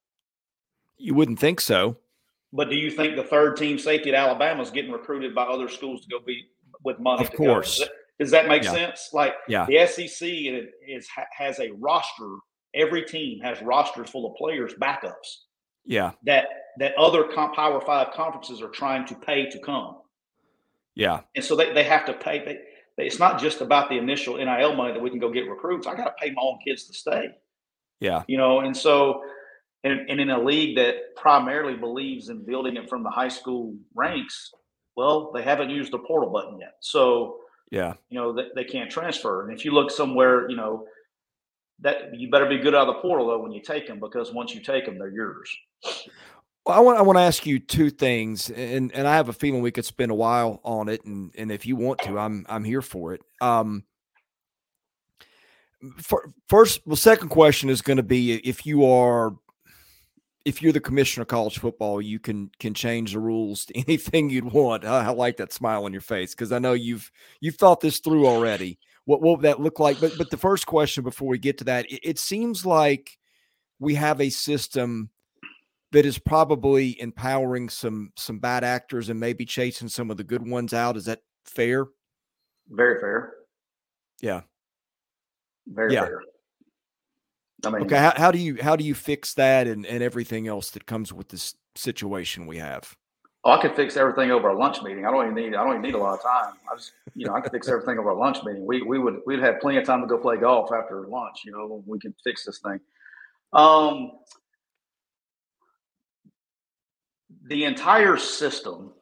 You 0.99 1.15
wouldn't 1.15 1.38
think 1.38 1.61
so. 1.61 1.97
But 2.53 2.69
do 2.69 2.77
you 2.77 2.91
think 2.91 3.17
the 3.17 3.25
third 3.25 3.57
team 3.57 3.79
safety 3.79 4.11
at 4.11 4.15
Alabama 4.15 4.62
is 4.62 4.71
getting 4.71 4.91
recruited 4.91 5.35
by 5.35 5.45
other 5.45 5.69
schools 5.69 6.03
to 6.03 6.09
go 6.09 6.19
be 6.21 6.45
with 6.85 6.99
money. 6.99 7.23
Of 7.23 7.33
course. 7.33 7.79
Does 7.79 7.88
that, 7.88 7.95
does 8.19 8.31
that, 8.33 8.49
make 8.49 8.65
yeah. 8.65 8.73
sense? 8.73 9.11
Like 9.12 9.35
yeah. 9.49 9.67
the 9.67 9.87
SEC 9.87 10.29
is 10.29 11.09
has 11.37 11.59
a 11.61 11.71
roster. 11.73 12.37
Every 12.75 13.05
team 13.05 13.41
has 13.41 13.61
rosters 13.62 14.11
full 14.11 14.31
of 14.31 14.37
players, 14.37 14.75
backups. 14.81 15.45
Yeah. 15.85 16.12
That 16.25 16.47
that 16.79 16.95
other 16.97 17.25
comp, 17.25 17.55
Power 17.55 17.81
Five 17.81 18.12
conferences 18.12 18.62
are 18.62 18.68
trying 18.68 19.07
to 19.07 19.14
pay 19.14 19.51
to 19.51 19.59
come. 19.59 19.99
Yeah. 20.95 21.21
And 21.35 21.45
so 21.45 21.57
they, 21.57 21.73
they 21.73 21.85
have 21.85 22.05
to 22.07 22.12
pay. 22.12 22.45
They, 22.45 22.59
they, 22.97 23.07
it's 23.07 23.18
not 23.18 23.40
just 23.40 23.61
about 23.61 23.88
the 23.88 23.97
initial 23.97 24.37
NIL 24.37 24.75
money 24.75 24.92
that 24.92 25.03
we 25.03 25.11
can 25.11 25.18
go 25.18 25.31
get 25.31 25.49
recruits. 25.49 25.87
I 25.87 25.95
got 25.95 26.05
to 26.05 26.14
pay 26.18 26.31
my 26.31 26.42
own 26.42 26.59
kids 26.64 26.85
to 26.85 26.95
stay. 26.95 27.31
Yeah. 28.01 28.23
You 28.27 28.37
know, 28.37 28.61
and 28.61 28.77
so 28.77 29.23
and, 29.85 30.09
and 30.09 30.21
in 30.21 30.31
a 30.31 30.42
league 30.42 30.77
that 30.77 31.16
primarily 31.16 31.75
believes 31.75 32.29
in 32.29 32.45
building 32.45 32.77
it 32.77 32.88
from 32.88 33.03
the 33.03 33.11
high 33.11 33.29
school 33.29 33.75
ranks, 33.95 34.53
well, 34.97 35.33
they 35.33 35.42
haven't 35.42 35.71
used 35.71 35.92
the 35.92 35.99
portal 35.99 36.31
button 36.31 36.59
yet. 36.61 36.75
So, 36.81 37.38
yeah, 37.71 37.95
you 38.11 38.18
know, 38.18 38.33
they, 38.33 38.45
they 38.55 38.64
can't 38.64 38.90
transfer. 38.90 39.42
And 39.42 39.57
if 39.57 39.64
you 39.64 39.73
look 39.73 39.90
somewhere, 39.90 40.49
you 40.49 40.57
know, 40.57 40.85
that 41.81 42.15
you 42.15 42.31
better 42.31 42.47
be 42.47 42.59
good 42.59 42.75
out 42.75 42.89
of 42.89 42.95
the 42.95 43.01
portal 43.01 43.27
though 43.27 43.41
when 43.41 43.53
you 43.53 43.61
take 43.61 43.87
them 43.87 43.99
because 43.99 44.33
once 44.33 44.55
you 44.55 44.61
take 44.61 44.87
them, 44.87 44.99
they're 44.99 45.09
yours. 45.09 45.51
Well, 46.65 46.77
I 46.77 46.81
want 46.81 46.99
I 46.99 47.03
want 47.03 47.17
to 47.17 47.23
ask 47.23 47.45
you 47.45 47.59
two 47.59 47.91
things, 47.91 48.51
and 48.51 48.93
and 48.93 49.09
I 49.09 49.17
have 49.17 49.29
a 49.29 49.33
feeling 49.33 49.63
we 49.63 49.73
could 49.73 49.85
spend 49.85 50.13
a 50.13 50.15
while 50.15 50.61
on 50.65 50.89
it, 50.89 51.05
and 51.05 51.33
and 51.37 51.51
if 51.51 51.67
you 51.67 51.75
want 51.77 52.01
to, 52.01 52.19
I'm 52.19 52.47
I'm 52.49 52.63
here 52.63 52.83
for 52.83 53.15
it. 53.15 53.21
Um, 53.41 53.85
first, 56.49 56.87
well, 56.87 56.97
second 56.97 57.31
question 57.31 57.69
is 57.69 57.83
going 57.83 57.97
to 57.97 58.05
be 58.05 58.35
if 58.35 58.65
you 58.65 58.87
are 58.87 59.33
if 60.45 60.63
you're 60.63 60.73
the 60.73 60.81
commissioner 60.81 61.23
of 61.23 61.29
college 61.29 61.59
football, 61.59 62.01
you 62.01 62.19
can 62.19 62.51
can 62.59 62.75
change 62.75 63.13
the 63.13 63.21
rules 63.21 63.65
to 63.67 63.77
anything 63.89 64.31
you'd 64.31 64.53
want. 64.53 64.85
I, 64.85 65.07
I 65.07 65.11
like 65.11 65.39
that 65.39 65.53
smile 65.53 65.85
on 65.85 65.93
your 65.93 66.01
face 66.01 66.35
because 66.35 66.53
I 66.53 66.59
know 66.59 66.73
you've 66.73 67.11
you've 67.41 67.57
thought 67.57 67.81
this 67.81 67.99
through 67.99 68.27
already. 68.27 68.79
What, 69.05 69.21
will 69.21 69.37
that 69.38 69.61
look 69.61 69.81
like? 69.81 70.01
But 70.01 70.17
but 70.17 70.31
the 70.31 70.37
first 70.37 70.67
question 70.67 71.03
before 71.03 71.29
we 71.29 71.38
get 71.38 71.59
to 71.59 71.65
that, 71.65 71.87
it, 71.91 72.01
it 72.03 72.19
seems 72.19 72.65
like 72.65 73.19
we 73.79 73.95
have 73.97 74.21
a 74.21 74.31
system 74.31 75.11
that 75.91 76.07
is 76.07 76.19
probably 76.19 77.01
empowering 77.01 77.69
some 77.69 78.12
some 78.17 78.38
bad 78.38 78.65
actors 78.65 79.09
and 79.09 79.19
maybe 79.21 79.45
chasing 79.45 79.88
some 79.88 80.11
of 80.11 80.17
the 80.17 80.25
good 80.25 80.47
ones 80.47 80.73
out. 80.73 80.97
Is 80.97 81.07
that 81.07 81.21
fair? 81.45 81.87
Very 82.69 83.01
fair. 83.01 83.35
Yeah. 84.21 84.43
Very 85.67 85.95
yeah. 85.95 86.05
fair. 86.05 86.23
I 87.65 87.71
mean, 87.71 87.83
okay. 87.83 87.97
How, 87.97 88.12
how 88.17 88.31
do 88.31 88.38
you 88.38 88.59
how 88.61 88.77
do 88.77 88.85
you 88.85 88.95
fix 88.95 89.35
that 89.35 89.67
and, 89.67 89.87
and 89.87 90.03
everything 90.03 90.49
else 90.49 90.71
that 90.71 90.87
comes 90.87 91.12
with 91.12 91.29
this 91.29 91.55
situation 91.77 92.47
we 92.47 92.59
have? 92.59 92.97
Oh, 93.44 93.50
I 93.50 93.61
could 93.61 93.74
fix 93.74 93.96
everything 93.96 94.31
over 94.31 94.50
a 94.50 94.57
lunch 94.57 94.83
meeting. 94.83 95.05
I 95.05 95.11
don't 95.11 95.24
even 95.24 95.35
need 95.35 95.55
I 95.55 95.64
don't 95.64 95.72
even 95.72 95.83
need 95.83 95.94
a 95.94 95.98
lot 95.98 96.14
of 96.14 96.22
time. 96.22 96.55
I 96.70 96.76
just 96.76 96.92
you 97.14 97.26
know 97.26 97.35
I 97.35 97.40
could 97.40 97.52
fix 97.52 97.68
everything 97.68 97.98
over 97.98 98.11
a 98.11 98.18
lunch 98.18 98.42
meeting. 98.44 98.64
We 98.64 98.83
we 98.83 98.98
would 98.98 99.20
we'd 99.26 99.40
have 99.40 99.61
plenty 99.61 99.78
of 99.78 99.85
time 99.85 100.00
to 100.00 100.07
go 100.07 100.18
play 100.18 100.37
golf 100.37 100.70
after 100.72 101.07
lunch. 101.07 101.42
You 101.44 101.52
know 101.52 101.83
we 101.87 101.98
can 101.98 102.14
fix 102.22 102.44
this 102.44 102.61
thing. 102.61 102.81
Um, 103.52 104.12
the 107.48 107.64
entire 107.64 108.16
system. 108.16 108.92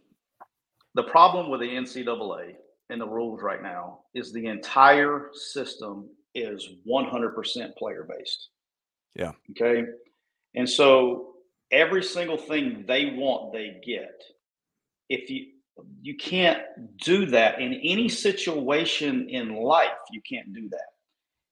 The 0.95 1.05
problem 1.05 1.51
with 1.51 1.61
the 1.61 1.69
NCAA 1.69 2.55
and 2.89 3.01
the 3.01 3.07
rules 3.07 3.41
right 3.43 3.63
now 3.63 4.01
is 4.15 4.33
the 4.33 4.47
entire 4.47 5.31
system 5.33 6.09
is 6.35 6.69
100% 6.89 7.77
player 7.77 8.09
based. 8.09 8.49
Yeah. 9.15 9.33
Okay. 9.53 9.85
And 10.57 10.69
so 10.69 11.30
every 11.73 12.03
single 12.03 12.37
thing 12.37 12.85
they 12.87 13.15
want, 13.17 13.53
they 13.53 13.81
get. 13.85 14.23
If 15.09 15.31
you, 15.31 15.47
you 16.03 16.17
can't 16.17 16.61
do 16.99 17.27
that 17.27 17.61
in 17.61 17.75
any 17.75 18.09
situation 18.09 19.29
in 19.29 19.55
life, 19.55 19.89
you 20.11 20.21
can't 20.29 20.53
do 20.53 20.69
that. 20.71 20.89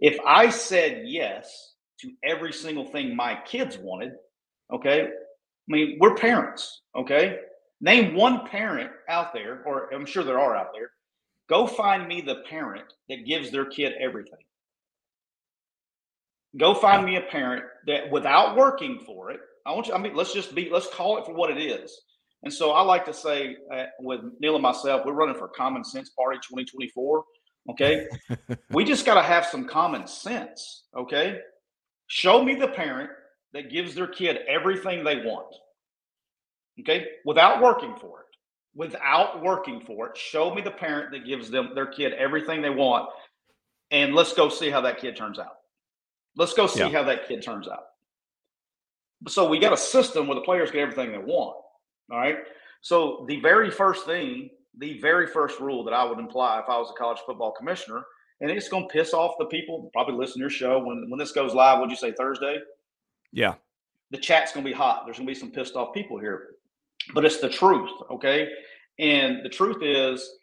If 0.00 0.18
I 0.26 0.50
said 0.50 1.02
yes 1.06 1.74
to 2.00 2.10
every 2.22 2.52
single 2.52 2.84
thing 2.84 3.16
my 3.16 3.38
kids 3.46 3.76
wanted, 3.78 4.12
okay, 4.72 5.02
I 5.02 5.08
mean, 5.66 5.98
we're 6.00 6.14
parents, 6.14 6.82
okay? 6.96 7.38
Name 7.80 8.14
one 8.14 8.46
parent 8.46 8.90
out 9.08 9.32
there, 9.32 9.62
or 9.64 9.92
I'm 9.92 10.06
sure 10.06 10.24
there 10.24 10.38
are 10.38 10.56
out 10.56 10.72
there, 10.72 10.90
go 11.48 11.66
find 11.66 12.06
me 12.06 12.20
the 12.20 12.42
parent 12.48 12.86
that 13.08 13.26
gives 13.26 13.50
their 13.50 13.64
kid 13.64 13.94
everything. 14.00 14.38
Go 16.56 16.74
find 16.74 17.04
me 17.04 17.16
a 17.16 17.22
parent 17.22 17.64
that 17.86 18.10
without 18.10 18.56
working 18.56 19.00
for 19.04 19.30
it, 19.30 19.40
I 19.68 19.72
want 19.72 19.86
you, 19.86 19.92
I 19.92 19.98
mean, 19.98 20.16
let's 20.16 20.32
just 20.32 20.54
be, 20.54 20.70
let's 20.72 20.88
call 20.88 21.18
it 21.18 21.26
for 21.26 21.34
what 21.34 21.50
it 21.50 21.60
is. 21.60 21.94
And 22.42 22.52
so 22.52 22.70
I 22.70 22.80
like 22.80 23.04
to 23.04 23.12
say 23.12 23.56
uh, 23.72 23.84
with 24.00 24.20
Neil 24.40 24.54
and 24.54 24.62
myself, 24.62 25.02
we're 25.04 25.12
running 25.12 25.34
for 25.34 25.48
Common 25.48 25.84
Sense 25.84 26.08
Party 26.10 26.38
2024. 26.38 27.24
Okay. 27.70 28.06
we 28.70 28.82
just 28.82 29.04
got 29.04 29.14
to 29.14 29.22
have 29.22 29.44
some 29.44 29.68
common 29.68 30.06
sense. 30.06 30.84
Okay. 30.96 31.40
Show 32.06 32.42
me 32.42 32.54
the 32.54 32.68
parent 32.68 33.10
that 33.52 33.70
gives 33.70 33.94
their 33.94 34.06
kid 34.06 34.38
everything 34.48 35.04
they 35.04 35.16
want. 35.16 35.54
Okay. 36.80 37.06
Without 37.26 37.60
working 37.60 37.94
for 38.00 38.20
it. 38.20 38.26
Without 38.74 39.42
working 39.42 39.82
for 39.84 40.08
it. 40.08 40.16
Show 40.16 40.54
me 40.54 40.62
the 40.62 40.70
parent 40.70 41.12
that 41.12 41.26
gives 41.26 41.50
them 41.50 41.72
their 41.74 41.86
kid 41.86 42.14
everything 42.14 42.62
they 42.62 42.70
want. 42.70 43.10
And 43.90 44.14
let's 44.14 44.32
go 44.32 44.48
see 44.48 44.70
how 44.70 44.80
that 44.80 44.98
kid 44.98 45.14
turns 45.14 45.38
out. 45.38 45.56
Let's 46.36 46.54
go 46.54 46.66
see 46.66 46.80
yeah. 46.80 46.88
how 46.88 47.02
that 47.02 47.28
kid 47.28 47.42
turns 47.42 47.68
out. 47.68 47.84
So 49.26 49.48
we 49.48 49.58
got 49.58 49.72
a 49.72 49.76
system 49.76 50.26
where 50.26 50.36
the 50.36 50.42
players 50.42 50.70
get 50.70 50.80
everything 50.80 51.12
they 51.12 51.18
want. 51.18 51.56
All 52.10 52.18
right. 52.18 52.36
So 52.82 53.24
the 53.28 53.40
very 53.40 53.70
first 53.70 54.06
thing, 54.06 54.50
the 54.78 55.00
very 55.00 55.26
first 55.26 55.58
rule 55.58 55.82
that 55.84 55.92
I 55.92 56.04
would 56.04 56.18
imply 56.18 56.60
if 56.60 56.68
I 56.68 56.78
was 56.78 56.90
a 56.90 56.98
college 56.98 57.18
football 57.26 57.52
commissioner, 57.52 58.04
and 58.40 58.50
it's 58.50 58.68
going 58.68 58.86
to 58.86 58.92
piss 58.92 59.12
off 59.12 59.34
the 59.38 59.46
people 59.46 59.90
probably 59.92 60.14
listen 60.14 60.34
to 60.34 60.40
your 60.40 60.50
show 60.50 60.78
when 60.78 61.06
when 61.08 61.18
this 61.18 61.32
goes 61.32 61.54
live. 61.54 61.80
Would 61.80 61.90
you 61.90 61.96
say 61.96 62.12
Thursday? 62.12 62.58
Yeah. 63.32 63.54
The 64.10 64.18
chat's 64.18 64.52
going 64.52 64.64
to 64.64 64.70
be 64.70 64.76
hot. 64.76 65.02
There's 65.04 65.18
going 65.18 65.26
to 65.26 65.34
be 65.34 65.38
some 65.38 65.50
pissed 65.50 65.74
off 65.74 65.92
people 65.92 66.18
here, 66.18 66.50
but 67.12 67.24
it's 67.24 67.40
the 67.40 67.48
truth. 67.48 67.90
Okay. 68.10 68.48
And 68.98 69.44
the 69.44 69.48
truth 69.48 69.82
is, 69.82 70.38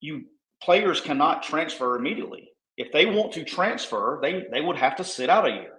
you 0.00 0.24
players 0.60 1.00
cannot 1.00 1.42
transfer 1.42 1.96
immediately 1.96 2.50
if 2.78 2.92
they 2.92 3.06
want 3.06 3.32
to 3.32 3.44
transfer, 3.44 4.18
they 4.22 4.46
they 4.50 4.60
would 4.62 4.76
have 4.76 4.96
to 4.96 5.04
sit 5.04 5.28
out 5.28 5.46
a 5.46 5.50
year. 5.50 5.72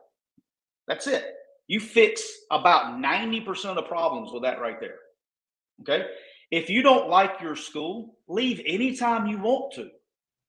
That's 0.87 1.07
it. 1.07 1.23
You 1.69 1.79
fix 1.79 2.23
about 2.49 2.99
90% 2.99 3.65
of 3.65 3.75
the 3.75 3.83
problems 3.83 4.31
with 4.33 4.41
that 4.41 4.59
right 4.59 4.79
there. 4.79 4.95
Okay. 5.81 6.07
If 6.49 6.67
you 6.67 6.81
don't 6.81 7.09
like 7.09 7.39
your 7.39 7.55
school, 7.55 8.17
leave 8.27 8.59
anytime 8.65 9.27
you 9.27 9.37
want 9.37 9.75
to. 9.75 9.91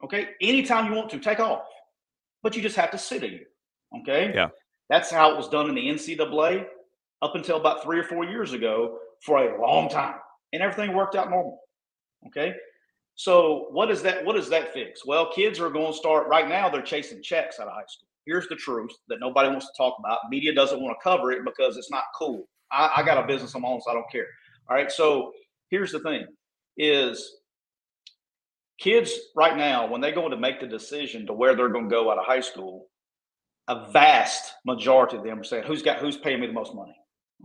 Okay. 0.02 0.30
Anytime 0.40 0.90
you 0.90 0.96
want 0.96 1.10
to, 1.10 1.18
take 1.18 1.38
off. 1.38 1.66
But 2.42 2.56
you 2.56 2.62
just 2.62 2.76
have 2.76 2.90
to 2.92 2.98
sit 2.98 3.22
year. 3.22 3.48
Okay. 4.00 4.32
Yeah. 4.34 4.48
That's 4.88 5.10
how 5.10 5.30
it 5.30 5.36
was 5.36 5.50
done 5.50 5.68
in 5.68 5.74
the 5.74 5.88
NCAA 5.88 6.64
up 7.20 7.34
until 7.34 7.58
about 7.58 7.82
three 7.82 7.98
or 7.98 8.04
four 8.04 8.24
years 8.24 8.54
ago 8.54 8.96
for 9.20 9.44
a 9.44 9.60
long 9.60 9.90
time. 9.90 10.16
And 10.54 10.62
everything 10.62 10.96
worked 10.96 11.16
out 11.16 11.28
normal. 11.28 11.60
Okay. 12.28 12.54
So 13.14 13.66
what 13.72 13.90
does 13.90 14.00
that 14.04 14.24
what 14.24 14.36
does 14.36 14.48
that 14.48 14.72
fix? 14.72 15.04
Well, 15.04 15.30
kids 15.30 15.60
are 15.60 15.68
going 15.68 15.92
to 15.92 15.98
start 15.98 16.28
right 16.28 16.48
now. 16.48 16.70
They're 16.70 16.80
chasing 16.80 17.22
checks 17.22 17.60
out 17.60 17.68
of 17.68 17.74
high 17.74 17.84
school. 17.86 18.08
Here's 18.26 18.48
the 18.48 18.56
truth 18.56 18.92
that 19.08 19.20
nobody 19.20 19.48
wants 19.48 19.66
to 19.66 19.72
talk 19.76 19.96
about. 19.98 20.18
Media 20.30 20.54
doesn't 20.54 20.80
want 20.80 20.96
to 20.98 21.02
cover 21.02 21.32
it 21.32 21.44
because 21.44 21.76
it's 21.76 21.90
not 21.90 22.04
cool. 22.16 22.48
I, 22.70 22.90
I 22.98 23.02
got 23.02 23.22
a 23.22 23.26
business 23.26 23.54
I'm 23.54 23.64
on, 23.64 23.80
so 23.80 23.90
I 23.90 23.94
don't 23.94 24.10
care. 24.10 24.26
All 24.68 24.76
right. 24.76 24.90
So 24.90 25.32
here's 25.70 25.92
the 25.92 26.00
thing: 26.00 26.26
is 26.76 27.38
kids 28.78 29.12
right 29.36 29.56
now 29.56 29.86
when 29.86 30.00
they 30.00 30.12
go 30.12 30.28
to 30.28 30.36
make 30.36 30.60
the 30.60 30.66
decision 30.66 31.26
to 31.26 31.32
where 31.32 31.54
they're 31.54 31.68
going 31.68 31.88
to 31.88 31.94
go 31.94 32.10
out 32.10 32.18
of 32.18 32.24
high 32.24 32.40
school, 32.40 32.86
a 33.68 33.90
vast 33.92 34.52
majority 34.64 35.16
of 35.16 35.24
them 35.24 35.40
are 35.40 35.44
saying, 35.44 35.64
"Who's 35.64 35.82
got 35.82 35.98
who's 35.98 36.16
paying 36.16 36.40
me 36.40 36.46
the 36.46 36.52
most 36.52 36.74
money?" 36.74 36.96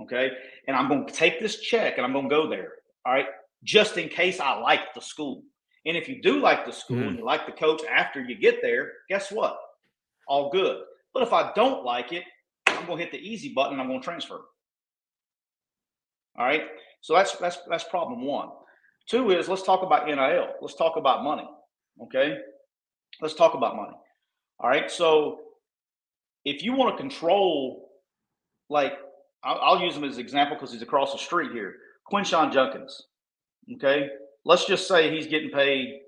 Okay, 0.03 0.29
and 0.67 0.75
I'm 0.75 0.89
going 0.89 1.07
to 1.07 1.13
take 1.13 1.39
this 1.39 1.59
check 1.61 1.97
and 1.97 2.05
I'm 2.05 2.13
going 2.13 2.29
to 2.29 2.35
go 2.35 2.49
there. 2.49 2.73
All 3.05 3.13
right, 3.13 3.27
just 3.63 3.97
in 3.97 4.09
case 4.09 4.39
I 4.39 4.59
like 4.59 4.93
the 4.93 5.01
school. 5.01 5.43
And 5.87 5.95
if 5.95 6.09
you 6.09 6.19
do 6.21 6.39
like 6.39 6.65
the 6.65 6.71
school 6.71 6.97
mm. 6.97 7.07
and 7.09 7.19
you 7.19 7.25
like 7.25 7.45
the 7.45 7.51
coach 7.51 7.83
after 7.85 8.19
you 8.19 8.35
get 8.35 8.59
there, 8.61 8.91
guess 9.07 9.31
what? 9.31 9.55
All 10.27 10.49
good. 10.51 10.77
But 11.13 11.23
if 11.23 11.33
I 11.33 11.51
don't 11.55 11.83
like 11.85 12.11
it, 12.11 12.23
I'm 12.67 12.85
going 12.85 12.97
to 12.97 13.03
hit 13.03 13.11
the 13.11 13.19
easy 13.19 13.53
button 13.53 13.79
I'm 13.79 13.87
going 13.87 14.01
to 14.01 14.03
transfer. 14.03 14.39
All 16.37 16.45
right. 16.45 16.63
So 17.01 17.13
that's 17.13 17.37
that's 17.37 17.57
that's 17.69 17.83
problem 17.85 18.25
one. 18.25 18.49
Two 19.07 19.31
is 19.31 19.47
let's 19.47 19.63
talk 19.63 19.83
about 19.83 20.07
NIL. 20.07 20.47
Let's 20.61 20.75
talk 20.75 20.97
about 20.97 21.23
money. 21.23 21.47
Okay. 22.03 22.37
Let's 23.21 23.35
talk 23.35 23.53
about 23.53 23.75
money. 23.75 23.93
All 24.59 24.69
right. 24.69 24.89
So 24.89 25.39
if 26.43 26.63
you 26.63 26.73
want 26.73 26.95
to 26.95 27.01
control, 27.01 27.89
like 28.69 28.93
I'll, 29.43 29.59
I'll 29.61 29.81
use 29.81 29.95
him 29.95 30.03
as 30.03 30.15
an 30.15 30.21
example 30.21 30.57
because 30.57 30.73
he's 30.73 30.81
across 30.81 31.13
the 31.13 31.19
street 31.19 31.51
here. 31.51 31.75
Quinshon 32.11 32.51
Judkins. 32.51 33.03
Okay 33.75 34.09
let's 34.45 34.65
just 34.65 34.87
say 34.87 35.13
he's 35.13 35.27
getting 35.27 35.49
paid 35.49 35.99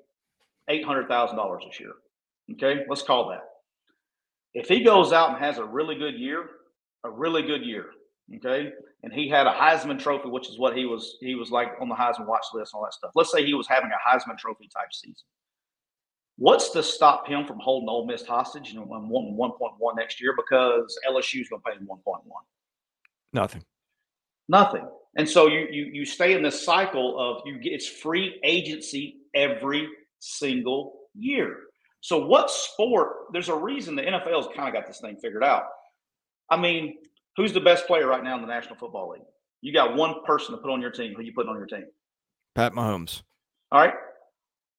eight 0.69 0.86
hundred 0.86 1.10
thousand 1.10 1.36
dollars 1.36 1.63
this 1.67 1.80
year. 1.80 1.91
Okay, 2.53 2.86
let's 2.88 3.01
call 3.01 3.30
that. 3.30 3.41
If 4.58 4.67
he 4.67 4.84
goes 4.84 5.13
out 5.13 5.30
and 5.30 5.38
has 5.38 5.60
a 5.60 5.63
really 5.63 5.93
good 5.93 6.15
year, 6.15 6.50
a 7.04 7.12
really 7.12 7.43
good 7.43 7.63
year, 7.63 7.91
okay, 8.38 8.72
and 9.04 9.13
he 9.13 9.30
had 9.30 9.46
a 9.46 9.52
Heisman 9.52 10.00
Trophy, 10.00 10.30
which 10.30 10.50
is 10.50 10.58
what 10.58 10.76
he 10.76 10.86
was 10.86 11.15
he 11.22 11.36
was 11.36 11.52
like 11.52 11.74
on 11.80 11.89
the 11.89 11.93
Heisman 11.93 12.26
watch 12.26 12.45
list, 12.55 12.74
and 12.74 12.80
all 12.80 12.84
that 12.86 12.93
stuff. 12.93 13.12
Let's 13.14 13.32
say 13.32 13.45
he 13.45 13.53
was 13.53 13.68
having 13.68 13.91
a 13.91 14.10
Heisman 14.10 14.36
Trophy 14.36 14.68
type 14.68 14.91
season. 14.91 15.28
What's 16.38 16.72
to 16.72 16.82
stop 16.82 17.28
him 17.28 17.45
from 17.45 17.60
holding 17.60 17.88
Ole 17.88 18.08
Miss 18.08 18.26
hostage 18.26 18.74
and 18.74 18.84
wanting 18.88 19.38
1.1 19.38 19.95
next 19.95 20.20
year 20.20 20.34
because 20.36 20.97
LSU 21.08 21.41
is 21.41 21.49
going 21.49 21.62
to 21.62 21.70
pay 21.70 21.78
him 21.78 21.88
1.1? 21.88 22.24
Nothing. 23.34 23.64
Nothing. 24.49 24.88
And 25.18 25.30
so 25.30 25.45
you 25.45 25.68
you 25.70 25.86
you 25.93 26.05
stay 26.05 26.34
in 26.34 26.41
this 26.41 26.66
cycle 26.66 27.20
of 27.20 27.43
you 27.45 27.60
get 27.60 27.74
it's 27.74 27.88
free 27.88 28.39
agency 28.43 29.18
every 29.36 29.88
single 30.18 31.10
year. 31.14 31.66
So 32.02 32.26
what 32.26 32.50
sport? 32.50 33.10
There's 33.34 33.50
a 33.50 33.56
reason 33.56 33.95
the 33.95 34.04
NFL's 34.04 34.48
kind 34.56 34.68
of 34.68 34.74
got 34.74 34.88
this 34.88 35.00
thing 35.00 35.18
figured 35.18 35.43
out. 35.43 35.64
I 36.50 36.58
mean, 36.58 36.98
who's 37.36 37.54
the 37.54 37.60
best 37.60 37.88
player 37.88 38.08
right 38.08 38.24
now 38.24 38.36
in 38.36 38.41
the 38.41 38.48
National 38.48 38.76
Football 38.76 39.12
League? 39.12 39.24
You 39.62 39.74
got 39.74 39.95
one 39.95 40.24
person 40.26 40.56
to 40.56 40.62
put 40.62 40.72
on 40.72 40.82
your 40.82 40.91
team. 40.91 41.14
Who 41.16 41.24
you 41.24 41.34
putting 41.34 41.50
on 41.50 41.58
your 41.58 41.66
team? 41.66 41.86
Pat 42.56 42.74
Mahomes. 42.74 43.24
All 43.72 43.82
right. 43.82 43.93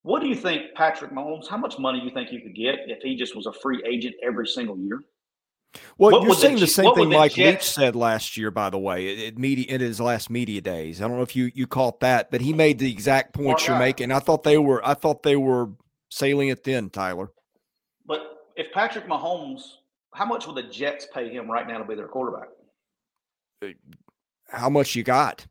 What 0.02 0.22
do 0.22 0.28
you 0.28 0.36
think, 0.36 0.74
Patrick 0.74 1.12
Mahomes? 1.12 1.48
How 1.48 1.58
much 1.58 1.78
money 1.78 2.00
do 2.00 2.06
you 2.06 2.12
think 2.12 2.32
you 2.32 2.40
could 2.40 2.54
get 2.54 2.76
if 2.86 3.02
he 3.02 3.16
just 3.16 3.36
was 3.36 3.46
a 3.46 3.52
free 3.52 3.82
agent 3.86 4.14
every 4.22 4.46
single 4.46 4.78
year? 4.78 5.02
Well, 5.98 6.12
what 6.12 6.22
you're 6.22 6.34
saying 6.34 6.54
the, 6.54 6.60
the 6.60 6.66
same 6.66 6.94
thing 6.94 7.10
Mike 7.10 7.36
Leach 7.36 7.62
said 7.62 7.94
last 7.94 8.36
year, 8.36 8.50
by 8.50 8.70
the 8.70 8.78
way, 8.78 9.26
at, 9.26 9.36
media 9.36 9.66
in 9.68 9.80
his 9.80 10.00
last 10.00 10.30
media 10.30 10.60
days. 10.60 11.02
I 11.02 11.08
don't 11.08 11.16
know 11.16 11.22
if 11.22 11.36
you 11.36 11.50
you 11.54 11.66
caught 11.66 12.00
that, 12.00 12.30
but 12.30 12.40
he 12.40 12.52
made 12.52 12.78
the 12.78 12.90
exact 12.90 13.34
points 13.34 13.66
you're 13.66 13.78
making. 13.78 14.10
I 14.10 14.18
thought 14.18 14.44
they 14.44 14.56
were 14.56 14.86
I 14.86 14.94
thought 14.94 15.22
they 15.22 15.36
were 15.36 15.68
sailing 16.08 16.48
it 16.48 16.64
thin, 16.64 16.90
Tyler. 16.90 17.30
But 18.06 18.20
if 18.56 18.72
Patrick 18.72 19.06
Mahomes, 19.06 19.62
how 20.14 20.24
much 20.24 20.46
would 20.46 20.56
the 20.56 20.62
Jets 20.62 21.06
pay 21.12 21.28
him 21.30 21.50
right 21.50 21.66
now 21.66 21.78
to 21.78 21.84
be 21.84 21.94
their 21.94 22.08
quarterback? 22.08 22.48
How 24.48 24.70
much 24.70 24.94
you 24.94 25.02
got? 25.02 25.46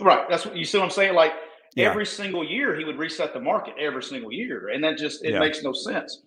Right. 0.00 0.28
That's 0.28 0.44
what 0.44 0.56
you 0.56 0.64
see 0.64 0.78
what 0.78 0.84
I'm 0.84 0.90
saying. 0.90 1.14
Like 1.14 1.32
Yeah. 1.74 1.88
every 1.88 2.04
single 2.04 2.44
year, 2.44 2.76
he 2.76 2.84
would 2.84 2.98
reset 2.98 3.32
the 3.32 3.40
market 3.40 3.74
every 3.78 4.02
single 4.02 4.32
year, 4.32 4.68
and 4.68 4.84
that 4.84 4.98
just 4.98 5.24
it 5.24 5.32
Yeah. 5.32 5.38
makes 5.40 5.62
no 5.62 5.72
sense. 5.72 6.22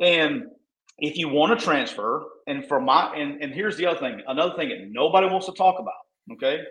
And 0.00 0.50
if 0.98 1.16
you 1.16 1.28
want 1.28 1.58
to 1.58 1.64
transfer, 1.64 2.26
and 2.46 2.66
for 2.66 2.80
my 2.80 3.14
and 3.14 3.42
and 3.42 3.52
here's 3.52 3.76
the 3.76 3.86
other 3.86 4.00
thing, 4.00 4.22
another 4.26 4.56
thing 4.56 4.68
that 4.70 4.88
nobody 4.90 5.26
wants 5.28 5.46
to 5.46 5.52
talk 5.52 5.78
about, 5.78 5.94
okay, 6.32 6.64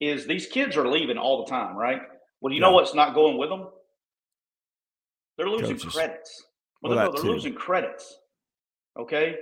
is 0.00 0.26
these 0.26 0.46
kids 0.46 0.76
are 0.76 0.86
leaving 0.88 1.18
all 1.18 1.44
the 1.44 1.50
time, 1.50 1.76
right? 1.76 2.02
Well, 2.40 2.52
you 2.52 2.60
know 2.60 2.72
what's 2.72 2.94
not 2.94 3.14
going 3.14 3.36
with 3.36 3.50
them? 3.50 3.68
They're 5.40 5.48
losing 5.48 5.78
Coaches. 5.78 5.94
credits. 5.94 6.44
Well, 6.82 6.94
Well, 6.94 7.12
they're 7.12 7.30
losing 7.32 7.54
credits. 7.54 8.14
Okay. 8.98 9.36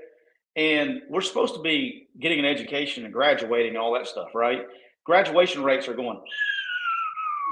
And 0.54 1.02
we're 1.10 1.22
supposed 1.22 1.54
to 1.56 1.60
be 1.60 2.06
getting 2.20 2.38
an 2.38 2.44
education 2.44 3.04
and 3.04 3.12
graduating 3.12 3.70
and 3.70 3.78
all 3.78 3.92
that 3.94 4.06
stuff, 4.06 4.28
right? 4.32 4.60
Graduation 5.04 5.64
rates 5.64 5.88
are 5.88 5.94
going 5.94 6.20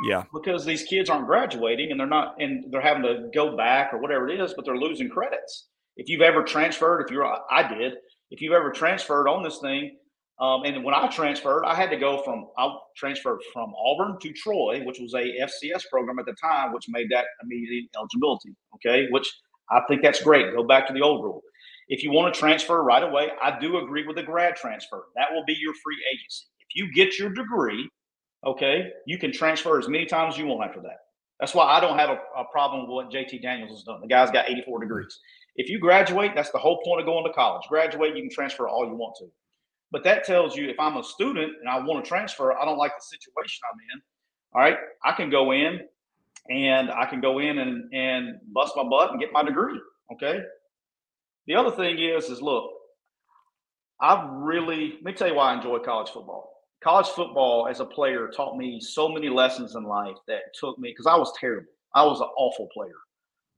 Yeah. 0.09 0.25
because 0.33 0.65
these 0.65 0.85
kids 0.85 1.11
aren't 1.11 1.27
graduating 1.27 1.91
and 1.91 1.99
they're 1.99 2.07
not 2.07 2.37
and 2.41 2.71
they're 2.71 2.81
having 2.81 3.03
to 3.03 3.29
go 3.35 3.57
back 3.57 3.93
or 3.93 3.99
whatever 3.99 4.29
it 4.29 4.39
is 4.41 4.53
but 4.55 4.65
they're 4.65 4.77
losing 4.77 5.09
credits 5.09 5.69
if 5.97 6.09
you've 6.09 6.21
ever 6.21 6.45
transferred 6.45 7.01
if 7.01 7.11
you're 7.11 7.25
i 7.51 7.67
did 7.67 7.95
if 8.31 8.43
you've 8.43 8.53
ever 8.53 8.71
transferred 8.71 9.27
on 9.27 9.43
this 9.43 9.59
thing 9.59 9.97
um, 10.41 10.63
and 10.65 10.85
when 10.85 10.95
i 10.95 11.07
transferred 11.09 11.65
i 11.65 11.75
had 11.75 11.91
to 11.91 11.97
go 11.97 12.23
from 12.23 12.47
i 12.59 12.75
transferred 12.97 13.41
from 13.53 13.73
auburn 13.75 14.19
to 14.21 14.33
troy 14.33 14.83
which 14.85 14.99
was 15.01 15.15
a 15.15 15.25
fcs 15.43 15.83
program 15.91 16.19
at 16.19 16.27
the 16.27 16.35
time 16.41 16.73
which 16.73 16.87
made 16.89 17.09
that 17.11 17.27
immediate 17.43 17.85
eligibility 17.97 18.55
okay 18.75 19.07
which 19.11 19.33
i 19.71 19.81
think 19.89 20.03
that's 20.03 20.23
great 20.23 20.55
go 20.55 20.65
back 20.65 20.87
to 20.87 20.93
the 20.93 21.03
old 21.03 21.25
rule 21.25 21.43
if 21.89 22.03
you 22.03 22.13
want 22.13 22.33
to 22.33 22.39
transfer 22.39 22.83
right 22.83 23.03
away 23.03 23.29
i 23.43 23.59
do 23.59 23.79
agree 23.79 24.07
with 24.07 24.17
the 24.17 24.23
grad 24.23 24.57
transfer 24.57 25.05
that 25.17 25.27
will 25.33 25.45
be 25.47 25.55
your 25.55 25.75
free 25.85 25.99
agency 26.13 26.47
if 26.61 26.77
you 26.77 26.93
get 26.93 27.19
your 27.19 27.31
degree 27.31 27.89
okay, 28.47 28.91
you 29.07 29.19
can 29.19 29.33
transfer 29.33 29.79
as 29.79 29.89
many 29.89 30.07
times 30.07 30.35
as 30.35 30.39
you 30.39 30.47
want 30.47 30.69
after 30.69 30.81
that. 30.83 30.99
That's 31.41 31.55
why 31.55 31.67
I 31.67 31.81
don't 31.81 31.99
have 31.99 32.11
a, 32.11 32.19
a 32.39 32.45
problem 32.53 32.83
with 32.83 32.91
what 32.91 33.11
JT 33.11 33.43
Daniels 33.43 33.71
has 33.71 33.83
done. 33.83 34.01
The 34.01 34.07
guy's 34.07 34.31
got 34.31 34.49
84 34.49 34.81
degrees. 34.81 35.19
If 35.57 35.69
you 35.69 35.79
graduate, 35.79 36.33
that's 36.35 36.51
the 36.51 36.59
whole 36.59 36.81
point 36.85 37.01
of 37.01 37.07
going 37.07 37.27
to 37.27 37.33
college. 37.33 37.63
Graduate, 37.69 38.17
you 38.17 38.23
can 38.23 38.31
transfer 38.31 38.69
all 38.69 38.87
you 38.87 38.95
want 38.95 39.17
to. 39.19 39.27
But 39.93 40.05
that 40.05 40.25
tells 40.25 40.57
you 40.57 40.69
if 40.69 40.79
I'm 40.79 40.97
a 40.97 41.05
student 41.05 41.53
and 41.61 41.69
I 41.69 41.79
want 41.79 42.05
to 42.05 42.09
transfer, 42.09 42.53
I 42.53 42.65
don't 42.65 42.79
like 42.79 42.93
the 42.97 43.03
situation 43.03 43.61
I'm 43.73 43.79
in. 43.95 44.03
All 44.55 44.61
right, 44.63 44.79
I 45.05 45.13
can 45.13 45.31
go 45.31 45.53
in 45.53 45.81
and 46.49 46.91
I 46.91 47.07
can 47.07 47.21
go 47.21 47.39
in 47.39 47.59
and, 47.59 47.93
and 47.93 48.39
bust 48.53 48.75
my 48.77 48.85
butt 48.85 49.11
and 49.11 49.21
get 49.21 49.33
my 49.33 49.43
degree. 49.43 49.79
Okay. 50.13 50.41
The 51.47 51.55
other 51.55 51.71
thing 51.71 51.99
is, 51.99 52.29
is 52.29 52.41
look, 52.41 52.71
I've 54.01 54.29
really, 54.31 54.95
let 54.95 55.05
me 55.05 55.13
tell 55.13 55.29
you 55.29 55.35
why 55.35 55.53
I 55.53 55.57
enjoy 55.57 55.79
college 55.79 56.11
football 56.11 56.57
college 56.83 57.09
football 57.09 57.67
as 57.69 57.81
a 57.81 57.85
player 57.85 58.29
taught 58.29 58.57
me 58.57 58.81
so 58.81 59.09
many 59.09 59.29
lessons 59.29 59.75
in 59.75 59.83
life 59.83 60.17
that 60.29 60.55
took 60.59 60.79
me 60.79 60.91
because 60.91 61.07
I 61.07 61.17
was 61.17 61.33
terrible. 61.39 61.67
I 61.95 62.05
was 62.05 62.21
an 62.21 62.29
awful 62.37 62.69
player. 62.73 62.95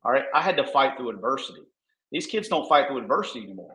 All 0.04 0.12
right. 0.12 0.24
I 0.34 0.40
had 0.40 0.56
to 0.56 0.66
fight 0.66 0.96
through 0.96 1.10
adversity. 1.10 1.62
These 2.12 2.26
kids 2.26 2.48
don't 2.48 2.68
fight 2.68 2.86
through 2.88 2.98
adversity 2.98 3.44
anymore. 3.44 3.74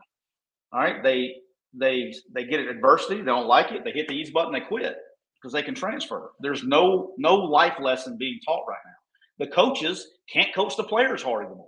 All 0.72 0.80
right. 0.80 1.04
They 1.04 1.36
they 1.74 2.14
they 2.34 2.46
get 2.46 2.60
adversity, 2.62 3.18
they 3.18 3.26
don't 3.26 3.48
like 3.48 3.72
it, 3.72 3.84
they 3.84 3.92
hit 3.92 4.08
the 4.08 4.14
ease 4.14 4.32
button, 4.32 4.54
they 4.54 4.62
quit 4.62 4.96
because 5.36 5.54
they 5.54 5.64
can 5.64 5.76
transfer. 5.76 6.32
There's 6.40 6.64
no 6.64 7.14
no 7.18 7.36
life 7.36 7.76
lesson 7.80 8.18
being 8.18 8.40
taught 8.46 8.66
right 8.68 8.78
now. 8.86 9.46
The 9.46 9.52
coaches 9.52 10.08
can't 10.32 10.54
coach 10.54 10.78
the 10.78 10.84
players 10.84 11.22
hard 11.24 11.46
anymore. 11.46 11.68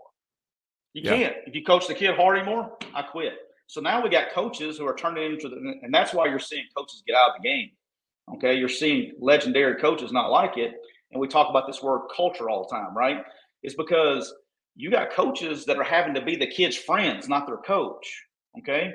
You 0.93 1.01
Yeah. 1.03 1.18
can't. 1.18 1.36
If 1.45 1.56
you 1.56 1.64
coach 1.64 1.88
the 1.88 1.93
kid 1.95 2.16
hard 2.16 2.38
anymore, 2.38 2.78
I 2.93 3.01
quit. 3.01 3.34
So 3.68 3.82
now 3.82 4.01
we 4.01 4.10
got 4.10 4.30
coaches 4.32 4.78
who 4.78 4.86
are 4.88 4.95
turning 4.95 5.34
into 5.34 5.49
the, 5.49 5.56
and 5.82 5.93
that's 5.93 6.14
why 6.14 6.28
you're 6.28 6.39
seeing 6.39 6.66
coaches 6.78 7.03
get 7.06 7.16
out 7.16 7.32
of 7.32 7.41
the 7.41 7.47
game. 7.47 7.72
Okay, 8.36 8.56
you're 8.56 8.70
seeing 8.70 9.14
legendary 9.20 9.80
coaches 9.80 10.12
not 10.12 10.32
like 10.32 10.58
it, 10.58 10.74
and 11.12 11.20
we 11.20 11.28
talk 11.28 11.49
about 11.49 11.68
this 11.68 11.82
word 11.84 12.08
culture 12.16 12.49
all 12.49 12.68
the 12.68 12.76
time, 12.76 12.95
right? 12.95 13.24
It's 13.62 13.76
because 13.76 14.34
you 14.76 14.89
got 14.91 15.12
coaches 15.12 15.66
that 15.66 15.78
are 15.78 15.84
having 15.84 16.14
to 16.16 16.22
be 16.22 16.36
the 16.36 16.47
kids' 16.47 16.76
friends, 16.76 17.28
not 17.28 17.45
their 17.47 17.58
coach. 17.58 18.24
Okay, 18.60 18.93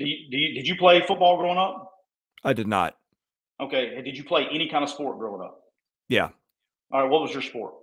do 0.00 0.08
you, 0.08 0.30
do 0.30 0.36
you, 0.38 0.54
did 0.54 0.66
you 0.66 0.76
play 0.76 1.00
football 1.06 1.36
growing 1.36 1.58
up? 1.58 1.92
I 2.42 2.54
did 2.54 2.66
not. 2.66 2.96
Okay, 3.60 4.00
did 4.02 4.16
you 4.16 4.24
play 4.24 4.46
any 4.50 4.68
kind 4.68 4.82
of 4.82 4.88
sport 4.88 5.18
growing 5.18 5.42
up? 5.42 5.60
Yeah. 6.08 6.30
All 6.90 7.02
right, 7.02 7.10
what 7.10 7.20
was 7.20 7.32
your 7.32 7.42
sport? 7.42 7.74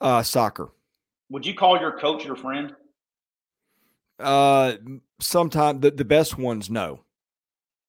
Uh, 0.00 0.22
soccer. 0.22 0.70
Would 1.30 1.44
you 1.44 1.54
call 1.54 1.80
your 1.80 1.98
coach 1.98 2.24
your 2.24 2.36
friend? 2.36 2.72
Uh, 4.20 4.74
sometimes 5.20 5.80
the, 5.80 5.90
the 5.90 6.04
best 6.04 6.38
ones, 6.38 6.70
no. 6.70 7.00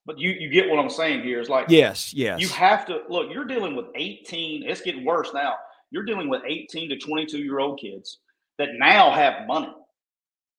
But 0.08 0.18
you 0.18 0.32
you 0.32 0.50
get 0.50 0.68
what 0.68 0.80
I'm 0.80 0.90
saying 0.90 1.22
here. 1.22 1.40
It's 1.40 1.50
like 1.50 1.68
Yes. 1.70 2.14
Yes. 2.16 2.42
You 2.42 2.48
have 2.50 2.88
to 2.88 3.04
look, 3.10 3.32
you're 3.32 3.46
dealing 3.46 3.76
with 3.76 3.86
18, 3.96 4.64
it's 4.68 4.82
getting 4.82 5.06
worse 5.06 5.30
now. 5.36 5.54
You're 5.92 6.06
dealing 6.06 6.30
with 6.30 6.42
18 6.48 6.90
to 6.90 6.98
22 6.98 7.38
year 7.38 7.60
old 7.60 7.80
kids 7.80 8.18
that 8.58 8.70
now 8.80 9.12
have 9.12 9.46
money. 9.46 9.72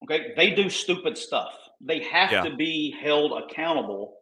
Okay. 0.05 0.33
They 0.37 0.51
do 0.51 0.71
stupid 0.71 1.19
stuff. 1.19 1.53
They 1.81 2.01
have 2.05 2.31
Yeah. 2.31 2.43
to 2.45 2.57
be 2.57 2.91
held 3.03 3.33
accountable, 3.33 4.19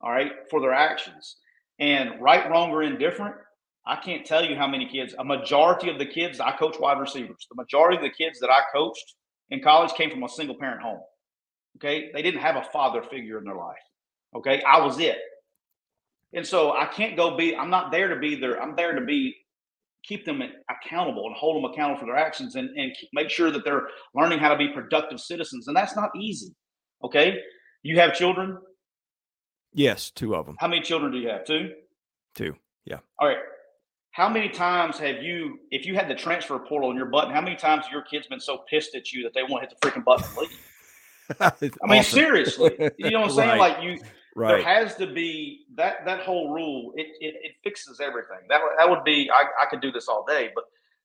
all 0.00 0.12
right, 0.12 0.32
for 0.50 0.60
their 0.60 0.72
actions. 0.72 1.38
And 1.78 2.20
right, 2.20 2.48
wrong, 2.50 2.70
or 2.70 2.82
indifferent, 2.82 3.34
I 3.84 3.96
can't 3.96 4.24
tell 4.24 4.44
you 4.44 4.54
how 4.56 4.68
many 4.68 4.86
kids, 4.86 5.14
a 5.18 5.24
majority 5.24 5.90
of 5.90 5.98
the 5.98 6.06
kids, 6.06 6.38
I 6.38 6.52
coach 6.52 6.78
wide 6.78 7.00
receivers. 7.00 7.46
The 7.50 7.56
majority 7.56 7.96
of 7.96 8.02
the 8.02 8.10
kids 8.10 8.38
that 8.38 8.50
I 8.50 8.60
coached 8.72 9.16
in 9.50 9.60
college 9.60 9.92
came 9.94 10.10
from 10.10 10.22
a 10.22 10.28
single 10.28 10.56
parent 10.56 10.82
home. 10.82 11.00
Okay. 11.76 12.12
They 12.12 12.22
didn't 12.22 12.40
have 12.40 12.56
a 12.56 12.62
father 12.72 13.02
figure 13.02 13.38
in 13.38 13.44
their 13.44 13.56
life. 13.56 13.82
Okay. 14.36 14.62
I 14.62 14.78
was 14.80 14.98
it. 15.00 15.18
And 16.34 16.46
so 16.46 16.72
I 16.76 16.86
can't 16.86 17.16
go 17.16 17.36
be, 17.36 17.56
I'm 17.56 17.70
not 17.70 17.90
there 17.90 18.08
to 18.08 18.16
be 18.16 18.36
there. 18.36 18.62
I'm 18.62 18.76
there 18.76 18.94
to 18.94 19.04
be, 19.04 19.34
keep 20.04 20.24
them 20.24 20.42
accountable 20.70 21.26
and 21.26 21.34
hold 21.34 21.56
them 21.62 21.70
accountable 21.70 22.00
for 22.00 22.06
their 22.06 22.16
actions 22.16 22.54
and, 22.54 22.70
and 22.78 22.94
make 23.12 23.30
sure 23.30 23.50
that 23.50 23.64
they're 23.64 23.88
learning 24.14 24.38
how 24.38 24.48
to 24.48 24.56
be 24.56 24.68
productive 24.68 25.20
citizens. 25.20 25.68
And 25.68 25.76
that's 25.76 25.96
not 25.96 26.10
easy. 26.16 26.54
Okay. 27.04 27.38
You 27.82 27.98
have 27.98 28.14
children. 28.14 28.58
yes. 29.72 30.10
Two 30.10 30.34
of 30.34 30.46
them. 30.46 30.56
How 30.58 30.68
many 30.68 30.82
children 30.82 31.12
do 31.12 31.18
you 31.18 31.28
have? 31.28 31.44
Two? 31.44 31.72
Two. 32.34 32.54
Yeah. 32.84 32.98
All 33.18 33.28
right. 33.28 33.38
How 34.12 34.28
many 34.28 34.48
times 34.50 34.98
have 34.98 35.22
you, 35.22 35.58
if 35.70 35.86
you 35.86 35.94
had 35.94 36.08
the 36.08 36.14
transfer 36.14 36.58
portal 36.58 36.90
on 36.90 36.96
your 36.96 37.06
button, 37.06 37.32
how 37.32 37.40
many 37.40 37.56
times 37.56 37.84
have 37.84 37.92
your 37.92 38.02
kids 38.02 38.26
been 38.26 38.40
so 38.40 38.58
pissed 38.68 38.94
at 38.94 39.10
you 39.12 39.22
that 39.22 39.32
they 39.34 39.42
want 39.42 39.62
to 39.62 39.68
hit 39.68 39.80
the 39.80 39.88
freaking 39.88 40.04
button 40.04 40.24
and 40.26 40.36
leave? 40.36 41.74
I 41.82 41.86
mean, 41.86 42.02
seriously, 42.02 42.72
you 42.98 43.10
know 43.10 43.20
what 43.22 43.30
I'm 43.30 43.36
saying? 43.36 43.48
Right. 43.48 43.58
Like 43.58 43.82
you, 43.82 43.98
right. 44.36 44.48
there 44.48 44.62
has 44.62 44.96
to 44.96 45.06
be 45.06 45.64
that 45.76 46.04
that 46.04 46.20
whole 46.20 46.52
rule. 46.52 46.92
It 46.96 47.06
it, 47.20 47.34
it 47.42 47.52
fixes 47.64 48.00
everything. 48.00 48.40
That 48.50 48.60
that 48.76 48.90
would 48.90 49.02
be. 49.02 49.30
I, 49.30 49.44
I 49.62 49.66
could 49.70 49.80
do 49.80 49.90
this 49.90 50.08
all 50.08 50.26
day, 50.28 50.50
but 50.54 50.64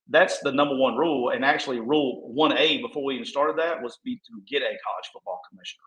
that's 0.10 0.39
the 0.39 0.51
number 0.51 0.76
one 0.76 0.95
rule. 0.95 1.30
And 1.30 1.43
actually, 1.43 1.80
rule 1.80 2.32
one 2.34 2.58
A 2.58 2.82
before 2.82 3.03
we 3.03 3.16
even 3.16 3.26
started 3.26 3.58
that 3.58 3.82
was 3.82 3.99
be 4.03 4.16
to 4.16 4.41
get 4.47 4.62
a 4.62 4.66
college 4.66 5.10
football 5.14 5.41
commissioner. 5.49 5.84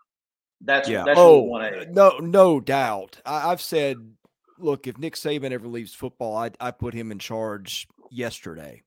That's 0.61 0.87
Yeah. 0.87 1.03
that's 1.03 1.19
oh, 1.19 1.39
rule 1.39 1.49
one 1.49 1.65
A. 1.65 1.67
Uh, 1.67 1.85
no, 1.89 2.17
no 2.19 2.59
doubt. 2.59 3.19
I, 3.25 3.51
I've 3.51 3.61
said, 3.61 3.97
look, 4.59 4.87
if 4.87 4.97
Nick 4.97 5.15
Saban 5.15 5.51
ever 5.51 5.67
leaves 5.67 5.93
football, 5.93 6.35
I 6.35 6.51
I 6.59 6.71
put 6.71 6.93
him 6.93 7.11
in 7.11 7.19
charge 7.19 7.87
yesterday. 8.09 8.83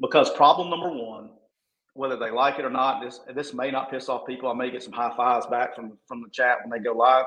Because 0.00 0.30
problem 0.30 0.68
number 0.68 0.90
one, 0.90 1.30
whether 1.94 2.16
they 2.16 2.30
like 2.30 2.58
it 2.58 2.64
or 2.64 2.70
not, 2.70 3.02
this 3.02 3.20
this 3.34 3.54
may 3.54 3.70
not 3.70 3.90
piss 3.90 4.08
off 4.08 4.26
people. 4.26 4.50
I 4.50 4.54
may 4.54 4.70
get 4.70 4.82
some 4.82 4.92
high 4.92 5.14
fives 5.16 5.46
back 5.46 5.74
from 5.74 5.98
from 6.06 6.22
the 6.22 6.28
chat 6.30 6.58
when 6.62 6.70
they 6.70 6.82
go 6.82 6.92
live. 6.92 7.26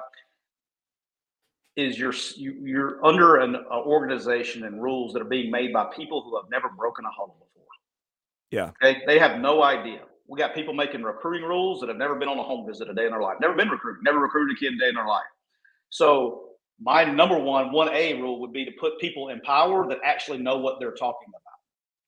Is 1.76 2.00
you're 2.00 2.14
you, 2.38 2.54
you're 2.64 3.06
under 3.06 3.38
an 3.38 3.56
uh, 3.56 3.82
organization 3.82 4.64
and 4.64 4.82
rules 4.82 5.12
that 5.14 5.22
are 5.22 5.26
being 5.26 5.52
made 5.52 5.74
by 5.74 5.86
people 5.96 6.22
who 6.22 6.36
have 6.38 6.50
never 6.50 6.70
broken 6.70 7.04
a 7.04 7.10
huddle 7.10 7.36
before. 7.40 7.68
Yeah. 8.50 8.72
Okay, 8.82 9.02
they 9.06 9.20
have 9.20 9.42
no 9.42 9.62
idea. 9.62 10.02
We 10.28 10.40
got 10.40 10.56
people 10.56 10.74
making 10.74 11.04
recruiting 11.04 11.48
rules 11.48 11.82
that 11.82 11.90
have 11.90 11.98
never 11.98 12.16
been 12.16 12.30
on 12.30 12.40
a 12.40 12.44
home 12.44 12.66
visit 12.66 12.90
a 12.90 12.94
day 12.94 13.06
in 13.06 13.12
their 13.12 13.22
life, 13.22 13.38
never 13.42 13.56
been 13.56 13.70
recruited, 13.70 14.04
never 14.04 14.20
recruited 14.20 14.56
a 14.56 14.60
kid 14.60 14.74
a 14.74 14.78
day 14.78 14.90
in 14.90 14.96
their 14.96 15.06
life. 15.08 15.26
So 15.90 16.50
my 16.80 17.04
number 17.04 17.38
one 17.38 17.72
one 17.74 17.90
A 17.90 18.14
rule 18.22 18.40
would 18.40 18.54
be 18.54 18.64
to 18.66 18.72
put 18.80 18.98
people 19.00 19.30
in 19.30 19.42
power 19.42 19.88
that 19.90 20.00
actually 20.04 20.38
know 20.38 20.58
what 20.58 20.80
they're 20.80 20.94
talking 20.94 21.28
about 21.30 21.42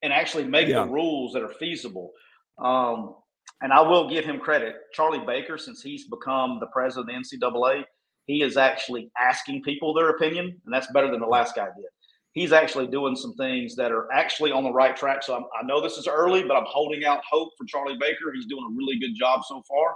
and 0.02 0.14
actually 0.14 0.46
make 0.46 0.68
Yeah. 0.68 0.86
the 0.86 0.92
rules 0.92 1.34
that 1.34 1.44
are 1.44 1.54
feasible. 1.54 2.12
Um, 2.58 3.16
and 3.62 3.74
I 3.74 3.82
will 3.82 4.10
give 4.10 4.24
him 4.24 4.40
credit. 4.40 4.76
Charlie 4.94 5.24
Baker, 5.26 5.58
since 5.58 5.82
he's 5.82 6.08
become 6.08 6.60
the 6.60 6.68
president 6.68 7.10
of 7.10 7.24
the 7.30 7.38
NCAA, 7.38 7.84
he 8.28 8.44
is 8.44 8.56
actually 8.58 9.10
asking 9.20 9.64
people 9.64 9.94
their 9.94 10.10
opinion, 10.10 10.46
and 10.66 10.74
that's 10.74 10.92
better 10.92 11.10
than 11.10 11.20
the 11.20 11.26
last 11.28 11.56
guy 11.56 11.66
did. 11.66 11.86
He's 12.34 12.52
actually 12.52 12.88
doing 12.88 13.16
some 13.16 13.34
things 13.34 13.76
that 13.78 13.92
are 13.92 14.12
actually 14.14 14.52
on 14.52 14.64
the 14.64 14.72
right 14.72 14.96
track. 14.96 15.24
So 15.24 15.36
I'm, 15.36 15.46
I 15.60 15.66
know 15.66 15.82
this 15.82 15.98
is 15.98 16.08
early, 16.08 16.44
but 16.44 16.56
I'm 16.56 16.66
holding 16.68 17.04
out 17.04 17.22
hope 17.28 17.50
for 17.58 17.66
Charlie 17.66 17.98
Baker. 18.00 18.32
He's 18.36 18.46
doing 18.46 18.64
a 18.70 18.76
really 18.76 19.00
good 19.00 19.16
job 19.18 19.42
so 19.44 19.64
far. 19.68 19.96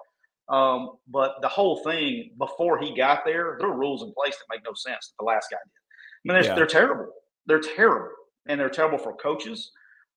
Um, 0.49 0.93
but 1.07 1.35
the 1.41 1.47
whole 1.47 1.83
thing 1.83 2.31
before 2.39 2.79
he 2.79 2.95
got 2.95 3.23
there, 3.25 3.57
there 3.59 3.69
were 3.69 3.77
rules 3.77 4.01
in 4.01 4.11
place 4.13 4.35
that 4.37 4.45
make 4.49 4.63
no 4.65 4.71
sense 4.73 5.09
that 5.09 5.13
the 5.19 5.25
last 5.25 5.47
guy 5.51 5.57
did. 5.63 6.31
I 6.31 6.33
mean, 6.33 6.41
they're, 6.41 6.51
Yeah. 6.51 6.55
they're 6.55 6.65
terrible. 6.65 7.13
They're 7.45 7.59
terrible, 7.59 8.09
and 8.47 8.59
they're 8.59 8.69
terrible 8.69 8.97
for 8.97 9.13
coaches. 9.15 9.71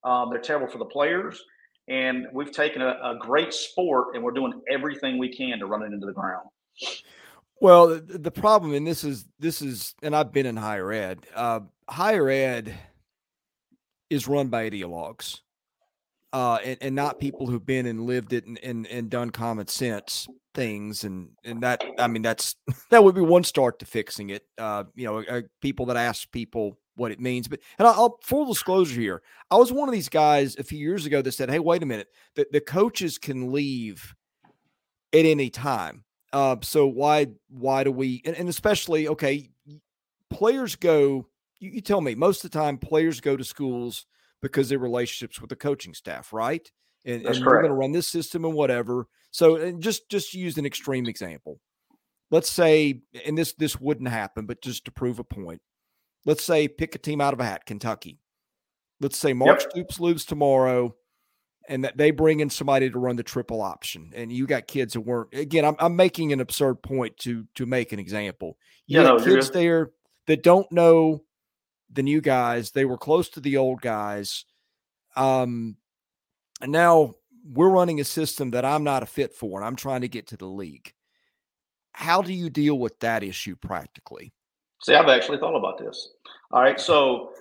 Um, 0.04 0.30
they're 0.30 0.40
terrible 0.40 0.68
for 0.68 0.78
the 0.78 0.86
players. 0.86 1.42
And 1.88 2.26
we've 2.32 2.52
taken 2.52 2.80
a, 2.80 2.96
a 3.02 3.16
great 3.20 3.52
sport 3.52 4.14
and 4.14 4.24
we're 4.24 4.32
doing 4.32 4.60
everything 4.70 5.18
we 5.18 5.28
can 5.34 5.58
to 5.58 5.66
run 5.66 5.82
it 5.82 5.92
into 5.92 6.06
the 6.06 6.12
ground. 6.12 6.48
Well, 7.64 7.98
the, 7.98 8.30
problem, 8.30 8.74
and 8.74 8.86
this 8.86 9.04
is 9.04 9.24
this 9.38 9.62
is, 9.62 9.94
and 10.02 10.14
I've 10.14 10.34
been 10.34 10.44
in 10.44 10.54
higher 10.54 10.92
ed. 10.92 11.26
Uh, 11.34 11.60
higher 11.88 12.28
ed 12.28 12.74
is 14.10 14.28
run 14.28 14.48
by 14.48 14.68
ideologues, 14.68 15.40
uh, 16.34 16.58
and, 16.62 16.76
and 16.82 16.94
not 16.94 17.18
people 17.18 17.46
who've 17.46 17.64
been 17.64 17.86
and 17.86 18.02
lived 18.02 18.34
it 18.34 18.44
and, 18.44 18.58
and, 18.62 18.86
and 18.88 19.08
done 19.08 19.30
common 19.30 19.66
sense 19.68 20.28
things. 20.52 21.04
And 21.04 21.30
and 21.42 21.62
that, 21.62 21.82
I 21.98 22.06
mean, 22.06 22.20
that's 22.20 22.54
that 22.90 23.02
would 23.02 23.14
be 23.14 23.22
one 23.22 23.44
start 23.44 23.78
to 23.78 23.86
fixing 23.86 24.28
it. 24.28 24.42
Uh, 24.58 24.84
you 24.94 25.06
know, 25.06 25.20
uh, 25.22 25.40
people 25.62 25.86
that 25.86 25.96
ask 25.96 26.30
people 26.32 26.76
what 26.96 27.12
it 27.12 27.18
means. 27.18 27.48
But 27.48 27.60
and 27.78 27.88
I'll 27.88 28.18
full 28.20 28.44
disclosure 28.44 29.00
here, 29.00 29.22
I 29.50 29.56
was 29.56 29.72
one 29.72 29.88
of 29.88 29.94
these 29.94 30.10
guys 30.10 30.54
a 30.58 30.64
few 30.64 30.78
years 30.78 31.06
ago 31.06 31.22
that 31.22 31.32
said, 31.32 31.48
"Hey, 31.48 31.60
wait 31.60 31.82
a 31.82 31.86
minute, 31.86 32.08
the, 32.36 32.46
the 32.52 32.60
coaches 32.60 33.16
can 33.16 33.54
leave 33.54 34.14
at 35.14 35.24
any 35.24 35.48
time." 35.48 36.04
Uh, 36.34 36.56
so 36.62 36.84
why 36.88 37.28
why 37.48 37.84
do 37.84 37.92
we 37.92 38.20
and, 38.24 38.36
and 38.36 38.48
especially 38.48 39.06
okay, 39.06 39.50
players 40.30 40.74
go. 40.74 41.28
You, 41.60 41.70
you, 41.70 41.80
tell 41.80 42.00
me. 42.00 42.16
Most 42.16 42.44
of 42.44 42.50
the 42.50 42.58
time, 42.58 42.76
players 42.76 43.20
go 43.20 43.36
to 43.36 43.44
schools 43.44 44.04
because 44.42 44.68
their 44.68 44.80
relationships 44.80 45.40
with 45.40 45.48
the 45.48 45.56
coaching 45.56 45.94
staff, 45.94 46.32
right? 46.32 46.68
And, 47.04 47.24
and 47.24 47.46
we're 47.46 47.60
going 47.60 47.68
to 47.68 47.74
run 47.76 47.92
this 47.92 48.08
system 48.08 48.44
and 48.44 48.54
whatever. 48.54 49.06
So, 49.30 49.56
and 49.56 49.80
just 49.80 50.08
just 50.10 50.34
use 50.34 50.58
an 50.58 50.66
extreme 50.66 51.06
example. 51.06 51.60
Let's 52.32 52.50
say, 52.50 53.02
and 53.24 53.38
this 53.38 53.52
this 53.52 53.78
wouldn't 53.78 54.08
happen, 54.08 54.46
but 54.46 54.60
just 54.60 54.86
to 54.86 54.90
prove 54.90 55.20
a 55.20 55.24
point, 55.24 55.62
let's 56.26 56.42
say 56.42 56.66
pick 56.66 56.96
a 56.96 56.98
team 56.98 57.20
out 57.20 57.32
of 57.32 57.38
a 57.38 57.44
hat, 57.44 57.64
Kentucky. 57.64 58.18
Let's 59.00 59.18
say 59.18 59.34
Mark 59.34 59.60
yep. 59.60 59.70
Stoops 59.70 60.00
loses 60.00 60.24
tomorrow 60.24 60.96
and 61.68 61.84
that 61.84 61.96
they 61.96 62.10
bring 62.10 62.40
in 62.40 62.50
somebody 62.50 62.90
to 62.90 62.98
run 62.98 63.16
the 63.16 63.22
triple 63.22 63.62
option. 63.62 64.12
And 64.14 64.32
you 64.32 64.46
got 64.46 64.66
kids 64.66 64.94
that 64.94 65.00
weren't 65.00 65.34
again, 65.34 65.64
I'm, 65.64 65.76
I'm 65.78 65.96
making 65.96 66.32
an 66.32 66.40
absurd 66.40 66.82
point 66.82 67.16
to 67.18 67.46
to 67.54 67.66
make 67.66 67.92
an 67.92 67.98
example. 67.98 68.58
You 68.86 69.00
yeah, 69.00 69.08
got 69.08 69.18
no, 69.18 69.24
kids 69.24 69.50
there 69.50 69.92
that 70.26 70.42
don't 70.42 70.70
know 70.70 71.22
the 71.92 72.02
new 72.02 72.20
guys. 72.20 72.70
They 72.70 72.84
were 72.84 72.98
close 72.98 73.28
to 73.30 73.40
the 73.40 73.56
old 73.56 73.80
guys. 73.80 74.44
Um 75.16 75.76
and 76.60 76.72
now 76.72 77.14
we're 77.44 77.68
running 77.68 78.00
a 78.00 78.04
system 78.04 78.52
that 78.52 78.64
I'm 78.64 78.84
not 78.84 79.02
a 79.02 79.06
fit 79.06 79.34
for, 79.34 79.58
and 79.58 79.66
I'm 79.66 79.76
trying 79.76 80.00
to 80.00 80.08
get 80.08 80.28
to 80.28 80.36
the 80.36 80.46
league. 80.46 80.92
How 81.92 82.22
do 82.22 82.32
you 82.32 82.50
deal 82.50 82.78
with 82.78 82.98
that 83.00 83.22
issue 83.22 83.54
practically? 83.56 84.32
See, 84.82 84.94
I've 84.94 85.08
actually 85.08 85.38
thought 85.38 85.56
about 85.56 85.78
this. 85.78 86.14
All 86.50 86.62
right, 86.62 86.80
so 86.80 87.32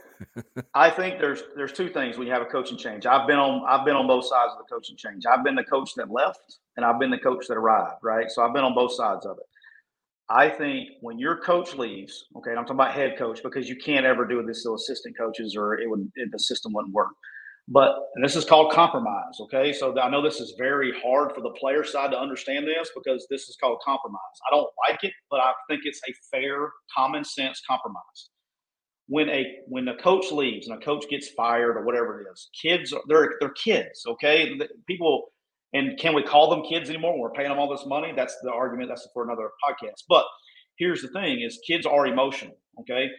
I 0.74 0.90
think 0.90 1.20
there's 1.20 1.44
there's 1.56 1.74
two 1.74 1.90
things 1.90 2.18
when 2.18 2.28
you 2.28 2.34
have 2.34 2.42
a 2.42 2.48
coaching 2.48 2.78
change. 2.78 3.06
I've 3.06 3.28
been 3.28 3.38
on 3.40 3.64
I've 3.68 3.86
been 3.86 3.96
on 3.96 4.08
both 4.08 4.26
sides 4.26 4.54
of 4.54 4.60
the 4.60 4.74
coaching 4.74 4.96
change. 4.98 5.24
I've 5.26 5.44
been 5.44 5.56
the 5.56 5.64
coach 5.64 5.92
that 5.96 6.12
left 6.12 6.58
and 6.78 6.86
I've 6.86 7.00
been 7.00 7.12
the 7.12 7.18
coach 7.20 7.48
that 7.48 7.56
arrived, 7.58 8.00
right? 8.04 8.30
So 8.30 8.44
I've 8.44 8.54
been 8.54 8.64
on 8.64 8.76
both 8.76 8.94
sides 8.94 9.26
of 9.26 9.38
it. 9.38 9.46
I 10.30 10.50
think 10.50 10.90
when 11.02 11.20
your 11.20 11.38
coach 11.38 11.76
leaves, 11.76 12.26
okay, 12.38 12.52
I'm 12.52 12.66
talking 12.66 12.76
about 12.76 12.94
head 12.94 13.18
coach 13.18 13.44
because 13.44 13.70
you 13.70 13.76
can't 13.76 14.06
ever 14.06 14.26
do 14.26 14.44
this 14.44 14.64
to 14.64 14.74
assistant 14.74 15.18
coaches 15.18 15.56
or 15.56 15.80
it 15.80 15.90
would 15.90 16.10
the 16.32 16.40
system 16.40 16.74
wouldn't 16.74 16.94
work. 16.94 17.12
But 17.68 17.96
this 18.22 18.36
is 18.36 18.44
called 18.44 18.74
compromise, 18.74 19.40
okay? 19.42 19.72
So 19.72 19.98
I 19.98 20.10
know 20.10 20.22
this 20.22 20.42
is 20.42 20.54
very 20.58 20.94
hard 21.02 21.34
for 21.34 21.42
the 21.42 21.52
player 21.52 21.86
side 21.86 22.12
to 22.12 22.20
understand 22.20 22.68
this 22.68 22.90
because 22.94 23.26
this 23.30 23.44
is 23.48 23.56
called 23.56 23.80
compromise. 23.86 24.20
I 24.52 24.54
don't 24.54 24.70
like 24.90 25.04
it, 25.04 25.14
but 25.32 25.40
I 25.40 25.54
think 25.70 25.82
it's 25.86 26.02
a 26.10 26.14
fair, 26.30 26.72
common 26.94 27.24
sense 27.24 27.62
compromise 27.66 28.30
when 29.08 29.30
a 29.30 29.46
when 29.68 29.88
a 29.88 29.98
coach 29.98 30.32
leaves 30.32 30.68
and 30.68 30.82
a 30.82 30.86
coach 30.86 31.06
gets 31.10 31.30
fired 31.30 31.78
or 31.78 31.84
whatever 31.84 32.22
it 32.22 32.28
is, 32.32 32.50
kids 32.60 32.94
they're 33.08 33.36
they're 33.40 33.50
kids. 33.50 34.04
Okay, 34.08 34.60
people 34.88 35.26
and 35.74 35.98
can 36.00 36.14
we 36.14 36.24
call 36.24 36.50
them 36.50 36.64
kids 36.64 36.90
anymore? 36.90 37.20
We're 37.20 37.32
paying 37.32 37.50
them 37.50 37.60
all 37.60 37.70
this 37.70 37.86
money. 37.86 38.14
That's 38.16 38.38
the 38.44 38.52
argument. 38.52 38.90
That's 38.90 39.08
for 39.14 39.24
another 39.24 39.50
podcast. 39.64 40.04
But 40.08 40.26
here's 40.78 41.02
the 41.02 41.10
thing: 41.10 41.42
is 41.42 41.60
kids 41.68 41.86
are 41.86 42.08
emotional. 42.08 42.56
Okay, 42.82 43.10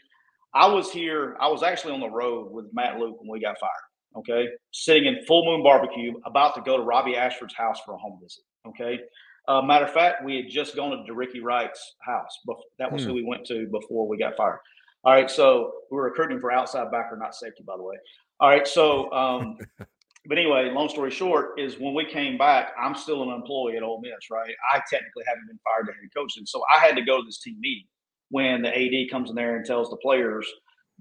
I 0.55 0.67
was 0.69 0.91
here. 0.91 1.37
I 1.41 1.49
was 1.49 1.63
actually 1.63 1.95
on 1.95 2.01
the 2.01 2.11
road 2.11 2.51
with 2.51 2.67
Matt 2.73 2.99
Luke 2.99 3.17
when 3.21 3.31
we 3.31 3.41
got 3.41 3.57
fired. 3.61 3.71
Okay, 4.17 4.49
sitting 4.73 5.07
in 5.07 5.25
Full 5.27 5.45
Moon 5.45 5.63
Barbecue, 5.63 6.13
about 6.25 6.55
to 6.55 6.63
go 6.63 6.77
to 6.77 6.83
Robby 6.83 7.17
Ashford's 7.17 7.55
house 7.55 7.81
for 7.85 7.95
a 7.95 7.99
home 7.99 8.19
visit. 8.23 8.45
Okay. 8.67 9.01
Uh, 9.47 9.61
matter 9.61 9.85
of 9.85 9.93
fact, 9.93 10.25
we 10.25 10.37
had 10.37 10.47
just 10.49 10.75
gone 10.75 11.05
to 11.05 11.15
Ricky 11.15 11.41
Wright's 11.41 11.97
house. 12.01 12.39
That 12.79 12.91
was 12.91 13.03
hmm. 13.03 13.09
who 13.09 13.15
we 13.15 13.25
went 13.25 13.45
to 13.47 13.67
before 13.67 14.09
we 14.09 14.17
got 14.17 14.37
fired. 14.39 14.61
All 15.05 15.13
right, 15.13 15.31
so 15.31 15.73
we're 15.91 16.05
recruiting 16.05 16.41
for 16.41 16.51
outside 16.51 16.91
backer, 16.91 17.17
not 17.17 17.35
safety, 17.35 17.63
by 17.67 17.77
the 17.77 17.83
way. 17.83 17.97
All 18.41 18.49
right, 18.49 18.67
so 18.67 19.13
um, 19.13 19.59
but 20.27 20.39
anyway, 20.39 20.71
long 20.71 20.89
story 20.89 21.11
short 21.11 21.61
is 21.61 21.79
when 21.79 21.93
we 21.93 22.07
came 22.07 22.39
back, 22.39 22.73
I'm 22.81 22.95
still 22.95 23.23
an 23.23 23.29
employee 23.29 23.77
at 23.77 23.83
Ole 23.83 24.01
Miss, 24.01 24.31
right? 24.31 24.55
I 24.73 24.81
technically 24.91 25.25
haven't 25.27 25.47
been 25.47 25.59
fired 25.63 25.87
to 25.87 25.93
head 25.93 26.09
coach, 26.17 26.39
and 26.39 26.49
so 26.49 26.63
I 26.75 26.81
had 26.81 26.97
to 26.97 27.03
go 27.03 27.19
to 27.19 27.23
this 27.25 27.39
team 27.41 27.57
meeting 27.61 27.87
when 28.31 28.63
the 28.63 28.71
AD 28.71 29.11
comes 29.11 29.29
in 29.29 29.37
there 29.37 29.57
and 29.57 29.67
tells 29.67 29.91
the 29.91 29.99
players 29.99 30.51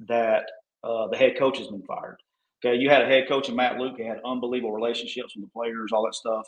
that 0.10 0.44
uh, 0.84 1.08
the 1.08 1.18
head 1.18 1.38
coach 1.38 1.58
has 1.60 1.68
been 1.68 1.84
fired. 1.84 2.18
Okay, 2.66 2.78
you 2.78 2.90
had 2.90 3.04
a 3.04 3.08
head 3.08 3.30
coach 3.30 3.48
and 3.48 3.56
Matt 3.56 3.78
Luke, 3.78 4.00
had 4.00 4.20
unbelievable 4.26 4.74
relationships 4.74 5.34
with 5.36 5.46
the 5.46 5.52
players, 5.52 5.92
all 5.94 6.04
that 6.04 6.16
stuff. 6.16 6.46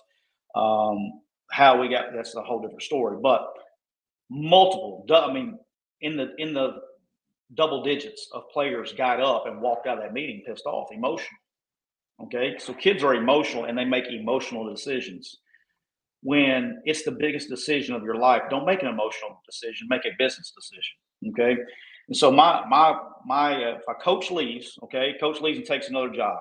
Um, 0.55 1.21
how 1.51 1.79
we 1.79 1.87
got 1.87 2.07
that's 2.13 2.35
a 2.35 2.41
whole 2.41 2.59
different 2.59 2.83
story, 2.83 3.17
but 3.21 3.47
multiple. 4.29 5.05
I 5.09 5.31
mean, 5.31 5.57
in 6.01 6.17
the 6.17 6.33
in 6.37 6.53
the 6.53 6.81
double 7.55 7.83
digits 7.83 8.27
of 8.33 8.49
players 8.49 8.93
got 8.93 9.21
up 9.21 9.45
and 9.47 9.61
walked 9.61 9.87
out 9.87 9.97
of 9.97 10.03
that 10.03 10.13
meeting 10.13 10.43
pissed 10.45 10.65
off, 10.65 10.89
emotional. 10.91 11.39
Okay. 12.23 12.55
So 12.59 12.73
kids 12.73 13.03
are 13.03 13.13
emotional 13.13 13.65
and 13.65 13.77
they 13.77 13.85
make 13.85 14.05
emotional 14.07 14.69
decisions. 14.69 15.37
When 16.23 16.81
it's 16.85 17.03
the 17.03 17.11
biggest 17.11 17.49
decision 17.49 17.93
of 17.93 18.03
your 18.03 18.15
life, 18.15 18.43
don't 18.49 18.65
make 18.65 18.81
an 18.81 18.87
emotional 18.87 19.41
decision, 19.45 19.87
make 19.89 20.05
a 20.05 20.11
business 20.17 20.51
decision. 20.51 21.31
Okay. 21.31 21.61
And 22.07 22.17
so 22.17 22.31
my 22.31 22.63
my 22.67 22.97
my 23.25 23.53
uh, 23.53 23.77
if 23.77 23.83
a 23.89 23.95
coach 23.95 24.31
leaves, 24.31 24.77
okay, 24.83 25.15
coach 25.19 25.41
leaves 25.41 25.57
and 25.57 25.67
takes 25.67 25.89
another 25.89 26.09
job. 26.09 26.37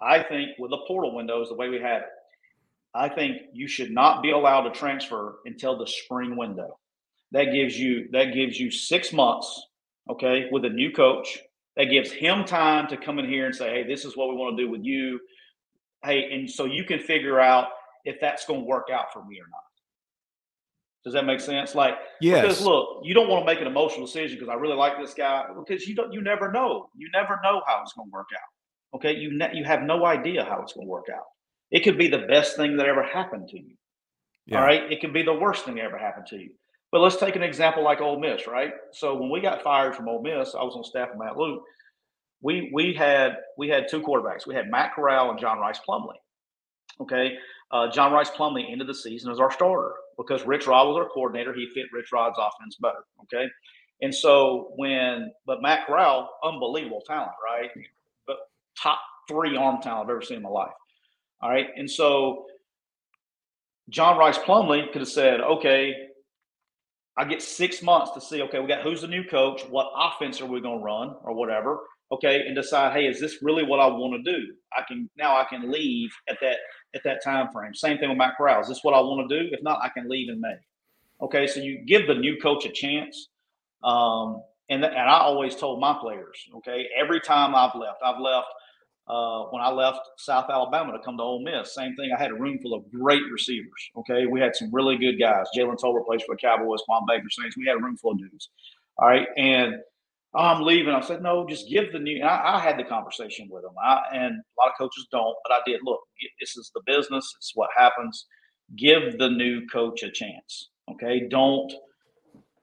I 0.00 0.22
think 0.22 0.50
with 0.58 0.70
the 0.70 0.78
portal 0.86 1.14
windows, 1.14 1.48
the 1.48 1.54
way 1.54 1.68
we 1.68 1.80
have 1.80 2.02
it, 2.02 2.08
I 2.94 3.08
think 3.08 3.36
you 3.52 3.68
should 3.68 3.90
not 3.90 4.22
be 4.22 4.30
allowed 4.30 4.62
to 4.62 4.70
transfer 4.70 5.38
until 5.44 5.78
the 5.78 5.86
spring 5.86 6.36
window. 6.36 6.78
That 7.32 7.52
gives 7.52 7.78
you 7.78 8.08
that 8.12 8.34
gives 8.34 8.58
you 8.58 8.70
six 8.70 9.12
months 9.12 9.66
okay, 10.08 10.48
with 10.50 10.64
a 10.64 10.70
new 10.70 10.92
coach. 10.92 11.38
That 11.76 11.84
gives 11.84 12.10
him 12.10 12.44
time 12.44 12.88
to 12.88 12.96
come 12.96 13.18
in 13.20 13.28
here 13.28 13.46
and 13.46 13.54
say, 13.54 13.70
hey, 13.70 13.84
this 13.84 14.04
is 14.04 14.16
what 14.16 14.28
we 14.28 14.34
want 14.34 14.58
to 14.58 14.64
do 14.64 14.70
with 14.70 14.82
you. 14.82 15.20
Hey, 16.04 16.30
and 16.32 16.50
so 16.50 16.64
you 16.64 16.84
can 16.84 16.98
figure 16.98 17.40
out 17.40 17.68
if 18.04 18.16
that's 18.20 18.44
going 18.44 18.60
to 18.60 18.66
work 18.66 18.88
out 18.92 19.12
for 19.12 19.24
me 19.24 19.36
or 19.36 19.48
not. 19.48 19.62
Does 21.04 21.14
that 21.14 21.24
make 21.24 21.40
sense? 21.40 21.74
Like, 21.74 21.94
yes. 22.20 22.42
because 22.42 22.60
look, 22.60 23.00
you 23.02 23.14
don't 23.14 23.28
want 23.28 23.46
to 23.46 23.46
make 23.46 23.60
an 23.60 23.66
emotional 23.66 24.04
decision 24.04 24.38
because 24.38 24.50
I 24.50 24.54
really 24.54 24.76
like 24.76 24.98
this 24.98 25.14
guy 25.14 25.44
because 25.56 25.86
you 25.86 25.94
don't, 25.94 26.12
you 26.12 26.20
never 26.20 26.52
know, 26.52 26.88
you 26.94 27.08
never 27.14 27.40
know 27.42 27.62
how 27.66 27.80
it's 27.82 27.94
going 27.94 28.08
to 28.08 28.12
work 28.12 28.28
out. 28.34 28.96
Okay, 28.96 29.16
you 29.16 29.32
ne- 29.32 29.54
you 29.54 29.64
have 29.64 29.82
no 29.82 30.04
idea 30.04 30.44
how 30.44 30.60
it's 30.60 30.72
going 30.74 30.86
to 30.86 30.90
work 30.90 31.06
out. 31.14 31.24
It 31.70 31.84
could 31.84 31.96
be 31.96 32.08
the 32.08 32.26
best 32.28 32.56
thing 32.56 32.76
that 32.76 32.86
ever 32.86 33.02
happened 33.02 33.48
to 33.48 33.58
you. 33.58 33.76
Yeah. 34.46 34.58
All 34.58 34.66
right, 34.66 34.92
it 34.92 35.00
could 35.00 35.14
be 35.14 35.22
the 35.22 35.32
worst 35.32 35.64
thing 35.64 35.76
that 35.76 35.84
ever 35.84 35.96
happened 35.96 36.26
to 36.30 36.36
you. 36.36 36.50
But 36.92 37.00
let's 37.00 37.16
take 37.16 37.36
an 37.36 37.42
example 37.42 37.84
like 37.84 38.00
Ole 38.00 38.18
Miss, 38.18 38.46
right? 38.46 38.72
So 38.92 39.14
when 39.14 39.30
we 39.30 39.40
got 39.40 39.62
fired 39.62 39.94
from 39.94 40.08
Ole 40.08 40.22
Miss, 40.22 40.54
I 40.54 40.64
was 40.64 40.74
on 40.74 40.84
staff 40.84 41.10
with 41.10 41.18
Matt 41.18 41.36
Luke. 41.36 41.62
We 42.42 42.70
we 42.72 42.94
had 42.94 43.36
we 43.56 43.68
had 43.68 43.86
two 43.88 44.00
quarterbacks. 44.00 44.46
We 44.46 44.54
had 44.54 44.70
Matt 44.70 44.94
Corral 44.94 45.30
and 45.30 45.38
John 45.38 45.58
Rhys 45.60 45.80
Plumlee. 45.88 46.16
Okay, 47.00 47.34
uh, 47.70 47.90
John 47.90 48.12
Rhys 48.12 48.30
Plumlee 48.30 48.70
ended 48.70 48.88
the 48.88 48.94
season 48.94 49.30
as 49.30 49.38
our 49.38 49.52
starter 49.52 49.92
because 50.16 50.44
Rich 50.46 50.66
Rod 50.66 50.88
was 50.88 50.96
our 50.96 51.08
coordinator. 51.08 51.52
He 51.54 51.68
fit 51.74 51.86
Rich 51.92 52.08
Rod's 52.12 52.38
offense 52.38 52.76
better. 52.80 53.04
Okay, 53.22 53.46
and 54.02 54.14
so 54.14 54.72
when 54.76 55.32
but 55.46 55.62
Matt 55.62 55.86
Corral, 55.86 56.28
unbelievable 56.42 57.02
talent, 57.06 57.32
right? 57.44 57.70
But 58.26 58.36
top 58.82 58.98
three 59.28 59.56
arm 59.56 59.80
talent 59.80 60.04
I've 60.04 60.10
ever 60.10 60.22
seen 60.22 60.38
in 60.38 60.42
my 60.42 60.48
life. 60.48 60.72
All 61.42 61.50
right, 61.50 61.66
and 61.76 61.90
so 61.90 62.46
John 63.90 64.18
Rhys 64.18 64.38
Plumlee 64.38 64.90
could 64.92 65.02
have 65.02 65.08
said, 65.08 65.40
okay, 65.40 65.94
I 67.16 67.24
get 67.24 67.42
six 67.42 67.82
months 67.82 68.12
to 68.12 68.20
see, 68.20 68.42
okay, 68.42 68.60
we 68.60 68.68
got 68.68 68.82
who's 68.82 69.02
the 69.02 69.08
new 69.08 69.24
coach, 69.24 69.62
what 69.68 69.90
offense 69.94 70.40
are 70.40 70.46
we 70.46 70.60
going 70.60 70.78
to 70.78 70.84
run 70.84 71.14
or 71.22 71.34
whatever, 71.34 71.80
okay, 72.12 72.46
and 72.46 72.54
decide, 72.54 72.92
hey, 72.92 73.06
is 73.06 73.20
this 73.20 73.42
really 73.42 73.64
what 73.64 73.80
I 73.80 73.86
want 73.86 74.24
to 74.24 74.32
do? 74.32 74.46
I 74.76 74.82
can 74.86 75.10
now 75.16 75.36
I 75.36 75.44
can 75.44 75.70
leave 75.70 76.10
at 76.28 76.38
that 76.40 76.56
at 76.94 77.02
that 77.04 77.22
time 77.22 77.48
frame. 77.52 77.74
Same 77.74 77.98
thing 77.98 78.08
with 78.08 78.18
Matt 78.18 78.34
Corral. 78.36 78.60
Is 78.60 78.68
this 78.68 78.80
what 78.82 78.94
I 78.94 79.00
want 79.00 79.28
to 79.28 79.42
do? 79.42 79.48
If 79.52 79.62
not, 79.62 79.80
I 79.82 79.88
can 79.88 80.08
leave 80.08 80.28
in 80.28 80.40
May. 80.40 80.56
Okay, 81.22 81.46
so 81.46 81.60
you 81.60 81.84
give 81.86 82.06
the 82.06 82.14
new 82.14 82.38
coach 82.38 82.64
a 82.64 82.70
chance. 82.70 83.28
Um, 83.82 84.42
and, 84.68 84.84
and 84.84 84.96
I 84.96 85.18
always 85.18 85.56
told 85.56 85.80
my 85.80 85.96
players, 86.00 86.38
okay, 86.58 86.86
every 86.96 87.20
time 87.20 87.54
I've 87.54 87.74
left, 87.74 87.98
I've 88.04 88.20
left 88.20 88.46
uh, 89.10 89.44
when 89.50 89.60
I 89.60 89.70
left 89.70 90.00
South 90.18 90.48
Alabama 90.48 90.92
to 90.92 90.98
come 91.04 91.16
to 91.16 91.22
Ole 91.22 91.42
Miss. 91.42 91.74
Same 91.74 91.96
thing. 91.96 92.10
I 92.16 92.20
had 92.20 92.30
a 92.30 92.34
room 92.34 92.58
full 92.62 92.74
of 92.74 92.84
great 92.92 93.22
receivers. 93.32 93.90
Okay, 93.98 94.26
we 94.26 94.40
had 94.40 94.54
some 94.54 94.68
really 94.72 94.96
good 94.96 95.18
guys. 95.18 95.46
Jalen 95.56 95.78
Tolbert 95.78 96.06
plays 96.06 96.22
for 96.22 96.36
the 96.36 96.40
Cowboys. 96.40 96.80
Kawaan 96.88 97.06
Baker 97.08 97.28
Saints. 97.30 97.56
We 97.56 97.66
had 97.66 97.76
a 97.76 97.82
room 97.82 97.96
full 97.96 98.12
of 98.12 98.18
dudes. 98.18 98.50
All 98.98 99.08
right, 99.08 99.26
and 99.36 99.74
I'm 100.34 100.62
leaving. 100.62 100.94
I 100.94 101.00
said, 101.00 101.22
no, 101.22 101.46
just 101.48 101.68
give 101.68 101.92
the 101.92 101.98
new. 101.98 102.22
I, 102.22 102.56
I, 102.56 102.60
had 102.60 102.78
the 102.78 102.84
conversation 102.84 103.48
with 103.50 103.64
him, 103.64 103.72
I, 103.82 104.02
and 104.12 104.34
a 104.34 104.54
lot 104.60 104.68
of 104.68 104.78
coaches 104.78 105.08
don't, 105.10 105.34
but 105.44 105.54
I 105.54 105.58
did. 105.66 105.80
Look, 105.82 106.00
this 106.40 106.56
is 106.56 106.70
the 106.74 106.82
business. 106.86 107.32
It's 107.36 107.52
what 107.54 107.70
happens. 107.76 108.26
Give 108.76 109.18
the 109.18 109.28
new 109.28 109.66
coach 109.72 110.04
a 110.04 110.10
chance. 110.10 110.70
Okay, 110.92 111.26
don't. 111.28 111.72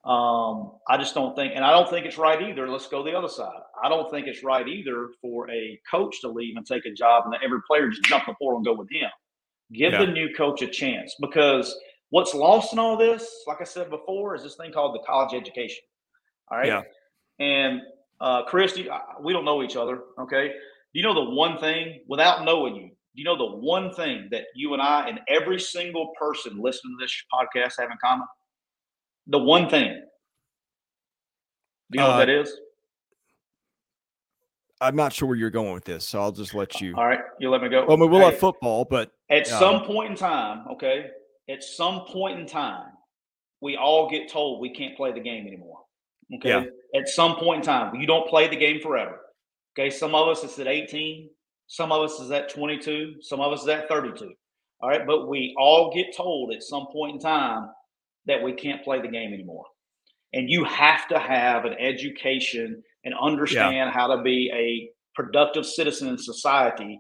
Um, 0.08 0.72
I 0.88 0.96
just 0.98 1.14
don't 1.14 1.36
think, 1.36 1.54
and 1.54 1.66
I 1.66 1.72
don't 1.72 1.90
think 1.90 2.06
it's 2.06 2.18
right 2.18 2.42
either. 2.42 2.70
Let's 2.70 2.88
go 2.88 3.04
the 3.04 3.14
other 3.14 3.28
side. 3.28 3.60
I 3.84 3.90
don't 3.90 4.10
think 4.10 4.28
it's 4.28 4.42
right 4.42 4.66
either 4.66 5.10
for 5.22 5.50
a 5.52 5.78
coach 5.90 6.22
to 6.22 6.30
leave 6.30 6.56
and 6.56 6.66
take 6.66 6.86
a 6.86 6.94
job, 6.94 7.26
and 7.26 7.36
every 7.44 7.60
player 7.68 7.90
just 7.90 8.04
jump 8.04 8.26
the 8.26 8.34
portal 8.36 8.60
and 8.60 8.66
go 8.66 8.74
with 8.74 8.90
him. 8.90 9.10
Give 9.74 9.92
yeah. 9.92 10.06
the 10.06 10.12
new 10.12 10.34
coach 10.34 10.62
a 10.62 10.68
chance 10.68 11.14
because 11.20 11.78
what's 12.10 12.34
lost 12.34 12.72
in 12.72 12.80
all 12.80 12.96
this, 12.96 13.30
like 13.48 13.60
I 13.60 13.66
said 13.66 13.90
before, 13.90 14.34
is 14.34 14.44
this 14.44 14.56
thing 14.56 14.72
called 14.72 14.96
the 14.96 15.04
college 15.06 15.34
education. 15.34 15.84
All 16.50 16.58
right. 16.58 16.68
Yeah. 16.68 16.82
And 17.40 17.82
uh, 18.22 18.44
Chris, 18.46 18.78
we 19.22 19.34
don't 19.34 19.46
know 19.46 19.62
each 19.62 19.76
other. 19.76 20.00
Okay. 20.20 20.48
Do 20.48 21.00
you 21.00 21.04
know 21.04 21.14
the 21.14 21.36
one 21.36 21.60
thing 21.60 22.00
without 22.08 22.46
knowing 22.46 22.76
you? 22.76 22.88
Do 22.88 23.22
you 23.22 23.26
know 23.26 23.38
the 23.38 23.58
one 23.58 23.94
thing 23.94 24.30
that 24.32 24.46
you 24.56 24.74
and 24.74 24.82
I 24.82 25.10
and 25.10 25.20
every 25.28 25.60
single 25.60 26.14
person 26.20 26.62
listening 26.62 26.96
to 26.98 27.04
this 27.04 27.14
podcast 27.34 27.80
have 27.82 27.92
in 27.92 27.98
common? 28.02 28.28
The 29.28 29.38
one 29.38 29.70
thing. 29.70 30.02
Do 31.92 32.00
you 32.00 32.00
know 32.00 32.12
uh, 32.12 32.18
what 32.18 32.26
that 32.26 32.30
is? 32.30 32.54
I'm 34.80 34.96
not 34.96 35.12
sure 35.12 35.28
where 35.28 35.38
you're 35.38 35.50
going 35.50 35.74
with 35.74 35.86
this, 35.86 36.08
so 36.08 36.22
I'll 36.22 36.32
just 36.32 36.54
let 36.54 36.82
you. 36.82 36.94
All 36.96 37.06
right, 37.06 37.20
you 37.40 37.50
let 37.50 37.62
me 37.62 37.70
go. 37.70 37.86
Well, 37.86 37.98
I 37.98 38.00
mean, 38.00 38.12
we'll 38.12 38.20
hey, 38.22 38.32
have 38.32 38.40
football, 38.40 38.86
but 38.86 39.12
at 39.30 39.48
uh, 39.48 39.60
some 39.60 39.84
point 39.86 40.12
in 40.12 40.16
time, 40.16 40.66
okay, 40.74 41.08
at 41.50 41.64
some 41.64 42.02
point 42.02 42.40
in 42.40 42.46
time, 42.46 42.92
we 43.62 43.76
all 43.76 44.10
get 44.10 44.30
told 44.30 44.62
we 44.62 44.74
can't 44.74 44.96
play 44.96 45.12
the 45.12 45.20
game 45.20 45.48
anymore. 45.48 45.80
Okay. 46.36 46.50
Yeah. 46.50 47.00
At 47.00 47.08
some 47.08 47.36
point 47.38 47.60
in 47.60 47.66
time, 47.66 47.96
you 47.96 48.08
don't 48.08 48.28
play 48.28 48.48
the 48.48 48.56
game 48.56 48.80
forever. 48.82 49.20
Okay. 49.78 49.90
Some 49.90 50.14
of 50.14 50.28
us 50.28 50.44
is 50.44 50.58
at 50.60 50.68
18, 50.68 51.30
some 51.68 51.92
of 51.92 52.02
us 52.04 52.20
is 52.20 52.32
at 52.32 52.50
22, 52.50 53.16
some 53.22 53.40
of 53.40 53.52
us 53.54 53.64
is 53.64 53.68
at 53.70 53.88
32. 53.88 54.32
All 54.82 54.90
right. 54.90 55.08
But 55.08 55.28
we 55.28 55.56
all 55.58 55.94
get 55.94 56.16
told 56.16 56.54
at 56.54 56.64
some 56.64 56.88
point 56.92 57.16
in 57.16 57.20
time 57.20 57.70
that 58.28 58.44
we 58.44 58.54
can't 58.54 58.84
play 58.84 59.02
the 59.02 59.08
game 59.08 59.34
anymore. 59.34 59.66
And 60.34 60.50
you 60.50 60.64
have 60.66 61.08
to 61.08 61.20
have 61.20 61.66
an 61.66 61.74
education 61.80 62.84
and 63.06 63.14
understand 63.20 63.74
yeah. 63.76 63.92
how 63.92 64.08
to 64.08 64.22
be 64.22 64.52
a 64.54 64.90
productive 65.16 65.66
citizen 65.66 66.10
in 66.10 66.18
society 66.18 67.00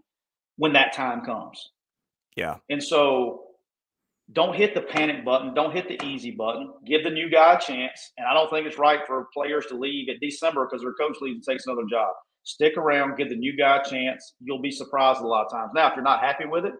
when 0.56 0.74
that 0.74 0.94
time 0.94 1.22
comes. 1.22 1.72
Yeah. 2.36 2.56
And 2.70 2.82
so 2.82 3.44
don't 4.34 4.56
hit 4.56 4.74
the 4.74 4.82
panic 4.82 5.24
button. 5.24 5.54
Don't 5.54 5.74
hit 5.74 5.88
the 5.88 6.04
easy 6.06 6.32
button. 6.32 6.72
Give 6.86 7.04
the 7.04 7.10
new 7.10 7.30
guy 7.30 7.56
a 7.56 7.60
chance. 7.60 8.12
And 8.18 8.28
I 8.28 8.34
don't 8.34 8.50
think 8.50 8.68
it's 8.68 8.78
right 8.78 9.00
for 9.06 9.28
players 9.34 9.66
to 9.68 9.78
leave 9.78 10.10
at 10.10 10.20
December 10.22 10.66
because 10.66 10.82
their 10.82 10.94
coach 10.94 11.18
leaves 11.22 11.48
and 11.48 11.56
takes 11.56 11.66
another 11.66 11.88
job. 11.90 12.14
Stick 12.44 12.78
around, 12.78 13.18
give 13.18 13.30
the 13.30 13.36
new 13.36 13.58
guy 13.58 13.78
a 13.78 13.90
chance. 13.90 14.36
You'll 14.40 14.62
be 14.62 14.72
surprised 14.72 15.22
a 15.22 15.28
lot 15.28 15.46
of 15.46 15.52
times. 15.52 15.72
Now, 15.76 15.90
if 15.90 15.96
you're 15.96 16.04
not 16.04 16.22
happy 16.22 16.46
with 16.46 16.66
it, 16.66 16.74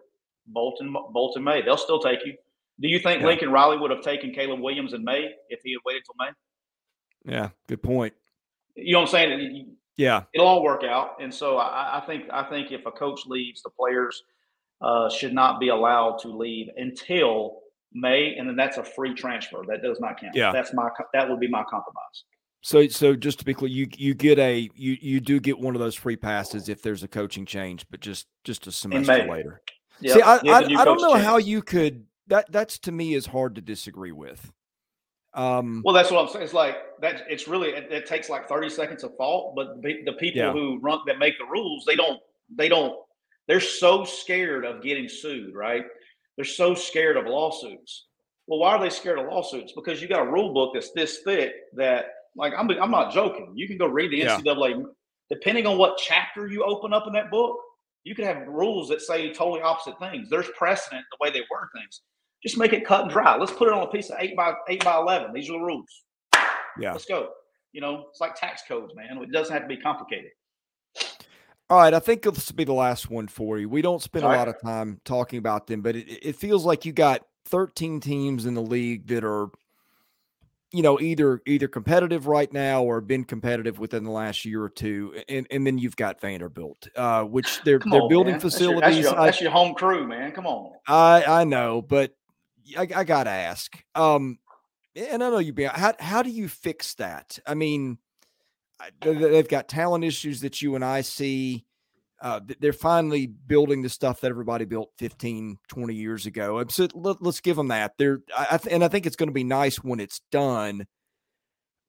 Bolton, 0.46 0.94
Bolton 1.12 1.44
May, 1.44 1.62
they'll 1.62 1.76
still 1.76 2.00
take 2.00 2.24
you. 2.24 2.34
Do 2.80 2.88
you 2.88 2.98
think 2.98 3.20
yeah. 3.20 3.26
Lincoln 3.26 3.50
Riley 3.50 3.78
would 3.78 3.90
have 3.90 4.02
taken 4.02 4.32
Caleb 4.32 4.60
Williams 4.60 4.92
in 4.92 5.04
May 5.04 5.30
if 5.48 5.60
he 5.64 5.72
had 5.72 5.80
waited 5.84 6.02
till 6.04 6.14
May? 6.18 7.34
Yeah, 7.34 7.48
good 7.66 7.82
point. 7.82 8.14
You 8.76 8.92
know 8.92 9.00
what 9.00 9.08
I'm 9.08 9.10
saying? 9.10 9.76
Yeah, 9.96 10.24
it'll 10.32 10.46
all 10.46 10.62
work 10.62 10.84
out. 10.84 11.20
And 11.20 11.34
so 11.34 11.58
I, 11.58 11.98
I 11.98 12.06
think 12.06 12.24
I 12.32 12.44
think 12.44 12.70
if 12.70 12.86
a 12.86 12.92
coach 12.92 13.26
leaves, 13.26 13.62
the 13.62 13.70
players– 13.70 14.22
uh, 14.80 15.08
should 15.10 15.34
not 15.34 15.60
be 15.60 15.68
allowed 15.68 16.18
to 16.18 16.28
leave 16.28 16.68
until 16.76 17.60
May, 17.92 18.36
and 18.36 18.48
then 18.48 18.56
that's 18.56 18.76
a 18.76 18.84
free 18.84 19.14
transfer. 19.14 19.62
That 19.66 19.82
does 19.82 19.98
not 20.00 20.20
count. 20.20 20.34
Yeah, 20.34 20.52
that's 20.52 20.72
my 20.74 20.88
that 21.12 21.28
would 21.28 21.40
be 21.40 21.48
my 21.48 21.64
compromise. 21.68 22.24
So, 22.60 22.86
so 22.88 23.14
just 23.14 23.38
to 23.38 23.44
be 23.44 23.54
clear, 23.54 23.70
you 23.70 23.88
you 23.96 24.14
get 24.14 24.38
a 24.38 24.68
you 24.74 24.96
you 25.00 25.20
do 25.20 25.40
get 25.40 25.58
one 25.58 25.74
of 25.74 25.80
those 25.80 25.94
free 25.94 26.16
passes 26.16 26.68
if 26.68 26.82
there's 26.82 27.02
a 27.02 27.08
coaching 27.08 27.46
change, 27.46 27.86
but 27.90 28.00
just 28.00 28.26
just 28.44 28.66
a 28.66 28.72
semester 28.72 29.26
later. 29.28 29.62
Yep. 30.00 30.14
See, 30.14 30.22
I 30.22 30.34
I, 30.36 30.58
I 30.80 30.84
don't 30.84 31.00
know 31.00 31.14
change. 31.14 31.24
how 31.24 31.38
you 31.38 31.62
could 31.62 32.04
that 32.28 32.50
that's 32.50 32.78
to 32.80 32.92
me 32.92 33.14
is 33.14 33.26
hard 33.26 33.54
to 33.56 33.60
disagree 33.60 34.12
with. 34.12 34.52
Um, 35.34 35.82
well, 35.84 35.94
that's 35.94 36.10
what 36.10 36.22
I'm 36.22 36.28
saying. 36.28 36.44
It's 36.44 36.54
like 36.54 36.76
that. 37.00 37.24
It's 37.28 37.46
really 37.46 37.70
it, 37.70 37.92
it 37.92 38.06
takes 38.06 38.28
like 38.28 38.48
30 38.48 38.70
seconds 38.70 39.04
of 39.04 39.16
fault, 39.16 39.54
but 39.54 39.82
the, 39.82 40.02
the 40.04 40.12
people 40.14 40.42
yeah. 40.42 40.52
who 40.52 40.78
run 40.80 41.00
that 41.06 41.18
make 41.18 41.38
the 41.38 41.44
rules, 41.44 41.84
they 41.84 41.96
don't 41.96 42.18
they 42.56 42.68
don't 42.68 42.96
they're 43.48 43.60
so 43.60 44.04
scared 44.04 44.64
of 44.64 44.82
getting 44.82 45.08
sued, 45.08 45.54
right? 45.54 45.84
They're 46.36 46.44
so 46.44 46.74
scared 46.74 47.16
of 47.16 47.26
lawsuits. 47.26 48.06
Well, 48.46 48.60
why 48.60 48.76
are 48.76 48.80
they 48.80 48.90
scared 48.90 49.18
of 49.18 49.26
lawsuits? 49.26 49.72
Because 49.72 50.00
you 50.00 50.06
got 50.06 50.26
a 50.26 50.30
rule 50.30 50.52
book 50.52 50.72
that's 50.74 50.92
this 50.92 51.18
thick 51.24 51.52
that, 51.74 52.06
like, 52.36 52.52
I'm, 52.56 52.70
I'm 52.70 52.90
not 52.90 53.12
joking. 53.12 53.52
You 53.56 53.66
can 53.66 53.78
go 53.78 53.86
read 53.86 54.12
the 54.12 54.20
NCAA. 54.20 54.70
Yeah. 54.70 54.84
Depending 55.30 55.66
on 55.66 55.78
what 55.78 55.98
chapter 55.98 56.46
you 56.46 56.62
open 56.62 56.92
up 56.92 57.06
in 57.06 57.12
that 57.14 57.30
book, 57.30 57.58
you 58.04 58.14
could 58.14 58.24
have 58.24 58.46
rules 58.46 58.88
that 58.88 59.00
say 59.00 59.32
totally 59.32 59.60
opposite 59.60 59.98
things. 59.98 60.30
There's 60.30 60.48
precedent 60.56 61.04
the 61.10 61.18
way 61.20 61.30
they 61.30 61.40
word 61.50 61.68
things. 61.74 62.02
Just 62.42 62.56
make 62.56 62.72
it 62.72 62.86
cut 62.86 63.02
and 63.02 63.10
dry. 63.10 63.36
Let's 63.36 63.52
put 63.52 63.68
it 63.68 63.74
on 63.74 63.82
a 63.82 63.90
piece 63.90 64.10
of 64.10 64.16
eight 64.20 64.36
by 64.36 64.54
eight 64.68 64.84
by 64.84 64.96
eleven. 64.96 65.32
These 65.32 65.50
are 65.50 65.54
the 65.54 65.60
rules. 65.60 66.04
Yeah. 66.78 66.92
Let's 66.92 67.06
go. 67.06 67.30
You 67.72 67.80
know, 67.80 68.06
it's 68.10 68.20
like 68.20 68.34
tax 68.34 68.62
codes, 68.66 68.94
man. 68.94 69.18
It 69.22 69.32
doesn't 69.32 69.52
have 69.52 69.62
to 69.62 69.68
be 69.68 69.76
complicated. 69.76 70.30
All 71.70 71.78
right, 71.78 71.92
I 71.92 71.98
think 71.98 72.22
this 72.22 72.48
will 72.48 72.56
be 72.56 72.64
the 72.64 72.72
last 72.72 73.10
one 73.10 73.28
for 73.28 73.58
you. 73.58 73.68
We 73.68 73.82
don't 73.82 74.00
spend 74.00 74.24
All 74.24 74.30
a 74.30 74.34
right. 74.34 74.38
lot 74.38 74.48
of 74.48 74.60
time 74.62 75.00
talking 75.04 75.38
about 75.38 75.66
them, 75.66 75.82
but 75.82 75.96
it, 75.96 76.08
it 76.22 76.36
feels 76.36 76.64
like 76.64 76.86
you 76.86 76.92
got 76.92 77.26
13 77.46 78.00
teams 78.00 78.46
in 78.46 78.54
the 78.54 78.62
league 78.62 79.06
that 79.08 79.22
are, 79.22 79.48
you 80.72 80.82
know, 80.82 80.98
either 80.98 81.42
either 81.46 81.68
competitive 81.68 82.26
right 82.26 82.50
now 82.50 82.82
or 82.84 83.02
been 83.02 83.24
competitive 83.24 83.78
within 83.78 84.04
the 84.04 84.10
last 84.10 84.46
year 84.46 84.62
or 84.62 84.70
two, 84.70 85.14
and 85.28 85.46
and 85.50 85.66
then 85.66 85.76
you've 85.76 85.96
got 85.96 86.22
Vanderbilt, 86.22 86.88
uh, 86.96 87.24
which 87.24 87.60
they're 87.64 87.78
Come 87.78 87.92
they're 87.92 88.02
on, 88.02 88.08
building 88.08 88.32
man. 88.32 88.40
facilities. 88.40 88.80
That's 88.80 88.96
your, 88.96 89.02
that's, 89.02 89.12
your, 89.12 89.24
that's 89.26 89.40
your, 89.42 89.50
home 89.50 89.74
crew, 89.74 90.06
man. 90.06 90.32
Come 90.32 90.46
on. 90.46 90.72
I 90.86 91.24
I 91.24 91.44
know, 91.44 91.82
but 91.82 92.14
I, 92.76 92.88
I 92.94 93.04
gotta 93.04 93.30
ask. 93.30 93.76
Um, 93.94 94.38
and 94.96 95.22
I 95.22 95.30
know 95.30 95.38
you 95.38 95.52
be 95.52 95.64
how 95.64 95.94
how 95.98 96.22
do 96.22 96.30
you 96.30 96.48
fix 96.48 96.94
that? 96.94 97.38
I 97.46 97.54
mean 97.54 97.98
they've 99.00 99.48
got 99.48 99.68
talent 99.68 100.04
issues 100.04 100.40
that 100.40 100.62
you 100.62 100.74
and 100.74 100.84
I 100.84 101.00
see. 101.00 101.64
Uh, 102.20 102.40
they're 102.60 102.72
finally 102.72 103.26
building 103.26 103.82
the 103.82 103.88
stuff 103.88 104.20
that 104.20 104.30
everybody 104.30 104.64
built 104.64 104.90
15, 104.98 105.56
20 105.68 105.94
years 105.94 106.26
ago. 106.26 106.58
And 106.58 106.70
So 106.70 106.88
let, 106.94 107.22
us 107.24 107.40
give 107.40 107.56
them 107.56 107.68
that. 107.68 107.92
They're, 107.96 108.20
I 108.36 108.58
and 108.68 108.82
I 108.82 108.88
think 108.88 109.06
it's 109.06 109.14
going 109.14 109.28
to 109.28 109.32
be 109.32 109.44
nice 109.44 109.76
when 109.76 110.00
it's 110.00 110.20
done. 110.32 110.86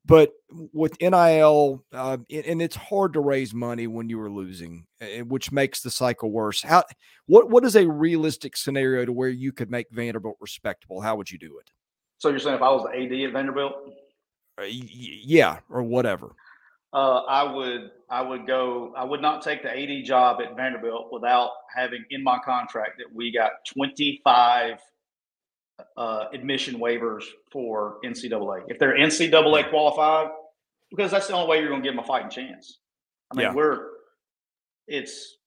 But 0.09 0.31
with 0.73 0.99
NIL, 0.99 1.85
uh, 1.93 2.17
and 2.31 2.61
it's 2.63 2.75
hard 2.75 3.13
to 3.13 3.19
raise 3.19 3.53
money 3.53 3.85
when 3.85 4.09
you 4.09 4.19
are 4.19 4.29
losing, 4.29 4.87
which 5.27 5.51
makes 5.51 5.81
the 5.81 5.91
cycle 5.91 6.31
worse. 6.31 6.63
How, 6.63 6.83
what, 7.27 7.51
what 7.51 7.63
is 7.63 7.75
a 7.75 7.87
realistic 7.87 8.57
scenario 8.57 9.05
to 9.05 9.13
where 9.13 9.29
you 9.29 9.51
could 9.51 9.69
make 9.69 9.85
Vanderbilt 9.91 10.37
respectable? 10.39 10.99
How 10.99 11.15
would 11.15 11.29
you 11.29 11.37
do 11.37 11.59
it? 11.59 11.69
So 12.17 12.29
you're 12.29 12.39
saying 12.39 12.55
if 12.55 12.61
I 12.63 12.71
was 12.71 12.87
the 12.91 12.99
AD 12.99 13.27
at 13.27 13.33
Vanderbilt? 13.33 13.73
Uh, 14.59 14.65
yeah, 14.65 15.59
or 15.69 15.83
whatever. 15.83 16.31
Uh, 16.91 17.19
I 17.25 17.43
would 17.43 17.91
I 18.09 18.23
would 18.23 18.47
go 18.47 18.93
I 18.97 19.03
would 19.03 19.21
not 19.21 19.43
take 19.43 19.61
the 19.61 19.69
AD 19.69 20.05
job 20.05 20.41
at 20.41 20.55
Vanderbilt 20.55 21.09
without 21.11 21.51
having 21.73 22.03
in 22.09 22.23
my 22.23 22.39
contract 22.43 22.97
that 22.97 23.13
we 23.13 23.31
got 23.31 23.51
25 23.71 24.79
uh, 25.97 26.25
admission 26.33 26.79
waivers 26.79 27.23
for 27.51 27.97
NCAA. 28.03 28.63
If 28.67 28.79
they're 28.79 28.97
NCAA 28.97 29.69
qualified, 29.69 30.29
because 30.89 31.11
that's 31.11 31.27
the 31.27 31.33
only 31.33 31.49
way 31.49 31.59
you're 31.59 31.69
going 31.69 31.81
to 31.81 31.87
give 31.87 31.95
them 31.95 32.03
a 32.03 32.07
fighting 32.07 32.29
chance. 32.29 32.79
I 33.31 33.35
mean, 33.35 33.47
yeah. 33.47 33.53
we're 33.53 33.87
it's 34.87 35.37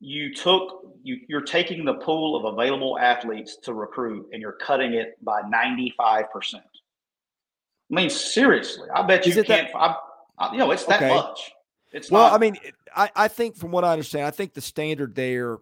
you 0.00 0.34
took 0.34 0.82
you 1.02 1.18
you're 1.28 1.42
taking 1.42 1.84
the 1.84 1.94
pool 1.94 2.36
of 2.36 2.52
available 2.52 2.98
athletes 2.98 3.56
to 3.62 3.74
recruit 3.74 4.28
and 4.32 4.40
you're 4.40 4.52
cutting 4.52 4.94
it 4.94 5.22
by 5.22 5.42
95 5.48 6.30
percent. 6.32 6.64
I 7.90 7.94
mean, 7.94 8.10
seriously, 8.10 8.88
I 8.94 9.02
bet 9.02 9.26
you 9.26 9.34
can't. 9.34 9.46
That, 9.46 9.70
I, 9.74 9.96
uh, 10.38 10.52
you 10.52 10.58
know, 10.58 10.70
it's 10.70 10.84
that 10.86 11.02
okay. 11.02 11.14
much. 11.14 11.52
It's 11.92 12.10
well, 12.10 12.30
not, 12.30 12.32
I 12.32 12.38
mean, 12.38 12.56
I, 12.96 13.10
I 13.14 13.28
think 13.28 13.56
from 13.56 13.70
what 13.70 13.84
I 13.84 13.92
understand, 13.92 14.26
I 14.26 14.30
think 14.30 14.52
the 14.52 14.60
standard 14.60 15.14
there 15.14 15.58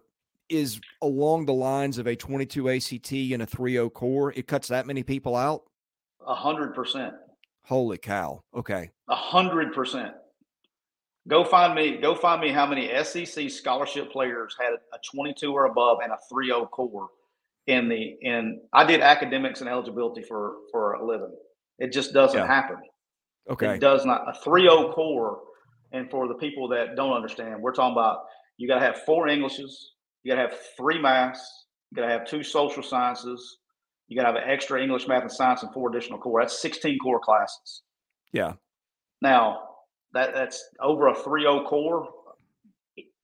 is 0.53 0.79
along 1.01 1.45
the 1.45 1.53
lines 1.53 1.97
of 1.97 2.07
a 2.07 2.15
22 2.15 2.69
ACT 2.69 3.11
and 3.11 3.41
a 3.41 3.45
30 3.45 3.89
core. 3.89 4.31
It 4.33 4.47
cuts 4.47 4.67
that 4.69 4.85
many 4.85 5.03
people 5.03 5.35
out. 5.35 5.63
A 6.25 6.35
hundred 6.35 6.73
percent. 6.73 7.13
Holy 7.65 7.97
cow! 7.97 8.43
Okay. 8.55 8.91
A 9.09 9.15
hundred 9.15 9.73
percent. 9.73 10.13
Go 11.27 11.43
find 11.43 11.75
me. 11.75 11.97
Go 11.97 12.15
find 12.15 12.41
me 12.41 12.49
how 12.49 12.65
many 12.65 12.89
SEC 13.03 13.49
scholarship 13.49 14.11
players 14.11 14.55
had 14.59 14.73
a 14.73 14.97
22 15.13 15.53
or 15.53 15.65
above 15.65 15.99
and 16.03 16.11
a 16.11 16.17
3 16.29 16.51
core 16.71 17.09
in 17.67 17.87
the 17.87 18.17
in. 18.21 18.61
I 18.73 18.85
did 18.85 19.01
academics 19.01 19.61
and 19.61 19.69
eligibility 19.69 20.21
for 20.21 20.55
for 20.71 20.93
a 20.93 21.05
living. 21.05 21.33
It 21.79 21.91
just 21.91 22.13
doesn't 22.13 22.37
yeah. 22.37 22.47
happen. 22.47 22.77
Okay. 23.49 23.75
It 23.75 23.81
does 23.81 24.05
not 24.05 24.23
a 24.27 24.47
3-0 24.47 24.93
core. 24.93 25.41
And 25.91 26.09
for 26.09 26.27
the 26.27 26.35
people 26.35 26.67
that 26.69 26.95
don't 26.95 27.13
understand, 27.13 27.61
we're 27.61 27.73
talking 27.73 27.93
about 27.93 28.19
you 28.57 28.67
got 28.67 28.79
to 28.79 28.85
have 28.85 29.01
four 29.03 29.27
Englishes, 29.27 29.91
you 30.23 30.31
got 30.31 30.41
to 30.41 30.49
have 30.49 30.59
three 30.77 31.01
maths, 31.01 31.65
you 31.91 31.95
got 31.95 32.07
to 32.07 32.11
have 32.11 32.25
two 32.25 32.43
social 32.43 32.83
sciences, 32.83 33.57
you 34.07 34.15
got 34.15 34.23
to 34.23 34.33
have 34.33 34.43
an 34.43 34.49
extra 34.49 34.81
English, 34.81 35.07
math, 35.07 35.21
and 35.21 35.31
science, 35.31 35.63
and 35.63 35.73
four 35.73 35.89
additional 35.89 36.19
core. 36.19 36.41
That's 36.41 36.61
16 36.61 36.99
core 36.99 37.19
classes. 37.19 37.83
Yeah. 38.31 38.53
Now 39.21 39.59
that 40.13 40.33
that's 40.33 40.63
over 40.79 41.07
a 41.07 41.15
3.0 41.15 41.65
core, 41.67 42.07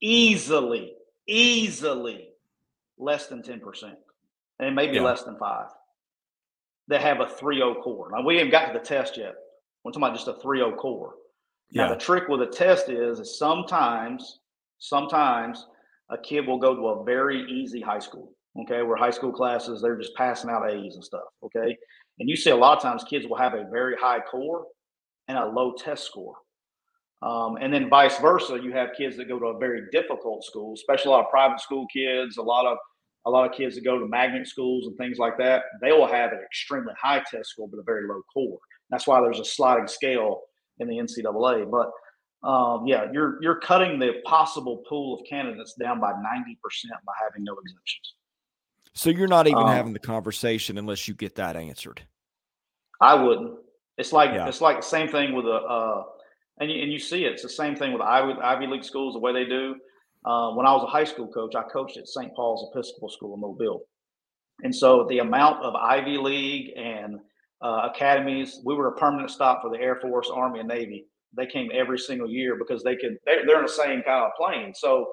easily, 0.02 0.94
easily 1.28 2.30
less 2.98 3.28
than 3.28 3.42
10%, 3.42 3.62
and 4.60 4.76
maybe 4.76 4.96
yeah. 4.96 5.02
less 5.02 5.24
than 5.24 5.38
five 5.38 5.68
that 6.90 7.02
have 7.02 7.20
a 7.20 7.26
3.0 7.26 7.82
core. 7.84 8.10
Now 8.12 8.26
we 8.26 8.38
haven't 8.38 8.52
got 8.52 8.68
to 8.68 8.80
the 8.80 8.84
test 8.84 9.18
yet. 9.18 9.36
We're 9.84 9.92
talking 9.92 10.04
about 10.04 10.16
just 10.16 10.28
a 10.28 10.34
3.0 10.34 10.76
core. 10.78 11.14
Yeah. 11.72 11.84
Now 11.84 11.94
the 11.94 12.00
trick 12.00 12.28
with 12.28 12.42
a 12.42 12.48
test 12.48 12.90
is, 12.90 13.20
is 13.20 13.38
sometimes, 13.38 14.40
sometimes 14.80 15.68
a 16.12 16.18
kid 16.18 16.48
will 16.48 16.58
go 16.58 16.76
to 16.76 16.88
a 16.88 17.04
very 17.04 17.50
easy 17.52 17.82
high 17.82 18.00
school. 18.00 18.34
Okay, 18.62 18.82
where 18.82 18.98
high 18.98 19.12
school 19.12 19.32
classes 19.32 19.82
they're 19.82 19.98
just 19.98 20.16
passing 20.16 20.50
out 20.50 20.70
A's 20.70 20.96
and 20.96 21.04
stuff. 21.04 21.24
Okay, 21.44 21.78
and 22.20 22.30
you 22.30 22.36
see 22.36 22.50
a 22.50 22.56
lot 22.56 22.78
of 22.78 22.84
times 22.84 23.04
kids 23.04 23.28
will 23.28 23.38
have 23.38 23.54
a 23.54 23.66
very 23.72 23.96
high 23.96 24.20
core 24.20 24.66
and 25.28 25.38
a 25.38 25.46
low 25.46 25.74
test 25.74 26.06
score. 26.06 26.36
Um, 27.22 27.58
and 27.60 27.74
then 27.74 27.90
vice 27.90 28.18
versa, 28.20 28.60
you 28.62 28.72
have 28.72 28.90
kids 28.98 29.18
that 29.18 29.28
go 29.28 29.40
to 29.40 29.48
a 29.48 29.60
very 29.60 29.84
difficult 29.92 30.44
school, 30.44 30.74
especially 30.74 31.10
a 31.10 31.12
lot 31.12 31.26
of 31.26 31.30
private 31.30 31.60
school 31.60 31.86
kids, 31.94 32.38
a 32.38 32.42
lot 32.42 32.66
of 32.66 32.78
a 33.26 33.30
lot 33.30 33.50
of 33.50 33.56
kids 33.56 33.76
that 33.76 33.84
go 33.84 34.00
to 34.00 34.08
magnet 34.08 34.48
schools 34.48 34.88
and 34.88 34.98
things 34.98 35.18
like 35.18 35.38
that. 35.38 35.64
They 35.82 35.92
will 35.92 36.08
have 36.08 36.32
an 36.32 36.40
extremely 36.44 36.94
high 37.00 37.22
test 37.30 37.50
score 37.50 37.68
but 37.70 37.80
a 37.80 37.84
very 37.84 38.08
low 38.08 38.22
core. 38.34 38.58
That's 38.90 39.06
why 39.06 39.22
there's 39.22 39.40
a 39.40 39.46
sliding 39.46 39.88
scale 39.88 40.42
in 40.80 40.88
the 40.88 40.96
NCAA. 40.96 41.70
But 41.70 41.92
um, 42.44 42.88
yeah, 42.88 43.12
you're 43.12 43.42
you're 43.42 43.60
cutting 43.60 44.00
the 44.00 44.14
possible 44.26 44.84
pool 44.88 45.20
of 45.20 45.26
candidates 45.28 45.74
down 45.74 46.00
by 46.00 46.14
ninety 46.22 46.58
percent 46.64 46.94
by 47.06 47.14
having 47.22 47.44
no 47.44 47.54
exemptions. 47.54 48.14
So 48.94 49.10
you're 49.10 49.28
not 49.28 49.48
even 49.48 49.64
um, 49.64 49.68
having 49.68 49.94
the 49.94 50.00
conversation 50.00 50.78
unless 50.78 51.08
you 51.08 51.14
get 51.14 51.36
that 51.36 51.56
answered. 51.56 52.02
I 53.02 53.16
wouldn't. 53.16 53.56
It's 53.98 54.14
like 54.14 54.32
yeah. 54.34 54.48
it's 54.48 54.62
like 54.62 54.78
the 54.78 54.88
same 54.88 55.10
thing 55.10 55.34
with 55.34 55.46
a, 55.46 55.50
uh, 55.50 56.04
and 56.60 56.72
you, 56.72 56.82
and 56.82 56.92
you 56.92 57.00
see 57.00 57.26
it. 57.26 57.34
It's 57.34 57.44
the 57.44 57.50
same 57.50 57.76
thing 57.76 57.92
with 57.92 58.02
Ivy, 58.02 58.34
Ivy 58.42 58.68
League 58.68 58.86
schools. 58.86 59.14
The 59.14 59.20
way 59.20 59.34
they 59.34 59.46
do. 59.46 59.76
Uh, 60.26 60.52
when 60.52 60.66
I 60.66 60.74
was 60.74 60.84
a 60.84 60.88
high 60.88 61.06
school 61.06 61.28
coach, 61.28 61.56
I 61.56 61.64
coached 61.64 61.98
at 61.98 62.08
St. 62.08 62.36
Paul's 62.36 62.70
Episcopal 62.74 63.10
School 63.10 63.36
in 63.36 63.40
Mobile, 63.40 63.84
and 64.64 64.76
so 64.76 65.06
the 65.10 65.20
amount 65.20 65.64
of 65.64 65.76
Ivy 65.76 66.18
League 66.18 66.72
and 66.78 67.20
uh, 67.62 67.90
academies, 67.94 68.60
we 68.66 68.76
were 68.76 68.88
a 68.88 68.96
permanent 68.96 69.32
stop 69.32 69.62
for 69.62 69.70
the 69.70 69.78
Air 69.78 70.00
Force, 70.02 70.30
Army, 70.34 70.60
and 70.60 70.68
Navy. 70.68 71.06
They 71.36 71.46
came 71.46 71.70
every 71.74 72.00
single 72.00 72.30
year 72.30 72.56
because 72.58 72.84
they 72.84 72.96
could. 72.96 73.18
They're, 73.26 73.46
they're 73.46 73.60
in 73.60 73.66
the 73.66 73.72
same 73.72 74.02
kind 74.04 74.26
of 74.26 74.32
plane. 74.38 74.74
So, 74.76 75.08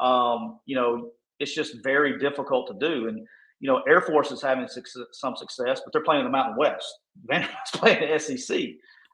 um, 0.00 0.60
you 0.66 0.76
know, 0.76 1.10
it's 1.40 1.54
just 1.54 1.76
very 1.82 2.18
difficult 2.18 2.68
to 2.68 2.74
do. 2.86 3.08
And 3.08 3.26
you 3.60 3.70
know, 3.70 3.82
Air 3.88 4.00
Force 4.00 4.30
is 4.30 4.40
having 4.40 4.68
success, 4.68 5.02
some 5.12 5.36
success, 5.36 5.80
but 5.84 5.92
they're 5.92 6.04
playing 6.04 6.24
the 6.24 6.30
Mountain 6.30 6.56
West. 6.56 6.86
Vanderbilt's 7.26 7.70
playing 7.72 8.10
the 8.10 8.18
SEC. 8.18 8.60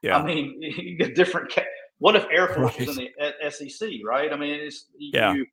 Yeah. 0.03 0.17
I 0.17 0.23
mean, 0.23 0.55
you 0.59 0.97
get 0.97 1.15
different. 1.15 1.53
What 1.99 2.15
if 2.15 2.25
Air 2.31 2.47
Force 2.49 2.77
right. 2.77 2.87
was 2.87 2.97
in 2.97 3.07
the 3.17 3.51
SEC, 3.51 3.89
right? 4.05 4.31
I 4.31 4.37
mean, 4.37 4.53
it's 4.53 4.85
yeah. 4.97 5.33
You, 5.33 5.45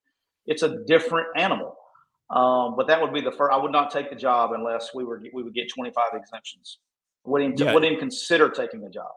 it's 0.47 0.63
a 0.63 0.79
different 0.87 1.29
animal. 1.37 1.77
Um, 2.31 2.75
but 2.77 2.87
that 2.87 3.01
would 3.01 3.13
be 3.13 3.21
the 3.21 3.31
first. 3.31 3.53
I 3.53 3.57
would 3.59 3.73
not 3.73 3.91
take 3.91 4.11
the 4.11 4.17
job 4.17 4.53
unless 4.53 4.91
we 4.95 5.05
were 5.05 5.23
we 5.33 5.43
would 5.43 5.55
get 5.55 5.69
25 5.73 6.05
exemptions. 6.15 6.79
Wouldn't 7.25 7.61
yeah. 7.61 7.75
wouldn't 7.75 7.99
consider 7.99 8.49
taking 8.49 8.81
the 8.81 8.91
job. 8.91 9.11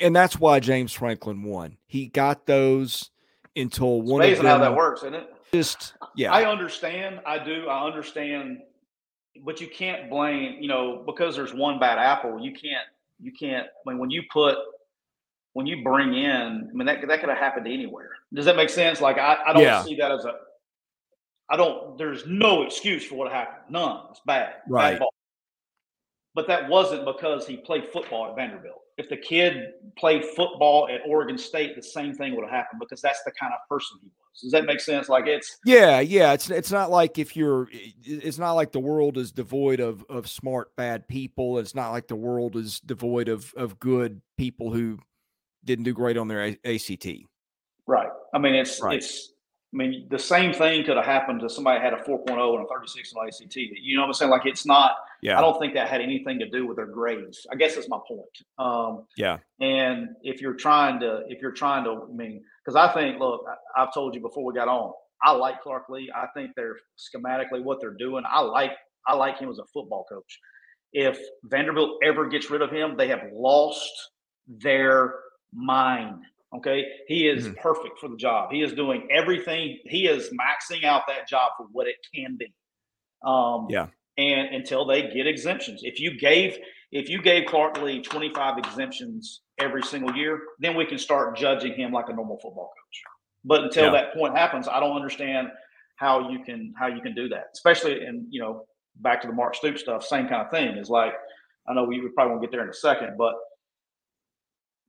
And 0.00 0.14
that's 0.14 0.38
why 0.38 0.60
James 0.60 0.92
Franklin 0.92 1.42
won. 1.42 1.78
He 1.86 2.08
got 2.08 2.46
those 2.46 3.10
until 3.56 4.00
it's 4.00 4.10
one. 4.10 4.22
Amazing 4.22 4.44
how 4.44 4.58
that 4.58 4.74
works, 4.74 5.00
isn't 5.00 5.14
it? 5.14 5.30
Just 5.52 5.94
yeah. 6.14 6.32
I 6.32 6.44
understand. 6.44 7.20
I 7.26 7.42
do. 7.42 7.68
I 7.68 7.86
understand 7.86 8.60
but 9.44 9.60
you 9.60 9.68
can't 9.68 10.10
blame 10.10 10.56
you 10.60 10.68
know 10.68 11.02
because 11.06 11.36
there's 11.36 11.54
one 11.54 11.78
bad 11.78 11.98
apple 11.98 12.38
you 12.40 12.52
can't 12.52 12.86
you 13.20 13.32
can't 13.32 13.66
I 13.66 13.90
mean 13.90 13.98
when 13.98 14.10
you 14.10 14.22
put 14.30 14.56
when 15.52 15.66
you 15.66 15.82
bring 15.82 16.14
in 16.14 16.68
I 16.70 16.74
mean 16.74 16.86
that 16.86 17.06
that 17.06 17.20
could 17.20 17.28
have 17.28 17.38
happened 17.38 17.66
anywhere 17.66 18.10
does 18.32 18.44
that 18.44 18.56
make 18.56 18.70
sense 18.70 19.00
like 19.00 19.18
I, 19.18 19.38
I 19.46 19.52
don't 19.52 19.62
yeah. 19.62 19.82
see 19.82 19.96
that 19.96 20.10
as 20.10 20.24
a 20.24 20.34
I 21.50 21.56
don't 21.56 21.96
there's 21.98 22.26
no 22.26 22.62
excuse 22.62 23.04
for 23.04 23.16
what 23.16 23.32
happened 23.32 23.64
none 23.70 24.06
it's 24.10 24.20
bad 24.24 24.54
right 24.68 24.98
bad 24.98 25.08
but 26.38 26.46
that 26.46 26.68
wasn't 26.68 27.04
because 27.04 27.48
he 27.48 27.56
played 27.56 27.88
football 27.92 28.28
at 28.28 28.36
Vanderbilt 28.36 28.82
if 28.96 29.08
the 29.08 29.16
kid 29.16 29.72
played 29.96 30.24
football 30.24 30.88
at 30.88 31.00
Oregon 31.04 31.36
State 31.36 31.74
the 31.74 31.82
same 31.82 32.14
thing 32.14 32.36
would 32.36 32.44
have 32.44 32.52
happened 32.52 32.78
because 32.78 33.02
that's 33.02 33.24
the 33.24 33.32
kind 33.32 33.52
of 33.52 33.58
person 33.68 33.98
he 34.00 34.06
was 34.06 34.28
does 34.40 34.52
that 34.52 34.66
make 34.66 34.80
sense? 34.80 35.08
Like 35.08 35.26
it's 35.26 35.58
yeah, 35.64 36.00
yeah. 36.00 36.32
It's 36.32 36.48
it's 36.48 36.70
not 36.70 36.90
like 36.90 37.18
if 37.18 37.36
you're 37.36 37.68
it's 38.04 38.38
not 38.38 38.52
like 38.52 38.72
the 38.72 38.78
world 38.80 39.18
is 39.18 39.32
devoid 39.32 39.80
of 39.80 40.04
of 40.08 40.28
smart 40.28 40.74
bad 40.76 41.08
people. 41.08 41.58
It's 41.58 41.74
not 41.74 41.90
like 41.90 42.06
the 42.06 42.16
world 42.16 42.54
is 42.54 42.80
devoid 42.80 43.28
of 43.28 43.52
of 43.56 43.80
good 43.80 44.20
people 44.36 44.72
who 44.72 44.98
didn't 45.64 45.84
do 45.84 45.92
great 45.92 46.16
on 46.16 46.28
their 46.28 46.44
A- 46.44 46.74
ACT. 46.74 47.06
Right. 47.86 48.08
I 48.32 48.38
mean, 48.38 48.54
it's 48.54 48.80
right. 48.80 48.98
it's. 48.98 49.32
I 49.72 49.76
mean, 49.76 50.06
the 50.10 50.18
same 50.18 50.54
thing 50.54 50.84
could 50.84 50.96
have 50.96 51.04
happened 51.04 51.40
to 51.40 51.50
somebody 51.50 51.80
had 51.80 51.92
a 51.92 51.98
4.0 51.98 52.28
and 52.30 52.64
a 52.64 52.68
36 52.68 53.12
on 53.14 53.26
ACT. 53.26 53.56
You 53.56 53.96
know 53.96 54.02
what 54.02 54.08
I'm 54.08 54.14
saying? 54.14 54.30
Like 54.30 54.46
it's 54.46 54.64
not. 54.64 54.92
Yeah. 55.20 55.36
I 55.36 55.42
don't 55.42 55.58
think 55.58 55.74
that 55.74 55.88
had 55.88 56.00
anything 56.00 56.38
to 56.38 56.48
do 56.48 56.66
with 56.66 56.76
their 56.76 56.86
grades. 56.86 57.46
I 57.52 57.56
guess 57.56 57.74
that's 57.74 57.88
my 57.88 57.98
point. 58.06 58.22
Um, 58.58 59.04
yeah. 59.16 59.38
And 59.60 60.08
if 60.22 60.40
you're 60.40 60.54
trying 60.54 61.00
to, 61.00 61.22
if 61.28 61.42
you're 61.42 61.52
trying 61.52 61.84
to, 61.84 62.06
I 62.08 62.14
mean, 62.14 62.42
because 62.64 62.76
I 62.76 62.92
think, 62.94 63.18
look, 63.18 63.42
I, 63.76 63.80
have 63.80 63.92
told 63.92 64.14
you 64.14 64.22
before 64.22 64.44
we 64.44 64.54
got 64.54 64.68
on, 64.68 64.92
I 65.22 65.32
like 65.32 65.60
Clark 65.60 65.88
Lea. 65.90 66.10
I 66.14 66.28
think 66.34 66.52
they're 66.56 66.76
schematically 66.96 67.62
what 67.62 67.80
they're 67.80 67.96
doing. 67.98 68.22
I 68.26 68.40
like 68.40 68.72
I 69.06 69.14
like 69.14 69.38
him 69.38 69.50
as 69.50 69.58
a 69.58 69.64
football 69.72 70.06
coach. 70.08 70.38
If 70.92 71.18
Vanderbilt 71.44 71.98
ever 72.04 72.28
gets 72.28 72.50
rid 72.50 72.62
of 72.62 72.70
him, 72.70 72.96
they 72.96 73.08
have 73.08 73.22
lost 73.32 73.90
their 74.46 75.14
mind. 75.52 76.22
Okay, 76.56 76.86
he 77.06 77.28
is 77.28 77.44
mm-hmm. 77.44 77.60
perfect 77.60 77.98
for 77.98 78.08
the 78.08 78.16
job. 78.16 78.50
He 78.50 78.62
is 78.62 78.72
doing 78.72 79.06
everything. 79.10 79.78
He 79.84 80.06
is 80.06 80.30
maxing 80.30 80.84
out 80.84 81.02
that 81.06 81.28
job 81.28 81.52
for 81.58 81.66
what 81.72 81.86
it 81.86 81.96
can 82.14 82.36
be. 82.38 82.52
Um, 83.24 83.66
yeah. 83.68 83.88
And 84.16 84.54
until 84.54 84.86
they 84.86 85.02
get 85.02 85.26
exemptions, 85.26 85.82
if 85.84 86.00
you 86.00 86.18
gave 86.18 86.58
if 86.90 87.10
you 87.10 87.20
gave 87.20 87.46
Clark 87.46 87.80
Lea 87.82 88.00
25 88.00 88.58
exemptions 88.58 89.42
every 89.58 89.82
single 89.82 90.16
year, 90.16 90.40
then 90.58 90.74
we 90.74 90.86
can 90.86 90.98
start 90.98 91.36
judging 91.36 91.74
him 91.74 91.92
like 91.92 92.08
a 92.08 92.14
normal 92.14 92.38
football 92.38 92.70
coach. 92.70 93.02
But 93.44 93.64
until 93.64 93.84
yeah. 93.84 93.90
that 93.90 94.14
point 94.14 94.36
happens, 94.36 94.68
I 94.68 94.80
don't 94.80 94.96
understand 94.96 95.48
how 95.96 96.30
you 96.30 96.42
can 96.44 96.72
how 96.78 96.86
you 96.86 97.02
can 97.02 97.14
do 97.14 97.28
that. 97.28 97.48
Especially 97.52 98.04
in 98.04 98.26
you 98.30 98.40
know 98.40 98.64
back 98.96 99.20
to 99.22 99.28
the 99.28 99.34
Mark 99.34 99.54
Stoops 99.54 99.82
stuff, 99.82 100.02
same 100.02 100.28
kind 100.28 100.46
of 100.46 100.50
thing. 100.50 100.76
Is 100.76 100.88
like 100.88 101.12
I 101.68 101.74
know 101.74 101.84
we 101.84 102.00
probably 102.14 102.30
won't 102.30 102.42
get 102.42 102.50
there 102.50 102.62
in 102.62 102.70
a 102.70 102.74
second, 102.74 103.16
but 103.18 103.34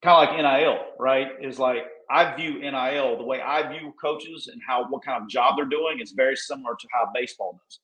kind 0.02 0.30
of 0.30 0.36
like 0.36 0.62
NIL, 0.62 0.80
right? 1.00 1.28
Is 1.42 1.60
like 1.60 1.86
I 2.10 2.36
view 2.36 2.60
NIL 2.60 3.18
the 3.18 3.24
way 3.24 3.42
I 3.42 3.68
view 3.70 3.94
coaches 4.02 4.50
and 4.52 4.62
how 4.66 4.88
what 4.90 5.04
kind 5.04 5.22
of 5.22 5.30
job 5.30 5.56
they're 5.58 5.66
doing 5.66 6.00
is 6.00 6.12
very 6.12 6.36
similar 6.36 6.74
to 6.80 6.88
how 6.92 7.10
baseball 7.14 7.60
does. 7.64 7.80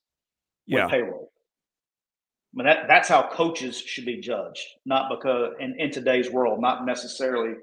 Yeah, 0.65 0.87
payroll. 0.87 1.31
I 2.53 2.57
mean, 2.57 2.65
that, 2.67 2.87
that's 2.87 3.09
how 3.09 3.29
coaches 3.29 3.77
should 3.77 4.05
be 4.05 4.21
judged, 4.21 4.65
not 4.85 5.09
because 5.09 5.53
in, 5.59 5.77
in 5.77 5.91
today's 5.91 6.31
world, 6.31 6.61
not 6.61 6.85
necessarily 6.85 7.55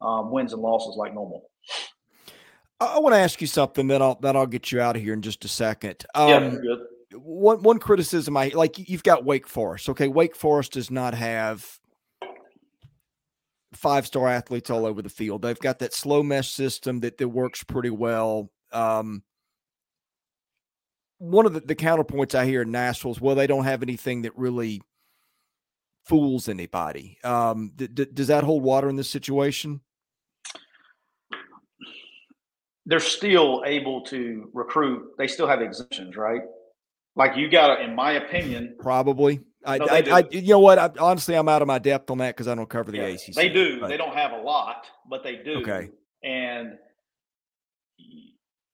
um, 0.00 0.30
wins 0.30 0.52
and 0.52 0.60
losses 0.60 0.96
like 0.96 1.14
normal. 1.14 1.48
I 2.80 2.98
want 2.98 3.14
to 3.14 3.18
ask 3.18 3.40
you 3.40 3.46
something 3.46 3.86
that 3.88 4.02
I'll 4.02 4.16
that 4.20 4.36
I'll 4.36 4.46
get 4.46 4.72
you 4.72 4.80
out 4.80 4.96
of 4.96 5.02
here 5.02 5.12
in 5.12 5.22
just 5.22 5.44
a 5.44 5.48
second. 5.48 6.04
Um, 6.14 6.28
yeah, 6.28 6.50
good. 6.50 6.80
One 7.22 7.62
one 7.62 7.78
criticism 7.78 8.36
I 8.36 8.48
like 8.48 8.88
you've 8.88 9.02
got 9.02 9.24
Wake 9.24 9.46
Forest. 9.46 9.88
Okay, 9.90 10.08
Wake 10.08 10.34
Forest 10.34 10.72
does 10.72 10.90
not 10.90 11.14
have 11.14 11.78
five 13.72 14.06
star 14.06 14.28
athletes 14.28 14.70
all 14.70 14.86
over 14.86 15.02
the 15.02 15.08
field. 15.08 15.42
They've 15.42 15.58
got 15.58 15.78
that 15.80 15.94
slow 15.94 16.22
mesh 16.22 16.50
system 16.50 17.00
that 17.00 17.18
that 17.18 17.28
works 17.28 17.62
pretty 17.62 17.90
well. 17.90 18.50
Um, 18.72 19.22
one 21.18 21.46
of 21.46 21.52
the, 21.52 21.60
the 21.60 21.76
counterpoints 21.76 22.34
I 22.34 22.46
hear 22.46 22.62
in 22.62 22.70
Nashville 22.70 23.12
is, 23.12 23.20
well, 23.20 23.34
they 23.34 23.46
don't 23.46 23.64
have 23.64 23.82
anything 23.82 24.22
that 24.22 24.36
really 24.36 24.80
fools 26.06 26.48
anybody. 26.48 27.18
Um, 27.22 27.72
th- 27.76 27.94
th- 27.94 28.14
does 28.14 28.28
that 28.28 28.42
hold 28.42 28.62
water 28.62 28.88
in 28.88 28.96
this 28.96 29.10
situation? 29.10 29.80
They're 32.86 33.00
still 33.00 33.62
able 33.66 34.00
to 34.06 34.50
recruit. 34.54 35.10
They 35.18 35.26
still 35.28 35.46
have 35.46 35.60
exemptions, 35.60 36.16
right? 36.16 36.40
Like 37.16 37.36
you 37.36 37.50
got 37.50 37.76
to, 37.76 37.84
in 37.84 37.94
my 37.94 38.12
opinion, 38.12 38.76
probably. 38.78 39.40
I, 39.64 39.78
no, 39.78 39.86
I, 39.86 40.02
I, 40.10 40.24
you 40.30 40.48
know 40.48 40.58
what? 40.60 40.78
I, 40.78 40.90
honestly, 40.98 41.34
I'm 41.34 41.48
out 41.48 41.62
of 41.62 41.68
my 41.68 41.78
depth 41.78 42.10
on 42.10 42.18
that 42.18 42.34
because 42.34 42.48
I 42.48 42.54
don't 42.54 42.68
cover 42.68 42.90
the 42.90 42.98
yeah, 42.98 43.06
ACC. 43.06 43.34
They 43.34 43.48
do. 43.48 43.80
But. 43.80 43.88
They 43.88 43.96
don't 43.96 44.14
have 44.14 44.32
a 44.32 44.38
lot, 44.38 44.86
but 45.08 45.22
they 45.22 45.36
do. 45.36 45.60
Okay. 45.60 45.90
And 46.22 46.78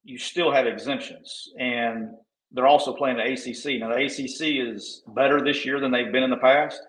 you 0.04 0.18
still 0.18 0.52
have 0.52 0.66
exemptions, 0.66 1.50
and 1.58 2.10
they're 2.52 2.66
also 2.66 2.94
playing 2.94 3.16
the 3.16 3.24
ACC. 3.24 3.80
Now 3.80 3.88
the 3.88 4.04
ACC 4.04 4.68
is 4.72 5.02
better 5.08 5.42
this 5.42 5.64
year 5.64 5.80
than 5.80 5.90
they've 5.90 6.12
been 6.12 6.22
in 6.22 6.30
the 6.30 6.36
past. 6.36 6.80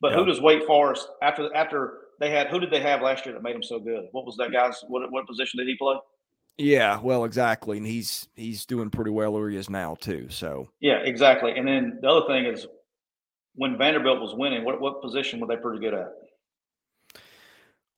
But 0.00 0.12
who 0.12 0.24
does 0.24 0.40
Wake 0.40 0.64
Forest 0.66 1.08
after 1.22 1.54
after 1.54 1.98
they 2.20 2.30
had 2.30 2.48
who 2.48 2.60
did 2.60 2.70
they 2.70 2.80
have 2.80 3.02
last 3.02 3.26
year 3.26 3.34
that 3.34 3.42
made 3.42 3.54
them 3.54 3.62
so 3.62 3.78
good? 3.78 4.04
What 4.12 4.24
was 4.24 4.36
that 4.36 4.52
guy's 4.52 4.80
what 4.88 5.10
what 5.10 5.26
position 5.26 5.58
did 5.58 5.66
he 5.66 5.76
play? 5.76 5.96
Yeah, 6.58 7.00
well, 7.00 7.24
exactly, 7.24 7.78
and 7.78 7.86
he's 7.86 8.28
he's 8.34 8.66
doing 8.66 8.90
pretty 8.90 9.10
well 9.10 9.32
where 9.32 9.48
he 9.48 9.56
is 9.56 9.70
now 9.70 9.96
too. 10.00 10.28
So 10.28 10.68
yeah, 10.80 10.98
exactly. 11.04 11.52
And 11.56 11.66
then 11.66 11.98
the 12.00 12.08
other 12.08 12.26
thing 12.26 12.46
is 12.46 12.66
when 13.54 13.76
Vanderbilt 13.76 14.20
was 14.20 14.34
winning, 14.34 14.64
what 14.64 14.80
what 14.80 15.02
position 15.02 15.40
were 15.40 15.46
they 15.46 15.56
pretty 15.56 15.80
good 15.80 15.94
at? 15.94 16.12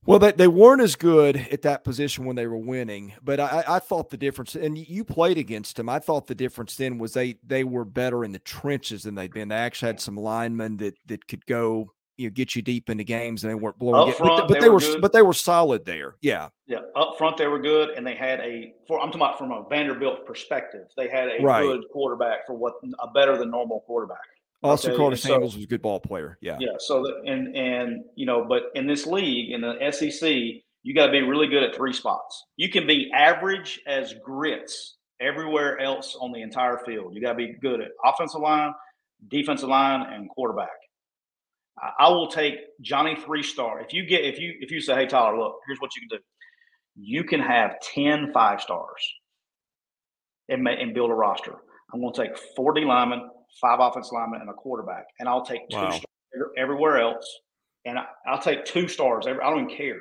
Well, 0.07 0.19
they, 0.19 0.33
they 0.33 0.49
weren't 0.49 0.83
as 0.83 0.97
good 0.97 1.37
at 1.51 1.63
that 1.63 1.83
position 1.83 2.27
when 2.27 2.37
they 2.37 2.47
were 2.47 2.59
winning, 2.59 3.15
but 3.23 3.41
I, 3.41 3.65
I 3.67 3.79
thought 3.79 4.11
the 4.11 4.19
difference, 4.19 4.55
and 4.55 4.77
you 4.77 5.03
played 5.03 5.39
against 5.39 5.77
them. 5.77 5.89
I 5.89 5.99
thought 5.99 6.27
the 6.27 6.35
difference 6.35 6.77
then 6.77 6.99
was 6.99 7.15
they 7.15 7.37
they 7.47 7.65
were 7.65 7.87
better 7.87 8.25
in 8.25 8.33
the 8.33 8.39
trenches 8.41 9.05
than 9.05 9.15
they'd 9.15 9.33
been. 9.33 9.49
They 9.49 9.55
actually 9.55 9.87
had 9.87 10.01
some 10.01 10.17
linemen 10.17 10.77
that 10.79 10.95
that 11.07 11.27
could 11.27 11.47
go, 11.47 11.91
you 12.19 12.29
know, 12.29 12.33
get 12.33 12.55
you 12.55 12.61
deep 12.61 12.91
into 12.91 13.03
games, 13.03 13.45
and 13.45 13.51
they 13.51 13.55
weren't 13.55 13.79
blowing. 13.79 14.11
Up 14.11 14.17
front, 14.17 14.37
but, 14.37 14.49
but, 14.49 14.55
they, 14.55 14.61
they 14.61 14.69
were 14.69 14.75
were, 14.75 15.01
but 15.01 15.15
they 15.15 15.23
were 15.23 15.33
solid 15.33 15.87
there. 15.87 16.17
Yeah, 16.21 16.51
Yeah, 16.67 16.81
up 16.95 17.17
front 17.17 17.39
they 17.39 17.47
were 17.47 17.61
good, 17.61 17.91
and 17.97 18.07
they 18.07 18.15
had 18.15 18.41
a. 18.41 18.75
For, 18.87 19.01
I'm 19.01 19.07
talking 19.07 19.23
about 19.23 19.39
from 19.39 19.53
a 19.53 19.65
Vanderbilt 19.71 20.27
perspective. 20.27 20.87
They 20.99 21.09
had 21.09 21.31
a 21.31 21.43
Right. 21.43 21.63
good 21.63 21.85
quarterback 21.91 22.47
for 22.47 22.53
what 22.53 22.75
a 23.01 23.11
better 23.13 23.39
than 23.39 23.51
normal 23.51 23.81
quarterback. 23.81 24.19
Austin 24.65 24.93
Okay, 24.93 24.99
Carta 24.99 25.13
and 25.13 25.21
so- 25.21 25.29
Samuels 25.29 25.55
was 25.55 25.65
a 25.65 25.69
good 25.69 25.83
ball 25.83 26.01
player. 26.01 26.39
Yeah, 26.41 26.57
Yeah. 26.59 26.73
So 26.79 27.03
the, 27.03 27.31
and 27.31 27.55
and 27.55 28.05
you 28.17 28.27
know, 28.27 28.45
but 28.49 28.65
in 28.75 28.87
this 28.87 29.07
league 29.07 29.53
in 29.53 29.61
the 29.61 29.91
SEC, 29.93 30.63
you 30.83 30.95
got 30.95 31.07
to 31.07 31.13
be 31.13 31.23
really 31.23 31.47
good 31.47 31.63
at 31.63 31.75
three 31.75 31.93
spots. 31.93 32.45
You 32.57 32.71
can 32.71 32.87
be 32.87 33.11
average 33.13 33.81
as 33.87 34.15
grits 34.25 34.97
everywhere 35.21 35.79
else 35.81 36.17
on 36.19 36.33
the 36.33 36.43
entire 36.43 36.79
field. 36.79 37.15
You 37.15 37.21
got 37.21 37.33
to 37.33 37.39
be 37.39 37.55
good 37.61 37.81
at 37.81 37.89
offensive 38.05 38.41
line, 38.41 38.73
defensive 39.29 39.69
line, 39.69 40.13
and 40.13 40.29
quarterback. 40.31 40.69
I, 41.79 42.07
I 42.07 42.09
will 42.09 42.29
take 42.29 42.55
Johnny 42.81 43.17
three 43.17 43.43
star. 43.43 43.81
If 43.81 43.93
you 43.93 44.07
get 44.07 44.25
if 44.25 44.39
you 44.39 44.55
if 44.61 44.71
you 44.71 44.81
say, 44.81 44.95
hey 44.95 45.07
Tyler, 45.07 45.39
look, 45.39 45.57
here's 45.67 45.79
what 45.81 45.95
you 45.95 46.09
can 46.09 46.19
do. 46.19 46.25
You 46.97 47.25
can 47.25 47.41
have 47.41 47.81
10 47.81 48.33
five 48.33 48.61
stars 48.61 49.13
and, 50.49 50.67
and 50.67 50.95
build 50.95 51.11
a 51.11 51.15
roster. 51.15 51.57
I'm 51.93 52.01
going 52.01 52.13
to 52.15 52.23
take 52.23 52.39
40 52.57 52.83
linemen, 52.83 53.29
five 53.61 53.81
offense 53.81 54.11
linemen, 54.13 54.41
and 54.41 54.51
a 54.51 54.55
quarterback, 54.55 55.07
and 55.21 55.29
I'll 55.29 55.45
take 55.45 55.69
two 55.69 55.77
Wow. 55.77 55.91
stars 55.91 56.05
everywhere 56.57 56.99
else, 56.99 57.27
and 57.85 57.99
I, 57.99 58.05
I'll 58.27 58.41
take 58.41 58.65
two 58.65 58.89
stars. 58.89 59.27
Every, 59.27 59.43
I 59.43 59.51
don't 59.51 59.65
even 59.65 59.77
care, 59.77 60.01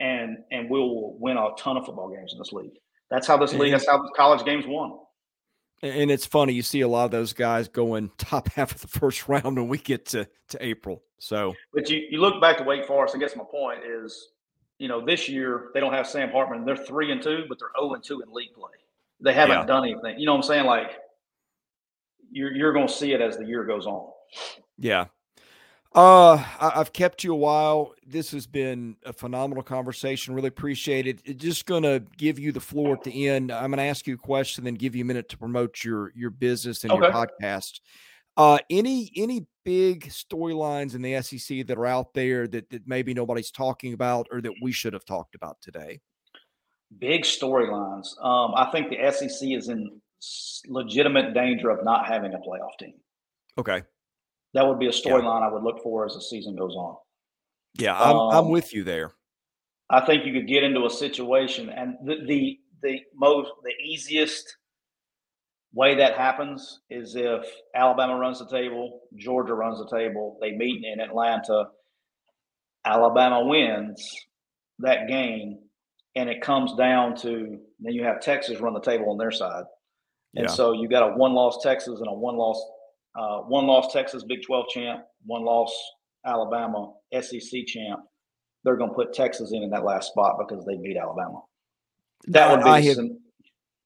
and 0.00 0.38
and 0.50 0.68
we'll 0.70 1.14
win 1.18 1.36
a 1.36 1.48
ton 1.58 1.76
of 1.76 1.84
football 1.86 2.08
games 2.14 2.32
in 2.32 2.38
this 2.38 2.52
league. 2.52 2.72
That's 3.10 3.26
how 3.26 3.36
this 3.36 3.54
league. 3.54 3.72
That's 3.72 3.86
how 3.88 4.02
college 4.16 4.44
games 4.44 4.64
won. 4.66 4.98
And- 5.82 5.92
and 5.94 6.10
it's 6.10 6.24
funny 6.26 6.54
you 6.54 6.62
see 6.62 6.80
a 6.80 6.88
lot 6.88 7.04
of 7.04 7.10
those 7.10 7.32
guys 7.34 7.68
going 7.68 8.10
top 8.18 8.48
half 8.48 8.74
of 8.74 8.80
the 8.80 8.88
first 8.88 9.28
round 9.28 9.56
when 9.56 9.68
we 9.68 9.78
get 9.78 10.06
to 10.06 10.28
to 10.48 10.64
April. 10.64 11.02
So 11.18 11.54
But 11.72 11.88
you, 11.90 12.06
you 12.10 12.18
look 12.20 12.40
back 12.40 12.56
to 12.58 12.64
Wake 12.64 12.86
Forest. 12.86 13.14
I 13.14 13.18
guess 13.18 13.36
my 13.36 13.44
point 13.50 13.80
is, 13.84 14.28
you 14.78 14.88
know, 14.88 15.04
this 15.04 15.28
year 15.28 15.70
they 15.74 15.80
don't 15.80 15.92
have 15.92 16.06
Sam 16.06 16.30
Hartman. 16.30 16.64
They're 16.64 16.76
three 16.76 17.10
and 17.12 17.22
two, 17.22 17.44
but 17.48 17.58
they're 17.58 17.70
zero 17.78 17.94
and 17.94 18.02
two 18.04 18.20
in 18.22 18.32
league 18.32 18.52
play. 18.54 18.72
They 19.20 19.32
haven't 19.32 19.56
Yeah. 19.60 19.64
done 19.66 19.84
anything. 19.84 20.18
You 20.18 20.26
know 20.26 20.32
what 20.32 20.38
I'm 20.38 20.42
saying? 20.48 20.66
Like 20.66 20.98
you're 22.36 22.54
you're 22.54 22.72
going 22.72 22.86
to 22.86 22.92
see 22.92 23.12
it 23.12 23.20
as 23.22 23.38
the 23.38 23.46
year 23.46 23.64
goes 23.64 23.86
on. 23.86 24.06
Yeah. 24.78 25.06
Uh, 25.94 26.34
I, 26.60 26.72
I've 26.74 26.92
kept 26.92 27.24
you 27.24 27.32
a 27.32 27.36
while. 27.36 27.94
This 28.06 28.30
has 28.32 28.46
been 28.46 28.96
a 29.06 29.14
phenomenal 29.14 29.62
conversation. 29.62 30.34
Really 30.34 30.48
appreciate 30.48 31.06
it. 31.06 31.38
Just 31.38 31.64
gonna 31.64 32.00
give 32.18 32.38
you 32.38 32.52
the 32.52 32.60
floor 32.60 32.94
at 32.94 33.02
the 33.02 33.28
end. 33.28 33.50
I'm 33.50 33.70
gonna 33.70 33.82
ask 33.82 34.06
you 34.06 34.14
a 34.14 34.18
question, 34.18 34.64
then 34.64 34.74
give 34.74 34.94
you 34.94 35.02
a 35.02 35.06
minute 35.06 35.30
to 35.30 35.38
promote 35.38 35.82
your 35.82 36.12
your 36.14 36.28
business 36.28 36.84
and 36.84 36.92
your 36.92 37.10
podcast. 37.10 37.80
Uh, 38.36 38.58
any 38.68 39.10
any 39.16 39.46
big 39.64 40.08
storylines 40.08 40.94
in 40.94 41.00
the 41.00 41.22
SEC 41.22 41.66
that 41.66 41.78
are 41.78 41.86
out 41.86 42.12
there 42.12 42.46
that 42.46 42.68
that 42.68 42.86
maybe 42.86 43.14
nobody's 43.14 43.50
talking 43.50 43.94
about 43.94 44.26
or 44.30 44.42
that 44.42 44.52
we 44.60 44.72
should 44.72 44.92
have 44.92 45.06
talked 45.06 45.34
about 45.34 45.56
today? 45.62 46.00
Big 46.98 47.22
storylines. 47.22 48.08
Um, 48.22 48.52
I 48.54 48.68
think 48.70 48.90
the 48.90 49.10
SEC 49.10 49.48
is 49.48 49.70
in 49.70 49.98
legitimate 50.66 51.34
danger 51.34 51.70
of 51.70 51.84
not 51.84 52.06
having 52.06 52.34
a 52.34 52.38
playoff 52.38 52.76
team. 52.78 52.94
Okay. 53.58 53.82
That 54.54 54.66
would 54.66 54.78
be 54.78 54.86
a 54.86 54.90
storyline 54.90 55.42
I 55.42 55.52
would 55.52 55.62
look 55.62 55.82
for 55.82 56.06
as 56.06 56.14
the 56.14 56.22
season 56.22 56.56
goes 56.56 56.74
on. 56.74 56.96
Yeah, 57.74 57.98
I'm 57.98 58.16
I'm 58.16 58.44
Um, 58.46 58.50
with 58.50 58.72
you 58.72 58.84
there. 58.84 59.12
I 59.90 60.04
think 60.04 60.24
you 60.24 60.32
could 60.32 60.48
get 60.48 60.64
into 60.64 60.86
a 60.86 60.90
situation, 60.90 61.68
and 61.68 61.96
the 62.04 62.24
the 62.26 62.58
the 62.82 63.00
most 63.14 63.50
the 63.62 63.72
easiest 63.84 64.56
way 65.74 65.94
that 65.96 66.16
happens 66.16 66.80
is 66.88 67.14
if 67.16 67.44
Alabama 67.74 68.16
runs 68.16 68.38
the 68.38 68.48
table, 68.48 69.02
Georgia 69.16 69.54
runs 69.54 69.78
the 69.78 69.94
table, 69.94 70.38
they 70.40 70.52
meet 70.52 70.84
in 70.84 71.00
Atlanta, 71.00 71.66
Alabama 72.84 73.44
wins 73.44 74.10
that 74.78 75.06
game, 75.08 75.58
and 76.14 76.30
it 76.30 76.40
comes 76.40 76.74
down 76.76 77.14
to 77.16 77.60
then 77.78 77.92
you 77.92 78.04
have 78.04 78.20
Texas 78.20 78.58
run 78.60 78.72
the 78.72 78.80
table 78.80 79.10
on 79.10 79.18
their 79.18 79.30
side, 79.30 79.64
and 80.36 80.46
Yeah. 80.46 80.52
so 80.52 80.72
you 80.72 80.88
got 80.88 81.10
a 81.10 81.16
one 81.16 81.32
loss 81.34 81.62
Texas 81.62 81.98
and 82.00 82.08
a 82.08 82.12
one 82.12 82.36
loss 82.36 82.62
uh, 83.18 83.38
one 83.40 83.66
loss 83.66 83.92
Texas 83.92 84.22
Big 84.24 84.42
Twelve 84.44 84.66
champ, 84.68 85.04
one 85.24 85.44
loss 85.44 85.72
Alabama 86.24 86.92
SEC 87.20 87.64
champ 87.66 88.00
they're 88.64 88.76
going 88.76 88.90
to 88.90 88.96
put 88.96 89.12
Texas 89.12 89.52
in 89.52 89.62
in 89.62 89.70
that 89.70 89.84
last 89.84 90.08
spot 90.08 90.36
because 90.40 90.64
they 90.66 90.76
beat 90.76 90.96
Alabama. 90.96 91.40
That 92.26 92.50
would 92.50 92.64
be 92.64 92.70
I 92.70 92.80
have- 92.80 92.96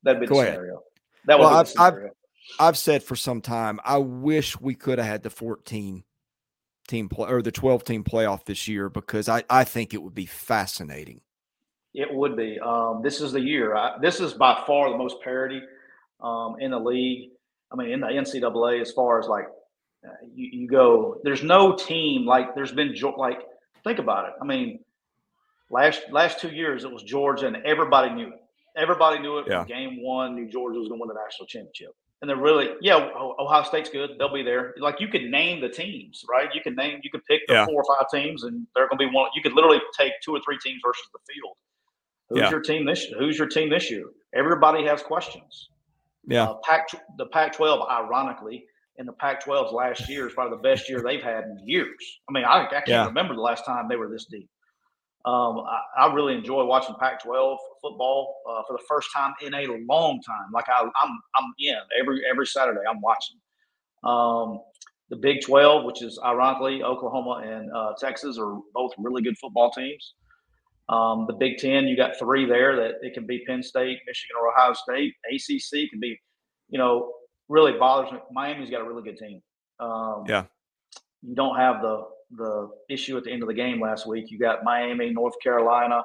that'd 0.03 0.20
be 0.20 0.26
the 0.26 0.32
ahead. 0.34 0.55
scenario. 0.55 0.82
That 1.26 1.38
would 1.38 1.44
Well, 1.44 1.64
be 1.64 1.70
I've- 1.76 1.96
I've- 1.98 2.09
I've 2.59 2.78
said 2.78 3.03
for 3.03 3.14
some 3.14 3.42
time, 3.42 3.78
I 3.84 3.98
wish 3.98 4.59
we 4.59 4.74
could 4.74 4.96
have 4.98 5.07
had 5.07 5.22
the 5.22 5.28
14 5.28 6.03
team 6.88 7.11
play 7.11 7.28
or 7.30 7.42
the 7.42 7.53
12 7.53 7.84
team 7.84 8.03
playoff 8.05 8.46
this 8.46 8.66
year 8.68 8.88
because 8.88 9.28
I, 9.28 9.44
I 9.51 9.64
think 9.64 9.92
it 9.92 10.03
would 10.03 10.14
be 10.14 10.24
fascinating. 10.26 11.20
it 11.92 12.09
would 12.14 12.34
be. 12.36 12.59
Um, 12.61 13.03
this 13.03 13.20
is 13.20 13.32
the 13.32 13.40
year. 13.40 13.76
I, 13.76 13.98
this 14.01 14.18
is 14.20 14.32
by 14.32 14.62
far 14.66 14.88
the 14.90 14.96
most 14.96 15.20
parity 15.20 15.61
um, 16.23 16.57
in 16.61 16.71
the 16.71 16.79
league. 16.79 17.31
I 17.73 17.77
mean, 17.77 17.91
in 17.91 18.01
the 18.01 18.07
NCAA, 18.09 18.81
as 18.81 18.93
far 18.93 19.18
as 19.21 19.27
like 19.27 19.47
uh, 20.07 20.11
you, 20.35 20.61
you 20.62 20.68
go, 20.68 21.21
there's 21.25 21.43
no 21.43 21.75
team 21.77 22.27
like 22.27 22.55
there's 22.55 22.73
been 22.73 22.95
like 23.16 23.41
think 23.85 23.99
about 23.99 24.27
it. 24.29 24.35
I 24.41 24.45
mean, 24.45 24.81
last 25.71 26.03
last 26.11 26.41
two 26.41 26.49
years 26.51 26.85
it 26.85 26.91
was 26.91 27.03
Georgia, 27.03 27.47
and 27.47 27.57
everybody 27.64 28.11
knew 28.11 28.29
it. 28.29 28.43
Everybody 28.77 29.18
knew 29.18 29.39
it. 29.39 29.47
Yeah. 29.49 29.64
Game 29.64 30.03
one, 30.03 30.35
New 30.37 30.49
Georgia 30.49 30.79
was 30.79 30.89
going 30.89 31.01
to 31.01 31.07
win 31.07 31.14
the 31.14 31.21
national 31.21 31.47
championship. 31.47 31.91
And 32.23 32.29
they're 32.29 32.37
really, 32.37 32.68
yeah, 32.83 32.97
Ohio 33.16 33.62
State's 33.62 33.89
good. 33.89 34.11
They'll 34.18 34.33
be 34.33 34.43
there. 34.43 34.75
Like 34.79 35.01
you 35.01 35.09
could 35.09 35.23
name 35.25 35.61
the 35.61 35.68
teams, 35.71 36.23
right? 36.31 36.55
You 36.55 36.61
can 36.61 36.75
name, 36.75 37.01
you 37.03 37.11
can 37.11 37.23
pick 37.23 37.41
the 37.49 37.55
Yeah. 37.55 37.66
four 37.66 37.83
or 37.83 37.97
five 37.97 38.07
teams, 38.12 38.45
and 38.45 38.66
they're 38.75 38.89
going 38.89 38.99
to 38.99 39.07
be 39.09 39.12
one. 39.12 39.31
You 39.35 39.43
could 39.43 39.55
literally 39.55 39.81
take 39.99 40.12
two 40.23 40.33
or 40.33 40.41
three 40.45 40.59
teams 40.62 40.81
versus 40.85 41.09
the 41.12 41.18
field. 41.33 41.57
Who's 42.29 42.39
Yeah. 42.41 42.51
your 42.51 42.61
team 42.61 42.85
this? 42.85 43.05
Who's 43.18 43.39
your 43.39 43.49
team 43.49 43.71
this 43.71 43.91
year? 43.91 44.05
Everybody 44.35 44.85
has 44.85 45.03
questions. 45.03 45.71
Yeah. 46.31 46.45
Uh, 46.45 46.55
Pac, 46.66 46.89
the 47.18 47.26
Pac-12, 47.26 47.91
ironically, 47.91 48.64
in 48.97 49.07
the 49.07 49.12
Pac-12's 49.14 49.72
last 49.72 50.09
year 50.09 50.28
is 50.28 50.35
probably 50.35 50.57
the 50.57 50.62
best 50.62 50.89
year 50.89 51.03
they've 51.03 51.22
had 51.22 51.45
in 51.45 51.59
years. 51.64 51.89
I 52.28 52.33
mean, 52.33 52.45
I, 52.45 52.64
I 52.66 52.68
can't 52.70 52.89
Yeah. 52.89 53.07
remember 53.07 53.35
the 53.35 53.41
last 53.41 53.64
time 53.66 53.87
they 53.89 53.97
were 53.97 54.09
this 54.09 54.26
deep. 54.26 54.49
Um, 55.26 55.59
I, 55.59 56.07
I 56.07 56.14
really 56.14 56.35
enjoy 56.35 56.64
watching 56.64 56.95
Pac-12 56.99 57.57
football 57.83 58.37
uh, 58.49 58.62
for 58.66 58.76
the 58.78 58.85
first 58.89 59.09
time 59.14 59.35
in 59.43 59.53
a 59.55 59.66
long 59.89 60.20
time. 60.26 60.47
Like 60.55 60.66
I, 60.68 60.81
I'm, 60.83 61.20
I'm 61.37 61.53
in 61.59 61.76
every 62.01 62.22
every 62.31 62.47
Saturday. 62.47 62.81
I'm 62.89 63.01
watching. 63.03 63.37
Um, 64.03 64.61
the 65.11 65.16
Big 65.16 65.41
12, 65.45 65.85
which 65.85 66.03
is 66.03 66.18
ironically 66.24 66.83
Oklahoma 66.83 67.43
and 67.45 67.70
uh, 67.74 67.93
Texas, 68.01 68.39
are 68.39 68.59
both 68.72 68.93
really 68.97 69.22
good 69.22 69.37
football 69.39 69.70
teams. 69.72 70.14
Um, 70.91 71.26
the 71.28 71.34
Big 71.34 71.59
Ten, 71.59 71.86
you 71.86 71.97
got 71.97 72.18
three 72.18 72.47
there 72.47 72.74
that 72.74 72.95
it 73.03 73.14
can 73.14 73.24
be 73.24 73.45
Penn 73.47 73.62
State, 73.62 73.99
Michigan, 74.07 74.36
or 74.41 74.53
Ohio 74.53 74.72
State. 74.72 75.14
ACC 75.32 75.88
can 75.88 76.01
be, 76.01 76.18
you 76.68 76.78
know, 76.78 77.12
really 77.49 77.72
bothers 77.72 78.11
me. 78.12 78.18
Miami's 78.32 78.70
got 78.70 78.80
a 78.80 78.84
really 78.84 79.05
good 79.05 79.16
team. 79.16 79.41
Um, 79.78 80.24
Yeah. 80.26 80.45
You 81.22 81.34
don't 81.34 81.57
have 81.57 81.80
the 81.82 82.05
the 82.36 82.70
issue 82.88 83.16
at 83.16 83.24
the 83.24 83.32
end 83.32 83.43
of 83.43 83.49
the 83.49 83.55
game 83.55 83.80
last 83.80 84.07
week. 84.07 84.30
You 84.30 84.38
got 84.38 84.64
Miami, 84.64 85.11
North 85.11 85.34
Carolina, 85.43 86.03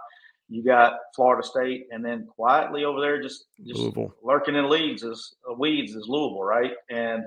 you 0.49 0.63
got 0.63 0.93
Florida 1.15 1.45
State, 1.45 1.88
and 1.91 2.03
then 2.03 2.27
quietly 2.36 2.83
over 2.83 3.01
there, 3.01 3.21
just 3.21 3.45
just 3.65 3.79
Louisville. 3.79 4.13
lurking 4.23 4.55
in 4.55 4.69
leads 4.69 5.03
is 5.03 5.36
uh, 5.49 5.53
weeds 5.53 5.95
is 5.95 6.07
Louisville, 6.07 6.43
right? 6.43 6.73
And 6.89 7.23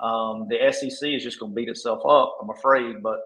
um, 0.00 0.48
the 0.48 0.72
SEC 0.72 1.10
is 1.10 1.22
just 1.22 1.38
going 1.38 1.52
to 1.52 1.54
beat 1.54 1.68
itself 1.68 2.00
up, 2.08 2.38
I'm 2.42 2.50
afraid. 2.50 3.02
But 3.02 3.18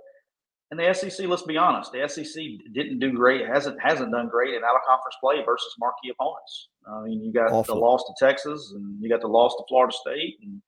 in 0.71 0.79
the 0.79 0.93
SEC, 0.95 1.27
let's 1.29 1.43
be 1.43 1.57
honest, 1.57 1.93
the 1.93 2.09
SEC 2.09 2.43
didn't 2.73 2.99
do 2.99 3.13
great. 3.13 3.47
hasn't 3.47 3.81
hasn't 3.81 4.11
done 4.11 4.29
great 4.29 4.55
in 4.55 4.65
out 4.65 4.75
of 4.75 4.81
conference 4.89 5.17
play 5.21 5.43
versus 5.45 5.73
marquee 5.79 6.11
opponents. 6.11 6.69
I 6.87 7.03
mean, 7.03 7.23
you 7.23 7.33
got 7.33 7.53
Awful. 7.53 7.75
the 7.75 7.81
loss 7.81 8.03
to 8.05 8.27
Texas, 8.27 8.73
and 8.75 9.01
you 9.03 9.09
got 9.09 9.21
the 9.21 9.29
loss 9.29 9.55
to 9.57 9.65
Florida 9.69 9.93
State, 9.93 10.37
and 10.43 10.61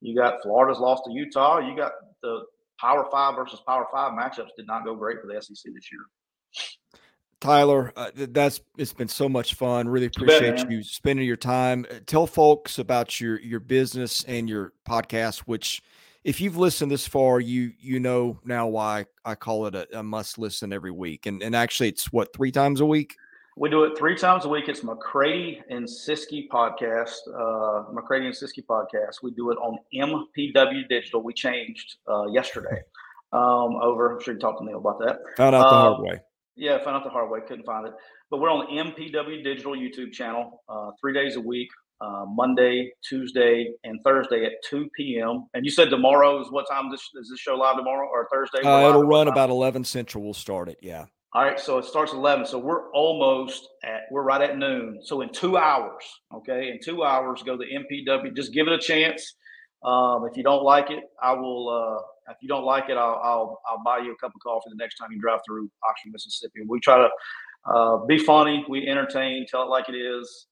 you 0.00 0.16
got 0.16 0.42
Florida's 0.42 0.78
loss 0.80 1.00
to 1.06 1.12
Utah. 1.12 1.58
You 1.58 1.76
got 1.76 1.92
the 2.22 2.44
Power 2.80 3.06
Five 3.10 3.36
versus 3.36 3.60
Power 3.66 3.86
Five 3.92 4.12
matchups 4.12 4.50
did 4.56 4.66
not 4.66 4.84
go 4.84 4.94
great 4.94 5.20
for 5.20 5.26
the 5.28 5.40
SEC 5.40 5.72
this 5.72 5.90
year. 5.92 6.00
Tyler, 7.40 7.92
uh, 7.96 8.10
that's 8.14 8.60
it's 8.78 8.92
been 8.94 9.08
so 9.08 9.28
much 9.28 9.54
fun. 9.54 9.86
Really 9.88 10.10
You 10.18 10.26
bet, 10.26 10.42
appreciate 10.42 10.70
you 10.70 10.82
spending 10.82 11.26
your 11.26 11.36
time. 11.36 11.84
Uh, 11.90 11.96
Tell 12.06 12.26
folks 12.26 12.78
about 12.78 13.20
your 13.20 13.38
your 13.40 13.60
business 13.60 14.24
and 14.24 14.48
your 14.48 14.72
podcast. 14.88 15.40
Which, 15.40 15.82
if 16.24 16.40
you've 16.40 16.56
listened 16.56 16.90
this 16.90 17.06
far, 17.06 17.38
you 17.40 17.72
you 17.78 18.00
know 18.00 18.40
now 18.44 18.66
why 18.66 19.06
I 19.24 19.34
call 19.34 19.66
it 19.66 19.74
a, 19.74 20.00
a 20.00 20.02
must 20.02 20.38
listen 20.38 20.72
every 20.72 20.90
week. 20.90 21.26
And 21.26 21.42
and 21.42 21.54
actually, 21.54 21.90
it's 21.90 22.12
what 22.12 22.32
three 22.34 22.50
times 22.50 22.80
a 22.80 22.86
week. 22.86 23.14
We 23.56 23.70
do 23.70 23.84
it 23.84 23.96
three 23.96 24.16
times 24.16 24.46
a 24.46 24.48
week. 24.48 24.68
It's 24.68 24.82
McCready 24.82 25.62
and 25.70 25.86
Siskey 25.86 26.48
podcast. 26.48 27.12
Uh, 27.28 27.92
McCready 27.92 28.26
and 28.26 28.34
Siskey 28.34 28.64
podcast. 28.68 29.22
We 29.22 29.30
do 29.30 29.52
it 29.52 29.58
on 29.58 29.78
MPW 29.94 30.88
Digital. 30.88 31.22
We 31.22 31.34
changed 31.34 31.96
uh, 32.08 32.26
yesterday. 32.26 32.82
Um, 33.32 33.76
over. 33.82 34.12
I'm 34.12 34.20
sure 34.20 34.34
you 34.34 34.40
talked 34.40 34.58
to 34.60 34.64
Neil 34.64 34.78
about 34.78 34.98
that. 35.00 35.18
Found 35.36 35.54
out 35.54 35.60
the 35.60 35.66
Uh, 35.66 35.94
hard 35.94 36.02
way. 36.02 36.20
Yeah, 36.56 36.78
found 36.78 36.96
out 36.96 37.04
the 37.04 37.10
hard 37.10 37.30
way. 37.30 37.40
Couldn't 37.46 37.64
find 37.64 37.86
it, 37.86 37.92
but 38.30 38.40
we're 38.40 38.50
on 38.50 38.60
the 38.66 38.80
MPW 38.80 39.42
Digital 39.42 39.72
YouTube 39.72 40.12
channel, 40.12 40.62
uh, 40.68 40.92
three 41.00 41.12
days 41.12 41.34
a 41.34 41.40
week, 41.40 41.68
uh, 42.04 42.24
Monday, 42.26 42.92
Tuesday, 43.02 43.72
and 43.84 44.00
Thursday 44.04 44.44
at 44.44 44.52
2 44.68 44.88
p.m. 44.96 45.46
And 45.54 45.64
you 45.64 45.70
said 45.70 45.90
tomorrow 45.90 46.40
is 46.40 46.50
what 46.50 46.66
time? 46.70 46.90
This 46.90 47.08
is 47.14 47.30
this 47.30 47.40
show 47.40 47.54
live 47.54 47.76
tomorrow 47.76 48.08
or 48.08 48.28
Thursday? 48.32 48.60
Uh, 48.62 48.88
it'll 48.88 49.04
run 49.04 49.28
about 49.28 49.50
11 49.50 49.84
Central. 49.84 50.22
We'll 50.22 50.34
start 50.34 50.68
it. 50.68 50.78
Yeah. 50.82 51.06
All 51.32 51.42
right, 51.42 51.58
so 51.58 51.78
it 51.78 51.84
starts 51.84 52.12
11. 52.12 52.46
So 52.46 52.58
we're 52.58 52.90
almost 52.92 53.68
at 53.82 54.02
we're 54.10 54.22
right 54.22 54.40
at 54.40 54.56
noon. 54.56 55.00
So 55.02 55.22
in 55.22 55.30
two 55.30 55.56
hours, 55.56 56.04
okay, 56.32 56.70
in 56.70 56.78
two 56.82 57.02
hours, 57.02 57.42
go 57.42 57.56
to 57.56 57.64
MPW. 57.64 58.36
Just 58.36 58.52
give 58.52 58.68
it 58.68 58.72
a 58.72 58.78
chance. 58.78 59.34
Um, 59.84 60.26
if 60.30 60.36
you 60.36 60.42
don't 60.42 60.62
like 60.62 60.90
it, 60.90 61.02
I 61.22 61.32
will. 61.32 61.68
Uh, 61.68 62.32
if 62.32 62.38
you 62.40 62.48
don't 62.48 62.64
like 62.64 62.88
it, 62.88 62.96
I'll, 62.96 63.20
I'll, 63.22 63.60
I'll 63.68 63.82
buy 63.84 63.98
you 63.98 64.12
a 64.12 64.16
cup 64.16 64.32
of 64.34 64.40
coffee 64.42 64.70
the 64.70 64.76
next 64.76 64.96
time 64.96 65.08
you 65.12 65.20
drive 65.20 65.40
through 65.46 65.70
Oxford, 65.86 66.10
Mississippi. 66.10 66.60
We 66.66 66.80
try 66.80 66.96
to 66.96 67.08
uh, 67.70 68.04
be 68.06 68.18
funny, 68.18 68.64
we 68.68 68.86
entertain, 68.86 69.44
tell 69.46 69.62
it 69.62 69.68
like 69.68 69.90
it 69.90 69.94
is, 69.94 70.46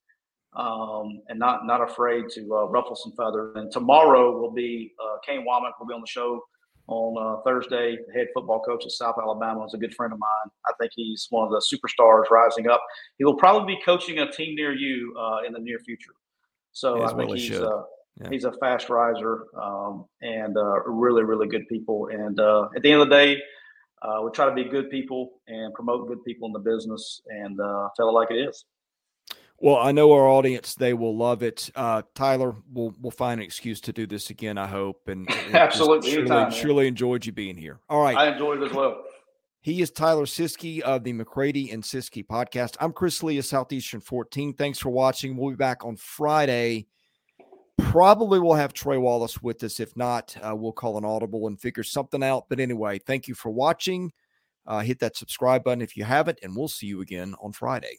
um, 0.55 1.22
and 1.28 1.38
not 1.38 1.66
not 1.66 1.80
afraid 1.80 2.24
to 2.34 2.55
uh, 2.55 2.64
ruffle 2.66 2.96
some 2.96 3.12
feathers. 3.12 3.57
And 3.57 3.70
tomorrow 3.70 4.38
will 4.38 4.50
be 4.53 4.92
uh, 5.03 5.16
Kane 5.26 5.46
Wommack 5.46 5.72
will 5.78 5.86
be 5.86 5.94
on 5.94 6.00
the 6.00 6.07
show 6.07 6.42
on 6.88 7.16
uh, 7.18 7.42
Thursday. 7.42 7.96
The 8.07 8.12
head 8.12 8.28
football 8.34 8.61
coach 8.61 8.84
at 8.84 8.92
South 8.92 9.16
Alabama 9.20 9.64
is 9.64 9.74
a 9.74 9.78
good 9.78 9.94
friend 9.94 10.12
of 10.12 10.18
mine. 10.18 10.50
I 10.66 10.72
think 10.78 10.92
he's 10.94 11.26
one 11.30 11.46
of 11.46 11.50
the 11.50 11.62
superstars 11.72 12.30
rising 12.30 12.68
up. 12.68 12.82
He 13.18 13.24
will 13.24 13.36
probably 13.36 13.74
be 13.74 13.80
coaching 13.82 14.18
a 14.18 14.30
team 14.30 14.55
near 14.55 14.74
you 14.74 15.14
uh, 15.18 15.46
in 15.46 15.53
the 15.53 15.61
near 15.61 15.78
future. 15.78 16.12
So 16.72 17.03
I 17.03 17.14
think 17.14 17.34
he's 17.34 17.53
uh, 17.53 17.82
yeah. 18.20 18.28
he's 18.30 18.44
a 18.44 18.53
fast 18.53 18.88
riser 18.88 19.46
um, 19.61 20.07
and 20.20 20.57
uh, 20.57 20.82
really 20.84 21.22
really 21.22 21.48
good 21.48 21.66
people. 21.68 22.09
And 22.12 22.38
uh, 22.38 22.68
at 22.76 22.82
the 22.82 22.92
end 22.92 23.03
of 23.03 23.09
the 23.09 23.14
day. 23.14 23.42
Uh, 24.05 24.20
we 24.20 24.28
try 24.32 24.44
to 24.44 24.53
be 24.53 24.64
good 24.64 24.90
people 24.90 25.34
and 25.46 25.72
promote 25.74 26.09
good 26.09 26.24
people 26.24 26.48
in 26.48 26.53
the 26.53 26.59
business 26.59 27.22
and 27.28 27.57
tell 27.96 28.09
it 28.09 28.12
like 28.12 28.32
it 28.32 28.48
is. 28.48 28.64
Well, 29.62 29.76
I 29.76 29.92
know 29.92 30.12
our 30.12 30.26
audience; 30.26 30.74
they 30.74 30.92
will 30.92 31.16
love 31.16 31.44
it. 31.44 31.70
Uh, 31.76 32.02
Tyler, 32.16 32.56
we'll 32.72 32.92
we'll 33.00 33.12
find 33.12 33.40
an 33.40 33.46
excuse 33.46 33.80
to 33.82 33.92
do 33.92 34.08
this 34.08 34.28
again. 34.28 34.58
I 34.58 34.66
hope, 34.66 35.06
and, 35.06 35.30
and 35.30 35.54
absolutely, 35.54 36.10
surely, 36.10 36.32
Anytime, 36.32 36.50
surely 36.50 36.88
enjoyed 36.88 37.24
you 37.24 37.30
being 37.30 37.56
here. 37.56 37.78
All 37.88 38.02
right, 38.02 38.16
I 38.16 38.32
enjoyed 38.32 38.60
it 38.60 38.66
as 38.66 38.72
well. 38.72 39.04
He 39.60 39.80
is 39.80 39.92
Tyler 39.92 40.26
Siskey 40.26 40.80
of 40.80 41.04
the 41.04 41.12
McCready 41.12 41.70
and 41.70 41.80
Siskey 41.80 42.26
podcast. 42.26 42.74
I'm 42.80 42.92
Chris 42.92 43.22
Lee 43.22 43.38
of 43.38 43.44
Southeastern 43.44 44.00
14. 44.00 44.54
Thanks 44.54 44.80
for 44.80 44.90
watching. 44.90 45.36
We'll 45.36 45.50
be 45.50 45.56
back 45.56 45.84
on 45.84 45.94
Friday. 45.94 46.88
Probably 47.78 48.40
we'll 48.40 48.54
have 48.54 48.72
Trey 48.72 48.96
Wallace 48.96 49.40
with 49.40 49.62
us. 49.62 49.78
If 49.78 49.96
not, 49.96 50.36
uh, 50.42 50.56
we'll 50.56 50.72
call 50.72 50.98
an 50.98 51.04
audible 51.04 51.46
and 51.46 51.60
figure 51.60 51.84
something 51.84 52.24
out. 52.24 52.48
But 52.48 52.58
anyway, 52.58 52.98
thank 52.98 53.28
you 53.28 53.36
for 53.36 53.52
watching. 53.52 54.10
Uh, 54.66 54.80
hit 54.80 54.98
that 54.98 55.16
subscribe 55.16 55.62
button 55.62 55.82
if 55.82 55.96
you 55.96 56.02
haven't, 56.02 56.40
and 56.42 56.56
we'll 56.56 56.66
see 56.66 56.88
you 56.88 57.00
again 57.00 57.36
on 57.40 57.52
Friday. 57.52 57.98